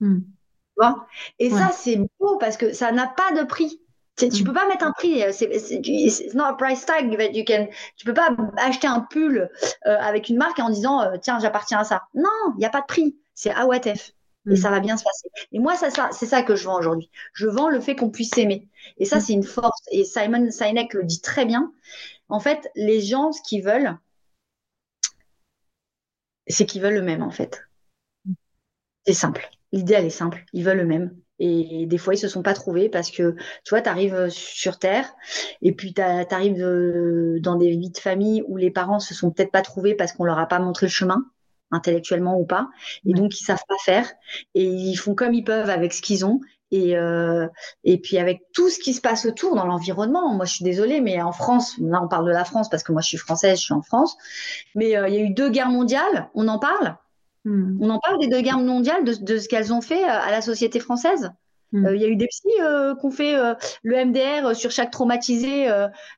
Mm. 0.00 0.20
Tu 0.20 0.26
vois? 0.76 1.06
Et 1.38 1.50
ça, 1.50 1.70
c'est 1.72 1.98
beau 2.18 2.36
parce 2.38 2.56
que 2.56 2.72
ça 2.72 2.90
n'a 2.92 3.06
pas 3.06 3.32
de 3.32 3.46
prix. 3.46 3.80
Tu 4.16 4.26
mm. 4.26 4.44
peux 4.44 4.52
pas 4.52 4.68
mettre 4.68 4.84
un 4.84 4.92
prix, 4.92 5.22
euh, 5.24 5.32
c'est 5.32 6.34
not 6.34 6.44
a 6.44 6.54
price 6.54 6.86
tag 6.86 7.16
that 7.16 7.32
you 7.32 7.44
can. 7.44 7.68
Tu 7.96 8.04
peux 8.04 8.14
pas 8.14 8.34
acheter 8.58 8.86
un 8.86 9.00
pull 9.00 9.50
euh, 9.86 9.96
avec 9.98 10.28
une 10.28 10.36
marque 10.36 10.58
en 10.60 10.70
disant 10.70 11.02
euh, 11.02 11.16
tiens 11.20 11.38
j'appartiens 11.40 11.80
à 11.80 11.84
ça. 11.84 12.04
Non, 12.14 12.28
il 12.54 12.58
n'y 12.58 12.64
a 12.64 12.70
pas 12.70 12.80
de 12.80 12.86
prix. 12.86 13.16
C'est 13.34 13.50
if. 13.50 14.12
Et 14.46 14.52
mm. 14.52 14.56
ça 14.56 14.70
va 14.70 14.80
bien 14.80 14.96
se 14.96 15.04
passer. 15.04 15.28
Et 15.52 15.58
moi, 15.58 15.74
ça, 15.74 15.90
ça, 15.90 16.10
c'est 16.12 16.26
ça 16.26 16.42
que 16.42 16.54
je 16.54 16.64
vends 16.64 16.78
aujourd'hui. 16.78 17.10
Je 17.32 17.48
vends 17.48 17.68
le 17.68 17.80
fait 17.80 17.96
qu'on 17.96 18.10
puisse 18.10 18.30
s'aimer. 18.30 18.68
Et 18.98 19.04
ça, 19.04 19.16
mm. 19.16 19.20
c'est 19.20 19.32
une 19.32 19.42
force. 19.42 19.82
Et 19.90 20.04
Simon 20.04 20.50
Sinek 20.50 20.94
le 20.94 21.02
dit 21.04 21.20
très 21.20 21.44
bien. 21.44 21.72
En 22.28 22.40
fait, 22.40 22.70
les 22.76 23.00
gens, 23.00 23.32
ce 23.32 23.42
qu'ils 23.42 23.64
veulent, 23.64 23.98
c'est 26.46 26.66
qu'ils 26.66 26.82
veulent 26.82 26.94
le 26.94 27.02
même 27.02 27.22
en 27.22 27.30
fait. 27.30 27.64
C'est 29.06 29.12
simple. 29.12 29.50
L'idée, 29.72 29.94
elle 29.94 30.06
est 30.06 30.10
simple. 30.10 30.44
Ils 30.52 30.64
veulent 30.64 30.78
le 30.78 30.86
même. 30.86 31.16
Et 31.46 31.84
des 31.86 31.98
fois, 31.98 32.14
ils 32.14 32.18
se 32.18 32.28
sont 32.28 32.42
pas 32.42 32.54
trouvés 32.54 32.88
parce 32.88 33.10
que, 33.10 33.36
tu 33.64 33.70
vois, 33.70 33.82
tu 33.82 33.88
arrives 33.90 34.28
sur 34.30 34.78
Terre 34.78 35.12
et 35.60 35.72
puis 35.72 35.92
tu 35.92 36.00
arrives 36.00 37.38
dans 37.40 37.56
des 37.56 37.70
vies 37.70 37.90
de 37.90 37.98
famille 37.98 38.42
où 38.48 38.56
les 38.56 38.70
parents 38.70 39.00
se 39.00 39.14
sont 39.14 39.30
peut-être 39.30 39.52
pas 39.52 39.62
trouvés 39.62 39.94
parce 39.94 40.12
qu'on 40.12 40.24
leur 40.24 40.38
a 40.38 40.46
pas 40.46 40.58
montré 40.58 40.86
le 40.86 40.90
chemin 40.90 41.24
intellectuellement 41.70 42.38
ou 42.38 42.44
pas, 42.44 42.68
et 43.04 43.14
donc 43.14 43.38
ils 43.40 43.44
savent 43.44 43.64
pas 43.68 43.74
faire, 43.84 44.08
et 44.54 44.64
ils 44.64 44.94
font 44.94 45.14
comme 45.14 45.34
ils 45.34 45.42
peuvent 45.42 45.70
avec 45.70 45.92
ce 45.92 46.02
qu'ils 46.02 46.24
ont, 46.24 46.40
et, 46.70 46.96
euh, 46.96 47.46
et 47.84 47.98
puis 47.98 48.18
avec 48.18 48.42
tout 48.52 48.68
ce 48.68 48.78
qui 48.78 48.94
se 48.94 49.00
passe 49.00 49.26
autour 49.26 49.54
dans 49.54 49.66
l'environnement. 49.66 50.34
Moi, 50.34 50.44
je 50.44 50.54
suis 50.54 50.64
désolée, 50.64 51.00
mais 51.00 51.20
en 51.20 51.32
France, 51.32 51.74
là, 51.78 52.00
on 52.02 52.08
parle 52.08 52.26
de 52.26 52.32
la 52.32 52.44
France 52.44 52.68
parce 52.68 52.82
que 52.82 52.92
moi, 52.92 53.00
je 53.00 53.08
suis 53.08 53.16
française, 53.16 53.58
je 53.58 53.64
suis 53.64 53.74
en 53.74 53.82
France. 53.82 54.16
Mais 54.74 54.96
euh, 54.96 55.08
il 55.08 55.14
y 55.14 55.18
a 55.18 55.20
eu 55.20 55.30
deux 55.30 55.50
guerres 55.50 55.70
mondiales. 55.70 56.30
On 56.34 56.48
en 56.48 56.58
parle? 56.58 56.96
Hmm. 57.44 57.78
On 57.80 57.90
en 57.90 57.98
parle 57.98 58.18
des 58.18 58.28
deux 58.28 58.40
guerres 58.40 58.58
mondiales, 58.58 59.04
de, 59.04 59.38
ce 59.38 59.48
qu'elles 59.48 59.72
ont 59.72 59.80
fait 59.80 60.04
euh, 60.04 60.08
à 60.08 60.30
la 60.30 60.40
société 60.40 60.80
française? 60.80 61.30
Hmm. 61.72 61.88
Il 61.94 62.00
y 62.00 62.04
a 62.04 62.08
eu 62.08 62.16
des 62.16 62.26
psys 62.28 62.48
qui 62.50 63.06
ont 63.06 63.10
fait 63.10 63.34
le 63.82 64.04
MDR 64.04 64.54
sur 64.54 64.70
chaque 64.70 64.90
traumatisé 64.90 65.66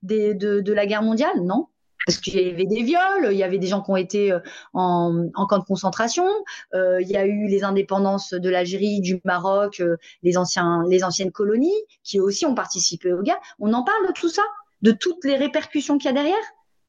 des, 0.02 0.34
de, 0.34 0.60
de, 0.60 0.72
la 0.72 0.86
guerre 0.86 1.02
mondiale, 1.02 1.40
non 1.42 1.68
parce 2.06 2.18
qu'il 2.18 2.40
y 2.40 2.50
avait 2.50 2.66
des 2.66 2.82
viols, 2.82 3.32
il 3.32 3.36
y 3.36 3.42
avait 3.42 3.58
des 3.58 3.66
gens 3.66 3.82
qui 3.82 3.90
ont 3.90 3.96
été 3.96 4.32
euh, 4.32 4.38
en, 4.72 5.28
en 5.34 5.46
camp 5.46 5.58
de 5.58 5.64
concentration, 5.64 6.26
euh, 6.72 7.02
il 7.02 7.08
y 7.08 7.16
a 7.16 7.26
eu 7.26 7.48
les 7.48 7.64
indépendances 7.64 8.32
de 8.32 8.48
l'Algérie, 8.48 9.00
du 9.00 9.20
Maroc, 9.24 9.80
euh, 9.80 9.96
les, 10.22 10.38
anciens, 10.38 10.84
les 10.88 11.02
anciennes 11.02 11.32
colonies 11.32 11.74
qui 12.04 12.20
aussi 12.20 12.46
ont 12.46 12.54
participé 12.54 13.12
aux 13.12 13.22
guerres. 13.22 13.40
On 13.58 13.72
en 13.72 13.82
parle 13.82 14.06
de 14.06 14.12
tout 14.12 14.28
ça, 14.28 14.42
de 14.82 14.92
toutes 14.92 15.24
les 15.24 15.36
répercussions 15.36 15.98
qu'il 15.98 16.06
y 16.06 16.10
a 16.10 16.14
derrière? 16.14 16.36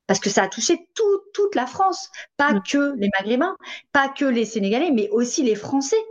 Parce 0.08 0.20
que 0.20 0.30
ça 0.30 0.44
a 0.44 0.48
touché 0.48 0.88
tout, 0.96 1.22
toute 1.34 1.56
la 1.56 1.68
France, 1.68 2.10
pas 2.38 2.54
mm. 2.54 2.64
que 2.64 2.96
les 2.98 3.10
Maghrébins, 3.20 3.56
pas 3.92 4.10
que 4.10 4.26
les 4.26 4.46
Sénégalais, 4.46 4.92
mais 4.92 5.10
aussi 5.10 5.44
les 5.44 5.56
Français. 5.56 6.04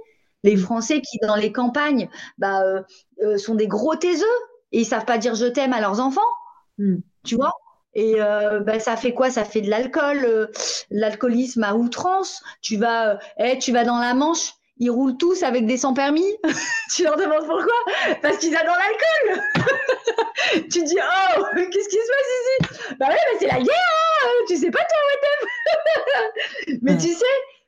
Les 0.45 0.57
mm. 0.57 0.61
Français 0.61 1.01
qui, 1.01 1.19
dans 1.23 1.37
les 1.37 1.53
campagnes, 1.53 2.09
bah, 2.39 2.63
sont 3.39 3.55
des 3.55 3.67
gros 3.67 3.97
taiseux 3.97 4.27
et 4.73 4.81
ils 4.81 4.87
savent 4.87 5.05
pas 5.05 5.19
dire 5.19 5.35
je 5.35 5.47
t'aime 5.47 5.73
à 5.73 5.81
leurs 5.81 6.01
enfants. 6.01 6.21
Mm. 6.79 6.97
Tu 7.25 7.35
vois? 7.35 7.55
Et 7.97 8.21
euh, 8.21 8.61
ben, 8.61 8.79
ça 8.79 8.95
fait 8.95 9.15
quoi? 9.15 9.31
Ça 9.31 9.45
fait 9.47 9.63
de 9.63 9.71
l'alcool, 9.71 10.25
euh, 10.25 10.47
l'alcoolisme 10.91 11.65
à 11.65 11.75
outrance. 11.75 12.43
Tu 12.61 12.77
vas, 12.77 13.15
euh, 13.15 13.17
eh, 13.39 13.59
tu 13.59 13.73
vas 13.73 13.85
dans 13.85 13.99
la 13.99 14.13
Manche, 14.13 14.53
ils 14.79 14.91
roulent 14.91 15.17
tous 15.17 15.43
avec 15.43 15.67
des 15.67 15.77
sans 15.77 15.95
permis. 15.95 16.27
tu 16.95 17.05
leur 17.05 17.17
demandes 17.17 17.47
pourquoi? 17.47 17.75
Parce 18.23 18.39
qu'ils 18.39 18.55
adorent 18.55 18.77
l'alcool. 18.77 19.43
tu 20.71 20.83
dis 20.83 20.99
oh, 20.99 21.43
qu'est-ce 21.57 21.89
qui 21.89 21.97
se 21.97 22.11
passe 22.13 22.75
ici? 22.75 22.97
Bah 22.99 23.07
ouais, 23.09 23.37
c'est 23.39 23.47
la 23.47 23.61
guerre. 23.61 23.75
Hein 24.25 24.45
tu 24.49 24.57
sais 24.57 24.71
pas 24.71 24.79
toi, 24.79 26.77
Mais 26.83 26.97
tu 26.97 27.13
sais, 27.13 27.25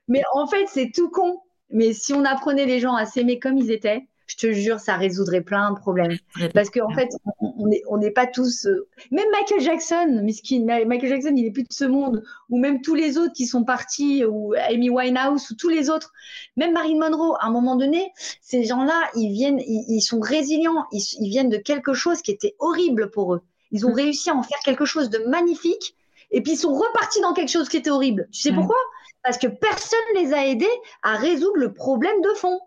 mais 0.08 0.22
en 0.32 0.46
fait 0.46 0.66
c'est 0.66 0.90
tout 0.94 1.10
con. 1.10 1.40
Mais 1.70 1.92
si 1.92 2.14
on 2.14 2.24
apprenait 2.24 2.66
les 2.66 2.80
gens 2.80 2.94
à 2.94 3.04
s'aimer 3.04 3.38
comme 3.38 3.58
ils 3.58 3.70
étaient, 3.70 4.06
je 4.28 4.36
te 4.36 4.52
jure, 4.52 4.78
ça 4.78 4.96
résoudrait 4.96 5.40
plein 5.40 5.72
de 5.72 5.78
problèmes. 5.78 6.18
Parce 6.54 6.68
qu'en 6.68 6.90
en 6.90 6.94
fait, 6.94 7.08
on 7.40 7.66
n'est 7.66 7.82
on 7.88 7.98
pas 8.12 8.26
tous. 8.26 8.66
Euh, 8.66 8.86
même 9.10 9.26
Michael 9.32 9.60
Jackson, 9.60 10.20
miskin, 10.22 10.64
Michael 10.64 11.08
Jackson, 11.08 11.32
il 11.34 11.46
est 11.46 11.50
plus 11.50 11.62
de 11.62 11.72
ce 11.72 11.86
monde. 11.86 12.22
Ou 12.50 12.58
même 12.58 12.82
tous 12.82 12.94
les 12.94 13.16
autres 13.16 13.32
qui 13.32 13.46
sont 13.46 13.64
partis, 13.64 14.24
ou 14.26 14.54
Amy 14.68 14.90
Winehouse, 14.90 15.50
ou 15.50 15.54
tous 15.54 15.70
les 15.70 15.88
autres. 15.88 16.12
Même 16.56 16.74
Marilyn 16.74 17.08
Monroe, 17.08 17.36
à 17.40 17.46
un 17.46 17.50
moment 17.50 17.76
donné, 17.76 18.12
ces 18.42 18.64
gens-là, 18.64 19.10
ils 19.16 19.32
viennent, 19.32 19.60
ils, 19.60 20.02
sont 20.02 20.20
résilients. 20.20 20.84
Ils, 20.92 21.30
viennent 21.30 21.50
de 21.50 21.56
quelque 21.56 21.94
chose 21.94 22.20
qui 22.20 22.30
était 22.30 22.54
horrible 22.58 23.10
pour 23.10 23.34
eux. 23.34 23.40
Ils 23.72 23.86
ont 23.86 23.90
mm. 23.90 23.94
réussi 23.94 24.30
à 24.30 24.36
en 24.36 24.42
faire 24.42 24.58
quelque 24.62 24.84
chose 24.84 25.08
de 25.08 25.18
magnifique. 25.26 25.96
Et 26.30 26.42
puis 26.42 26.52
ils 26.52 26.58
sont 26.58 26.74
repartis 26.74 27.22
dans 27.22 27.32
quelque 27.32 27.50
chose 27.50 27.70
qui 27.70 27.78
était 27.78 27.88
horrible. 27.88 28.28
Tu 28.30 28.42
sais 28.42 28.52
pourquoi? 28.52 28.76
Parce 29.22 29.38
que 29.38 29.46
personne 29.46 29.98
les 30.16 30.34
a 30.34 30.46
aidés 30.46 30.66
à 31.02 31.16
résoudre 31.16 31.56
le 31.56 31.72
problème 31.72 32.20
de 32.20 32.34
fond. 32.36 32.60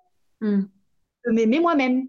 M'aimer 1.27 1.59
moi-même. 1.59 2.07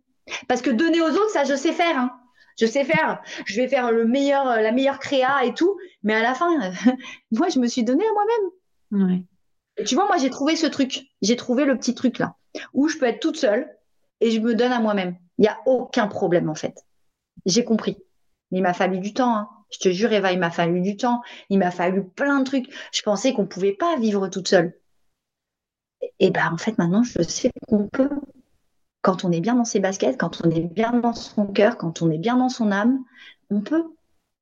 Parce 0.49 0.63
que 0.63 0.71
donner 0.71 1.01
aux 1.01 1.11
autres, 1.11 1.31
ça, 1.31 1.45
je 1.45 1.55
sais 1.55 1.73
faire. 1.73 1.99
Hein. 1.99 2.19
Je 2.59 2.67
sais 2.67 2.85
faire. 2.85 3.23
Je 3.47 3.61
vais 3.61 3.69
faire 3.69 3.91
le 3.91 4.07
meilleur, 4.07 4.45
la 4.45 4.73
meilleure 4.73 4.99
créa 4.99 5.45
et 5.45 5.55
tout. 5.55 5.79
Mais 6.03 6.15
à 6.15 6.23
la 6.23 6.35
fin, 6.35 6.51
moi, 7.31 7.49
je 7.49 7.59
me 7.59 7.67
suis 7.67 7.85
donné 7.85 8.05
à 8.05 8.13
moi-même. 8.13 9.25
Et 9.79 9.85
tu 9.85 9.95
vois, 9.95 10.07
moi, 10.07 10.19
j'ai 10.19 10.31
trouvé 10.31 10.57
ce 10.57 10.67
truc. 10.67 11.03
J'ai 11.23 11.37
trouvé 11.37 11.65
le 11.65 11.77
petit 11.77 11.95
truc 11.95 12.19
là, 12.19 12.37
où 12.75 12.89
je 12.89 12.99
peux 12.99 13.07
être 13.07 13.21
toute 13.21 13.37
seule 13.37 13.75
et 14.21 14.31
je 14.31 14.41
me 14.41 14.55
donne 14.55 14.73
à 14.73 14.81
moi-même. 14.81 15.17
Il 15.39 15.43
n'y 15.43 15.49
a 15.49 15.59
aucun 15.67 16.07
problème, 16.09 16.49
en 16.49 16.55
fait. 16.55 16.85
J'ai 17.47 17.65
compris. 17.65 17.97
Mais 18.51 18.59
il 18.59 18.63
m'a 18.63 18.75
fallu 18.75 18.99
du 18.99 19.15
temps. 19.15 19.35
Hein. 19.35 19.49
Je 19.71 19.79
te 19.79 19.91
jure, 19.91 20.13
Eva, 20.13 20.33
il 20.33 20.39
m'a 20.39 20.51
fallu 20.51 20.83
du 20.83 20.97
temps. 20.97 21.23
Il 21.49 21.59
m'a 21.59 21.71
fallu 21.71 22.05
plein 22.05 22.41
de 22.41 22.45
trucs. 22.45 22.71
Je 22.93 23.03
pensais 23.03 23.33
qu'on 23.33 23.43
ne 23.43 23.49
pouvait 23.49 23.73
pas 23.73 23.97
vivre 23.99 24.29
toute 24.29 24.49
seule. 24.49 24.79
Et 26.19 26.31
ben, 26.31 26.53
en 26.53 26.59
fait, 26.59 26.77
maintenant, 26.79 27.03
je 27.03 27.23
sais 27.23 27.51
qu'on 27.69 27.89
peut 27.89 28.11
quand 29.03 29.25
on 29.25 29.33
est 29.33 29.41
bien 29.41 29.57
dans 29.57 29.65
ses 29.65 29.81
baskets, 29.81 30.17
quand 30.17 30.41
on 30.45 30.51
est 30.51 30.61
bien 30.61 30.93
dans 30.93 31.13
son 31.13 31.47
cœur, 31.47 31.77
quand 31.77 32.03
on 32.03 32.11
est 32.11 32.19
bien 32.19 32.37
dans 32.37 32.49
son 32.49 32.71
âme, 32.71 33.01
on 33.51 33.61
peut. 33.61 33.85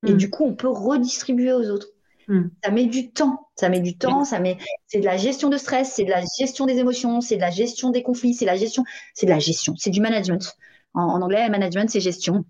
Et 0.06 0.12
mm. 0.12 0.16
du 0.16 0.30
coup, 0.30 0.44
on 0.44 0.54
peut 0.54 0.68
redistribuer 0.68 1.52
aux 1.52 1.68
autres. 1.70 1.88
Mm. 2.28 2.48
Ça 2.62 2.70
met 2.70 2.86
du 2.86 3.10
temps. 3.10 3.48
Ça 3.56 3.68
met 3.70 3.80
du 3.80 3.96
temps. 3.96 4.24
Ça 4.24 4.38
met. 4.38 4.58
C'est 4.86 5.00
de 5.00 5.04
la 5.04 5.16
gestion 5.16 5.48
de 5.48 5.56
stress. 5.56 5.92
C'est 5.94 6.04
de 6.04 6.10
la 6.10 6.22
gestion 6.38 6.66
des 6.66 6.78
émotions. 6.78 7.20
C'est 7.20 7.36
de 7.36 7.40
la 7.40 7.50
gestion 7.50 7.90
des 7.90 8.02
conflits. 8.02 8.34
C'est 8.34 8.44
la 8.44 8.56
gestion. 8.56 8.84
C'est 9.14 9.26
de 9.26 9.30
la 9.30 9.38
gestion. 9.38 9.74
C'est 9.76 9.90
du 9.90 10.00
management. 10.00 10.56
En, 10.92 11.22
anglais, 11.22 11.48
management, 11.48 11.88
c'est 11.88 12.00
gestion. 12.00 12.44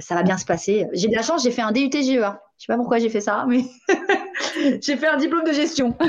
Ça 0.00 0.14
va 0.14 0.22
bien 0.22 0.36
se 0.36 0.44
passer. 0.44 0.86
J'ai 0.92 1.08
de 1.08 1.14
la 1.14 1.22
chance. 1.22 1.42
J'ai 1.42 1.50
fait 1.50 1.62
un 1.62 1.72
DUT 1.72 1.90
GEA. 1.90 2.40
Je 2.58 2.64
sais 2.64 2.72
pas 2.72 2.76
pourquoi 2.76 2.98
j'ai 2.98 3.10
fait 3.10 3.20
ça, 3.20 3.44
mais 3.48 3.64
j'ai 4.80 4.96
fait 4.96 5.06
un 5.06 5.18
diplôme 5.18 5.44
de 5.44 5.52
gestion. 5.52 5.96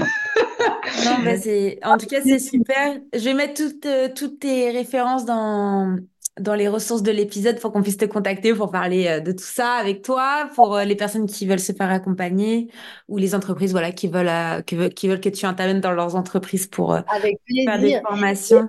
Non, 1.06 1.24
bah, 1.24 1.38
c'est... 1.38 1.80
En 1.84 1.98
tout 1.98 2.08
cas, 2.08 2.22
c'est 2.22 2.40
super. 2.40 3.00
Je 3.14 3.20
vais 3.20 3.34
mettre 3.34 3.54
toutes, 3.54 3.86
euh, 3.86 4.10
toutes 4.14 4.40
tes 4.40 4.72
références 4.72 5.26
dans, 5.26 5.98
dans 6.40 6.56
les 6.56 6.68
ressources 6.68 7.04
de 7.04 7.12
l'épisode 7.12 7.60
pour 7.60 7.72
qu'on 7.72 7.84
puisse 7.84 7.98
te 7.98 8.06
contacter 8.06 8.54
pour 8.54 8.72
parler 8.72 9.08
euh, 9.08 9.20
de 9.20 9.32
tout 9.32 9.44
ça 9.44 9.74
avec 9.74 10.02
toi, 10.02 10.50
pour 10.56 10.76
euh, 10.76 10.84
les 10.84 10.96
personnes 10.96 11.28
qui 11.28 11.46
veulent 11.46 11.60
se 11.60 11.74
faire 11.74 11.92
accompagner 11.92 12.72
ou 13.08 13.18
les 13.18 13.36
entreprises 13.36 13.72
voilà, 13.72 13.92
qui, 13.92 14.08
veulent, 14.08 14.64
qui, 14.66 14.76
veulent, 14.76 14.94
qui 14.94 15.08
veulent 15.08 15.22
que 15.22 15.30
tu 15.30 15.46
interviennes 15.46 15.82
dans 15.82 15.92
leurs 15.92 16.16
entreprises 16.16 16.68
pour 16.68 16.94
avec 16.94 17.40
faire 17.66 17.80
des 17.80 18.02
formations. 18.02 18.68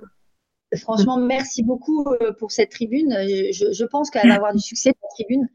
Franchement, 0.77 1.17
merci 1.17 1.63
beaucoup 1.63 2.05
pour 2.37 2.51
cette 2.51 2.69
tribune. 2.69 3.11
Je, 3.11 3.71
je 3.71 3.85
pense 3.85 4.11
qu'elle 4.11 4.27
va 4.27 4.35
avoir 4.35 4.53
du 4.53 4.61
succès, 4.61 4.91
cette 4.91 5.25
tribune. 5.27 5.47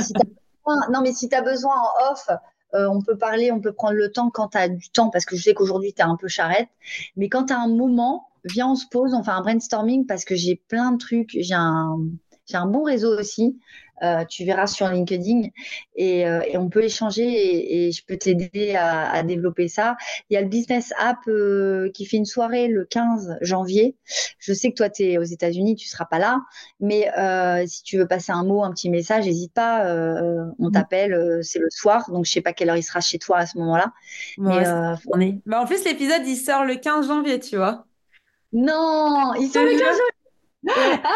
si 0.00 0.12
non, 0.66 1.00
mais 1.02 1.12
si 1.12 1.28
tu 1.28 1.34
as 1.34 1.42
besoin 1.42 1.74
en 1.74 2.12
off, 2.12 2.28
euh, 2.74 2.88
on 2.88 3.02
peut 3.02 3.18
parler, 3.18 3.52
on 3.52 3.60
peut 3.60 3.72
prendre 3.72 3.94
le 3.94 4.10
temps 4.10 4.30
quand 4.30 4.48
tu 4.48 4.58
as 4.58 4.68
du 4.68 4.88
temps, 4.90 5.10
parce 5.10 5.24
que 5.24 5.36
je 5.36 5.42
sais 5.42 5.54
qu'aujourd'hui, 5.54 5.92
tu 5.92 6.00
es 6.00 6.04
un 6.04 6.16
peu 6.16 6.28
charrette. 6.28 6.68
Mais 7.16 7.28
quand 7.28 7.46
tu 7.46 7.52
as 7.52 7.60
un 7.60 7.68
moment, 7.68 8.28
viens, 8.44 8.68
on 8.68 8.74
se 8.74 8.86
pose, 8.90 9.14
on 9.14 9.22
fait 9.22 9.30
un 9.30 9.42
brainstorming 9.42 10.06
parce 10.06 10.24
que 10.24 10.34
j'ai 10.34 10.56
plein 10.68 10.92
de 10.92 10.98
trucs. 10.98 11.30
J'ai 11.38 11.54
un, 11.54 11.98
j'ai 12.46 12.56
un 12.56 12.66
bon 12.66 12.82
réseau 12.82 13.18
aussi. 13.18 13.58
Euh, 14.02 14.24
tu 14.24 14.44
verras 14.44 14.66
sur 14.66 14.88
LinkedIn 14.88 15.48
et, 15.94 16.26
euh, 16.26 16.40
on 16.54 16.68
peut 16.68 16.82
échanger 16.82 17.86
et, 17.86 17.92
je 17.92 18.04
peux 18.04 18.16
t'aider 18.16 18.74
à, 18.74 19.22
développer 19.22 19.68
ça. 19.68 19.96
Il 20.28 20.34
y 20.34 20.36
a 20.36 20.40
le 20.40 20.48
Business 20.48 20.92
App 20.98 21.18
euh, 21.28 21.90
qui 21.94 22.04
fait 22.06 22.16
une 22.16 22.24
soirée 22.24 22.66
le 22.66 22.84
15 22.84 23.38
janvier. 23.42 23.96
Je 24.38 24.52
sais 24.52 24.70
que 24.70 24.76
toi, 24.76 24.90
tu 24.90 25.04
es 25.04 25.18
aux 25.18 25.22
États-Unis, 25.22 25.76
tu 25.76 25.86
seras 25.86 26.04
pas 26.04 26.18
là, 26.18 26.40
mais 26.80 27.08
si 27.66 27.82
tu 27.82 27.98
veux 27.98 28.06
passer 28.06 28.32
un 28.32 28.44
mot, 28.44 28.64
un 28.64 28.72
petit 28.72 28.90
message, 28.90 29.26
n'hésite 29.26 29.52
pas. 29.52 29.84
on 30.58 30.68
mmh. 30.68 30.72
t'appelle, 30.72 31.40
c'est 31.42 31.60
le 31.60 31.70
soir, 31.70 32.10
donc 32.10 32.26
je 32.26 32.32
sais 32.32 32.40
pas 32.40 32.52
quelle 32.52 32.70
heure 32.70 32.76
il 32.76 32.82
sera 32.82 33.00
chez 33.00 33.18
toi 33.18 33.38
à 33.38 33.46
ce 33.46 33.58
moment-là. 33.58 33.92
mais, 34.38 34.64
bah, 35.46 35.60
en 35.60 35.66
plus, 35.66 35.84
l'épisode, 35.84 36.22
il 36.26 36.36
sort 36.36 36.64
le 36.64 36.76
15 36.76 37.06
janvier, 37.06 37.38
tu 37.38 37.56
vois. 37.56 37.86
Non, 38.52 39.34
il 39.38 39.48
sort 39.48 39.64
le 39.64 39.70
15 39.70 39.80
janvier. 39.80 40.22
Ah, 41.04 41.08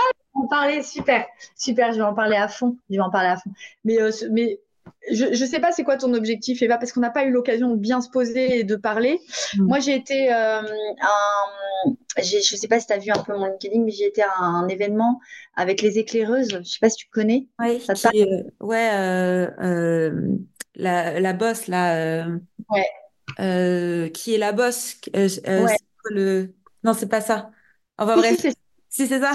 en 0.43 0.47
parler, 0.49 0.83
super, 0.83 1.27
super, 1.57 1.93
je 1.93 1.99
vais 1.99 2.05
en 2.05 2.15
parler 2.15 2.37
à 2.37 2.49
fond, 2.49 2.77
je 2.91 2.97
vais 2.97 3.03
en 3.03 3.11
parler 3.11 3.29
à 3.29 3.37
fond. 3.37 3.51
Mais, 3.85 4.01
euh, 4.01 4.11
mais 4.31 4.61
je 5.11 5.27
ne 5.27 5.35
sais 5.35 5.61
pas 5.61 5.73
c'est 5.73 5.85
quoi 5.85 5.97
ton 5.97 6.15
objectif, 6.15 6.63
Eva, 6.63 6.79
parce 6.79 6.93
qu'on 6.93 7.01
n'a 7.01 7.11
pas 7.11 7.25
eu 7.25 7.31
l'occasion 7.31 7.71
de 7.71 7.77
bien 7.77 8.01
se 8.01 8.09
poser 8.09 8.59
et 8.59 8.65
de 8.65 8.77
parler. 8.77 9.21
Mm. 9.57 9.65
Moi, 9.65 9.79
j'ai 9.81 9.95
été, 9.95 10.33
euh, 10.33 10.63
un, 10.63 11.93
je 12.19 12.37
ne 12.37 12.41
sais 12.41 12.69
pas 12.69 12.81
si 12.81 12.87
tu 12.87 12.93
as 12.93 12.99
vu 12.99 13.11
un 13.11 13.23
peu 13.23 13.37
mon 13.37 13.47
LinkedIn, 13.47 13.83
mais 13.83 13.93
j'ai 13.93 14.07
été 14.07 14.23
à 14.23 14.41
un 14.41 14.69
événement 14.69 15.21
avec 15.55 15.83
les 15.83 15.99
éclaireuses. 15.99 16.51
Je 16.51 16.59
ne 16.59 16.65
sais 16.65 16.79
pas 16.81 16.91
si 16.91 16.97
tu 16.97 17.09
connais. 17.11 17.47
Oui, 17.59 17.81
ça 17.81 17.95
euh, 18.15 18.43
ouais, 18.61 18.91
euh, 18.93 20.21
la, 20.75 21.21
la 21.21 21.33
bosse, 21.33 21.69
là. 21.69 22.27
ouais. 22.71 24.11
qui 24.13 24.35
est 24.35 24.39
la 24.39 24.53
bosse 24.53 25.01
ouais. 25.15 25.77
le... 26.11 26.53
Non, 26.85 26.95
c'est 26.95 27.09
pas 27.09 27.21
ça. 27.21 27.51
Enfin 27.99 28.17
bref, 28.17 28.45
si 28.89 29.07
c'est 29.07 29.21
ça? 29.21 29.33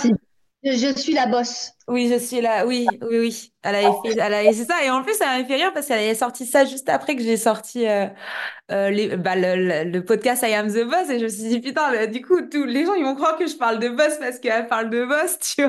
Je 0.63 0.95
suis 0.95 1.13
la 1.13 1.25
bosse. 1.25 1.71
Oui, 1.87 2.07
je 2.07 2.19
suis 2.19 2.39
là. 2.39 2.67
Oui, 2.67 2.85
oui, 3.01 3.19
oui. 3.19 3.53
Elle 3.63 3.75
a 3.75 3.93
fait, 4.03 4.11
elle 4.11 4.33
a, 4.33 4.53
c'est 4.53 4.65
ça. 4.65 4.83
Et 4.83 4.91
en 4.91 5.03
plus, 5.03 5.15
ça 5.15 5.25
m'a 5.25 5.43
fait 5.43 5.55
rire 5.55 5.73
parce 5.73 5.87
qu'elle 5.87 5.99
avait 5.99 6.13
sorti 6.13 6.45
ça 6.45 6.65
juste 6.65 6.87
après 6.87 7.15
que 7.15 7.23
j'ai 7.23 7.37
sorti 7.37 7.87
euh, 7.87 8.05
euh, 8.71 8.91
les, 8.91 9.17
bah, 9.17 9.35
le, 9.35 9.89
le, 9.89 10.05
podcast 10.05 10.43
I 10.47 10.53
Am 10.53 10.71
the 10.71 10.83
Boss. 10.83 11.09
Et 11.09 11.17
je 11.17 11.23
me 11.23 11.29
suis 11.29 11.49
dit, 11.49 11.59
putain, 11.59 12.05
du 12.07 12.21
coup, 12.21 12.41
tous 12.41 12.65
les 12.65 12.85
gens, 12.85 12.93
ils 12.93 13.03
vont 13.03 13.15
croire 13.15 13.37
que 13.37 13.47
je 13.47 13.55
parle 13.55 13.79
de 13.79 13.89
boss 13.89 14.17
parce 14.19 14.37
qu'elle 14.37 14.67
parle 14.67 14.91
de 14.91 15.03
boss, 15.03 15.39
tu 15.55 15.63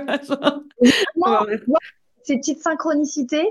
vois. 1.16 1.47
ces 2.22 2.36
petites 2.36 2.62
synchronicités, 2.62 3.51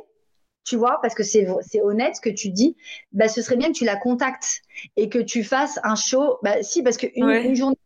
tu 0.64 0.76
vois, 0.76 1.00
parce 1.02 1.16
que 1.16 1.24
c'est 1.24 1.48
honnête 1.82 2.18
ce 2.18 2.22
que 2.22 2.30
tu 2.30 2.50
dis, 2.50 2.78
bah, 3.14 3.28
ce 3.28 3.42
serait 3.42 3.58
bien 3.58 3.70
que 3.70 3.78
tu 3.78 3.86
la 3.86 3.96
contactes 3.96 4.62
et 4.96 5.10
que 5.10 5.20
tu 5.20 5.44
fasses 5.44 5.80
un 5.84 5.96
show. 5.96 6.38
Bah, 6.44 6.62
si, 6.62 6.84
parce 6.84 6.98
qu'une 6.98 7.30
une 7.30 7.56
journée, 7.56 7.78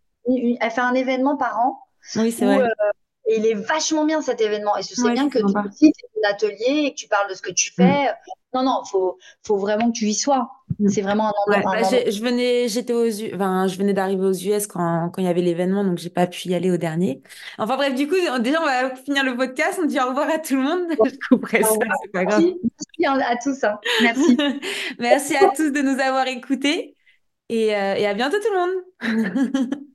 elle 0.59 0.71
fait 0.71 0.81
un 0.81 0.93
événement 0.93 1.37
par 1.37 1.57
an. 1.57 1.79
Oui, 2.17 2.33
c'est 2.33 2.45
vrai. 2.45 2.63
Euh, 2.63 2.91
et 3.27 3.37
il 3.37 3.45
est 3.45 3.53
vachement 3.53 4.05
bien 4.05 4.21
cet 4.21 4.41
événement. 4.41 4.77
Et 4.77 4.83
ce 4.83 4.95
serait 4.95 5.13
bien 5.13 5.29
que 5.29 5.39
tu 5.39 5.45
aussi, 5.45 5.93
un 6.23 6.29
atelier 6.29 6.85
et 6.85 6.91
que 6.91 6.95
tu 6.95 7.07
parles 7.07 7.29
de 7.29 7.35
ce 7.35 7.41
que 7.41 7.51
tu 7.51 7.71
mm. 7.71 7.75
fais. 7.75 8.07
Non, 8.53 8.63
non, 8.63 8.83
faut, 8.89 9.17
faut 9.43 9.57
vraiment 9.57 9.91
que 9.91 9.97
tu 9.97 10.05
y 10.05 10.13
sois. 10.13 10.49
Mm. 10.79 10.89
C'est 10.89 11.01
vraiment 11.01 11.27
un 11.27 11.33
endroit. 11.47 11.73
Bah, 11.73 11.81
je 11.83 12.21
venais, 12.21 12.67
j'étais 12.67 12.93
aux, 12.93 13.07
enfin, 13.33 13.67
je 13.67 13.77
venais 13.77 13.93
d'arriver 13.93 14.25
aux 14.25 14.33
US 14.33 14.67
quand, 14.67 15.09
quand 15.09 15.21
il 15.21 15.25
y 15.25 15.27
avait 15.27 15.41
l'événement, 15.41 15.83
donc 15.83 15.97
j'ai 15.97 16.09
pas 16.09 16.27
pu 16.27 16.49
y 16.49 16.55
aller 16.55 16.71
au 16.71 16.77
dernier. 16.77 17.21
Enfin 17.57 17.77
bref, 17.77 17.95
du 17.95 18.07
coup, 18.07 18.15
déjà 18.39 18.61
on 18.61 18.65
va 18.65 18.95
finir 18.95 19.23
le 19.23 19.35
podcast. 19.35 19.79
On 19.81 19.85
dit 19.85 19.99
au 19.99 20.07
revoir 20.07 20.29
à 20.29 20.39
tout 20.39 20.55
le 20.55 20.61
monde. 20.61 20.87
je 21.05 21.27
couperai 21.29 21.63
ça, 21.63 21.71
c'est 22.03 22.11
pas 22.11 22.25
grave. 22.25 22.43
Merci 22.99 23.05
à 23.05 23.35
tous. 23.37 23.63
Hein. 23.63 23.79
Merci. 24.03 24.37
Merci 24.99 25.35
à 25.35 25.49
tous 25.49 25.71
de 25.71 25.81
nous 25.81 25.99
avoir 25.99 26.27
écoutés 26.27 26.95
et, 27.49 27.75
euh, 27.75 27.95
et 27.95 28.05
à 28.05 28.13
bientôt 28.13 28.37
tout 28.37 28.53
le 28.53 28.59
monde. 28.59 29.79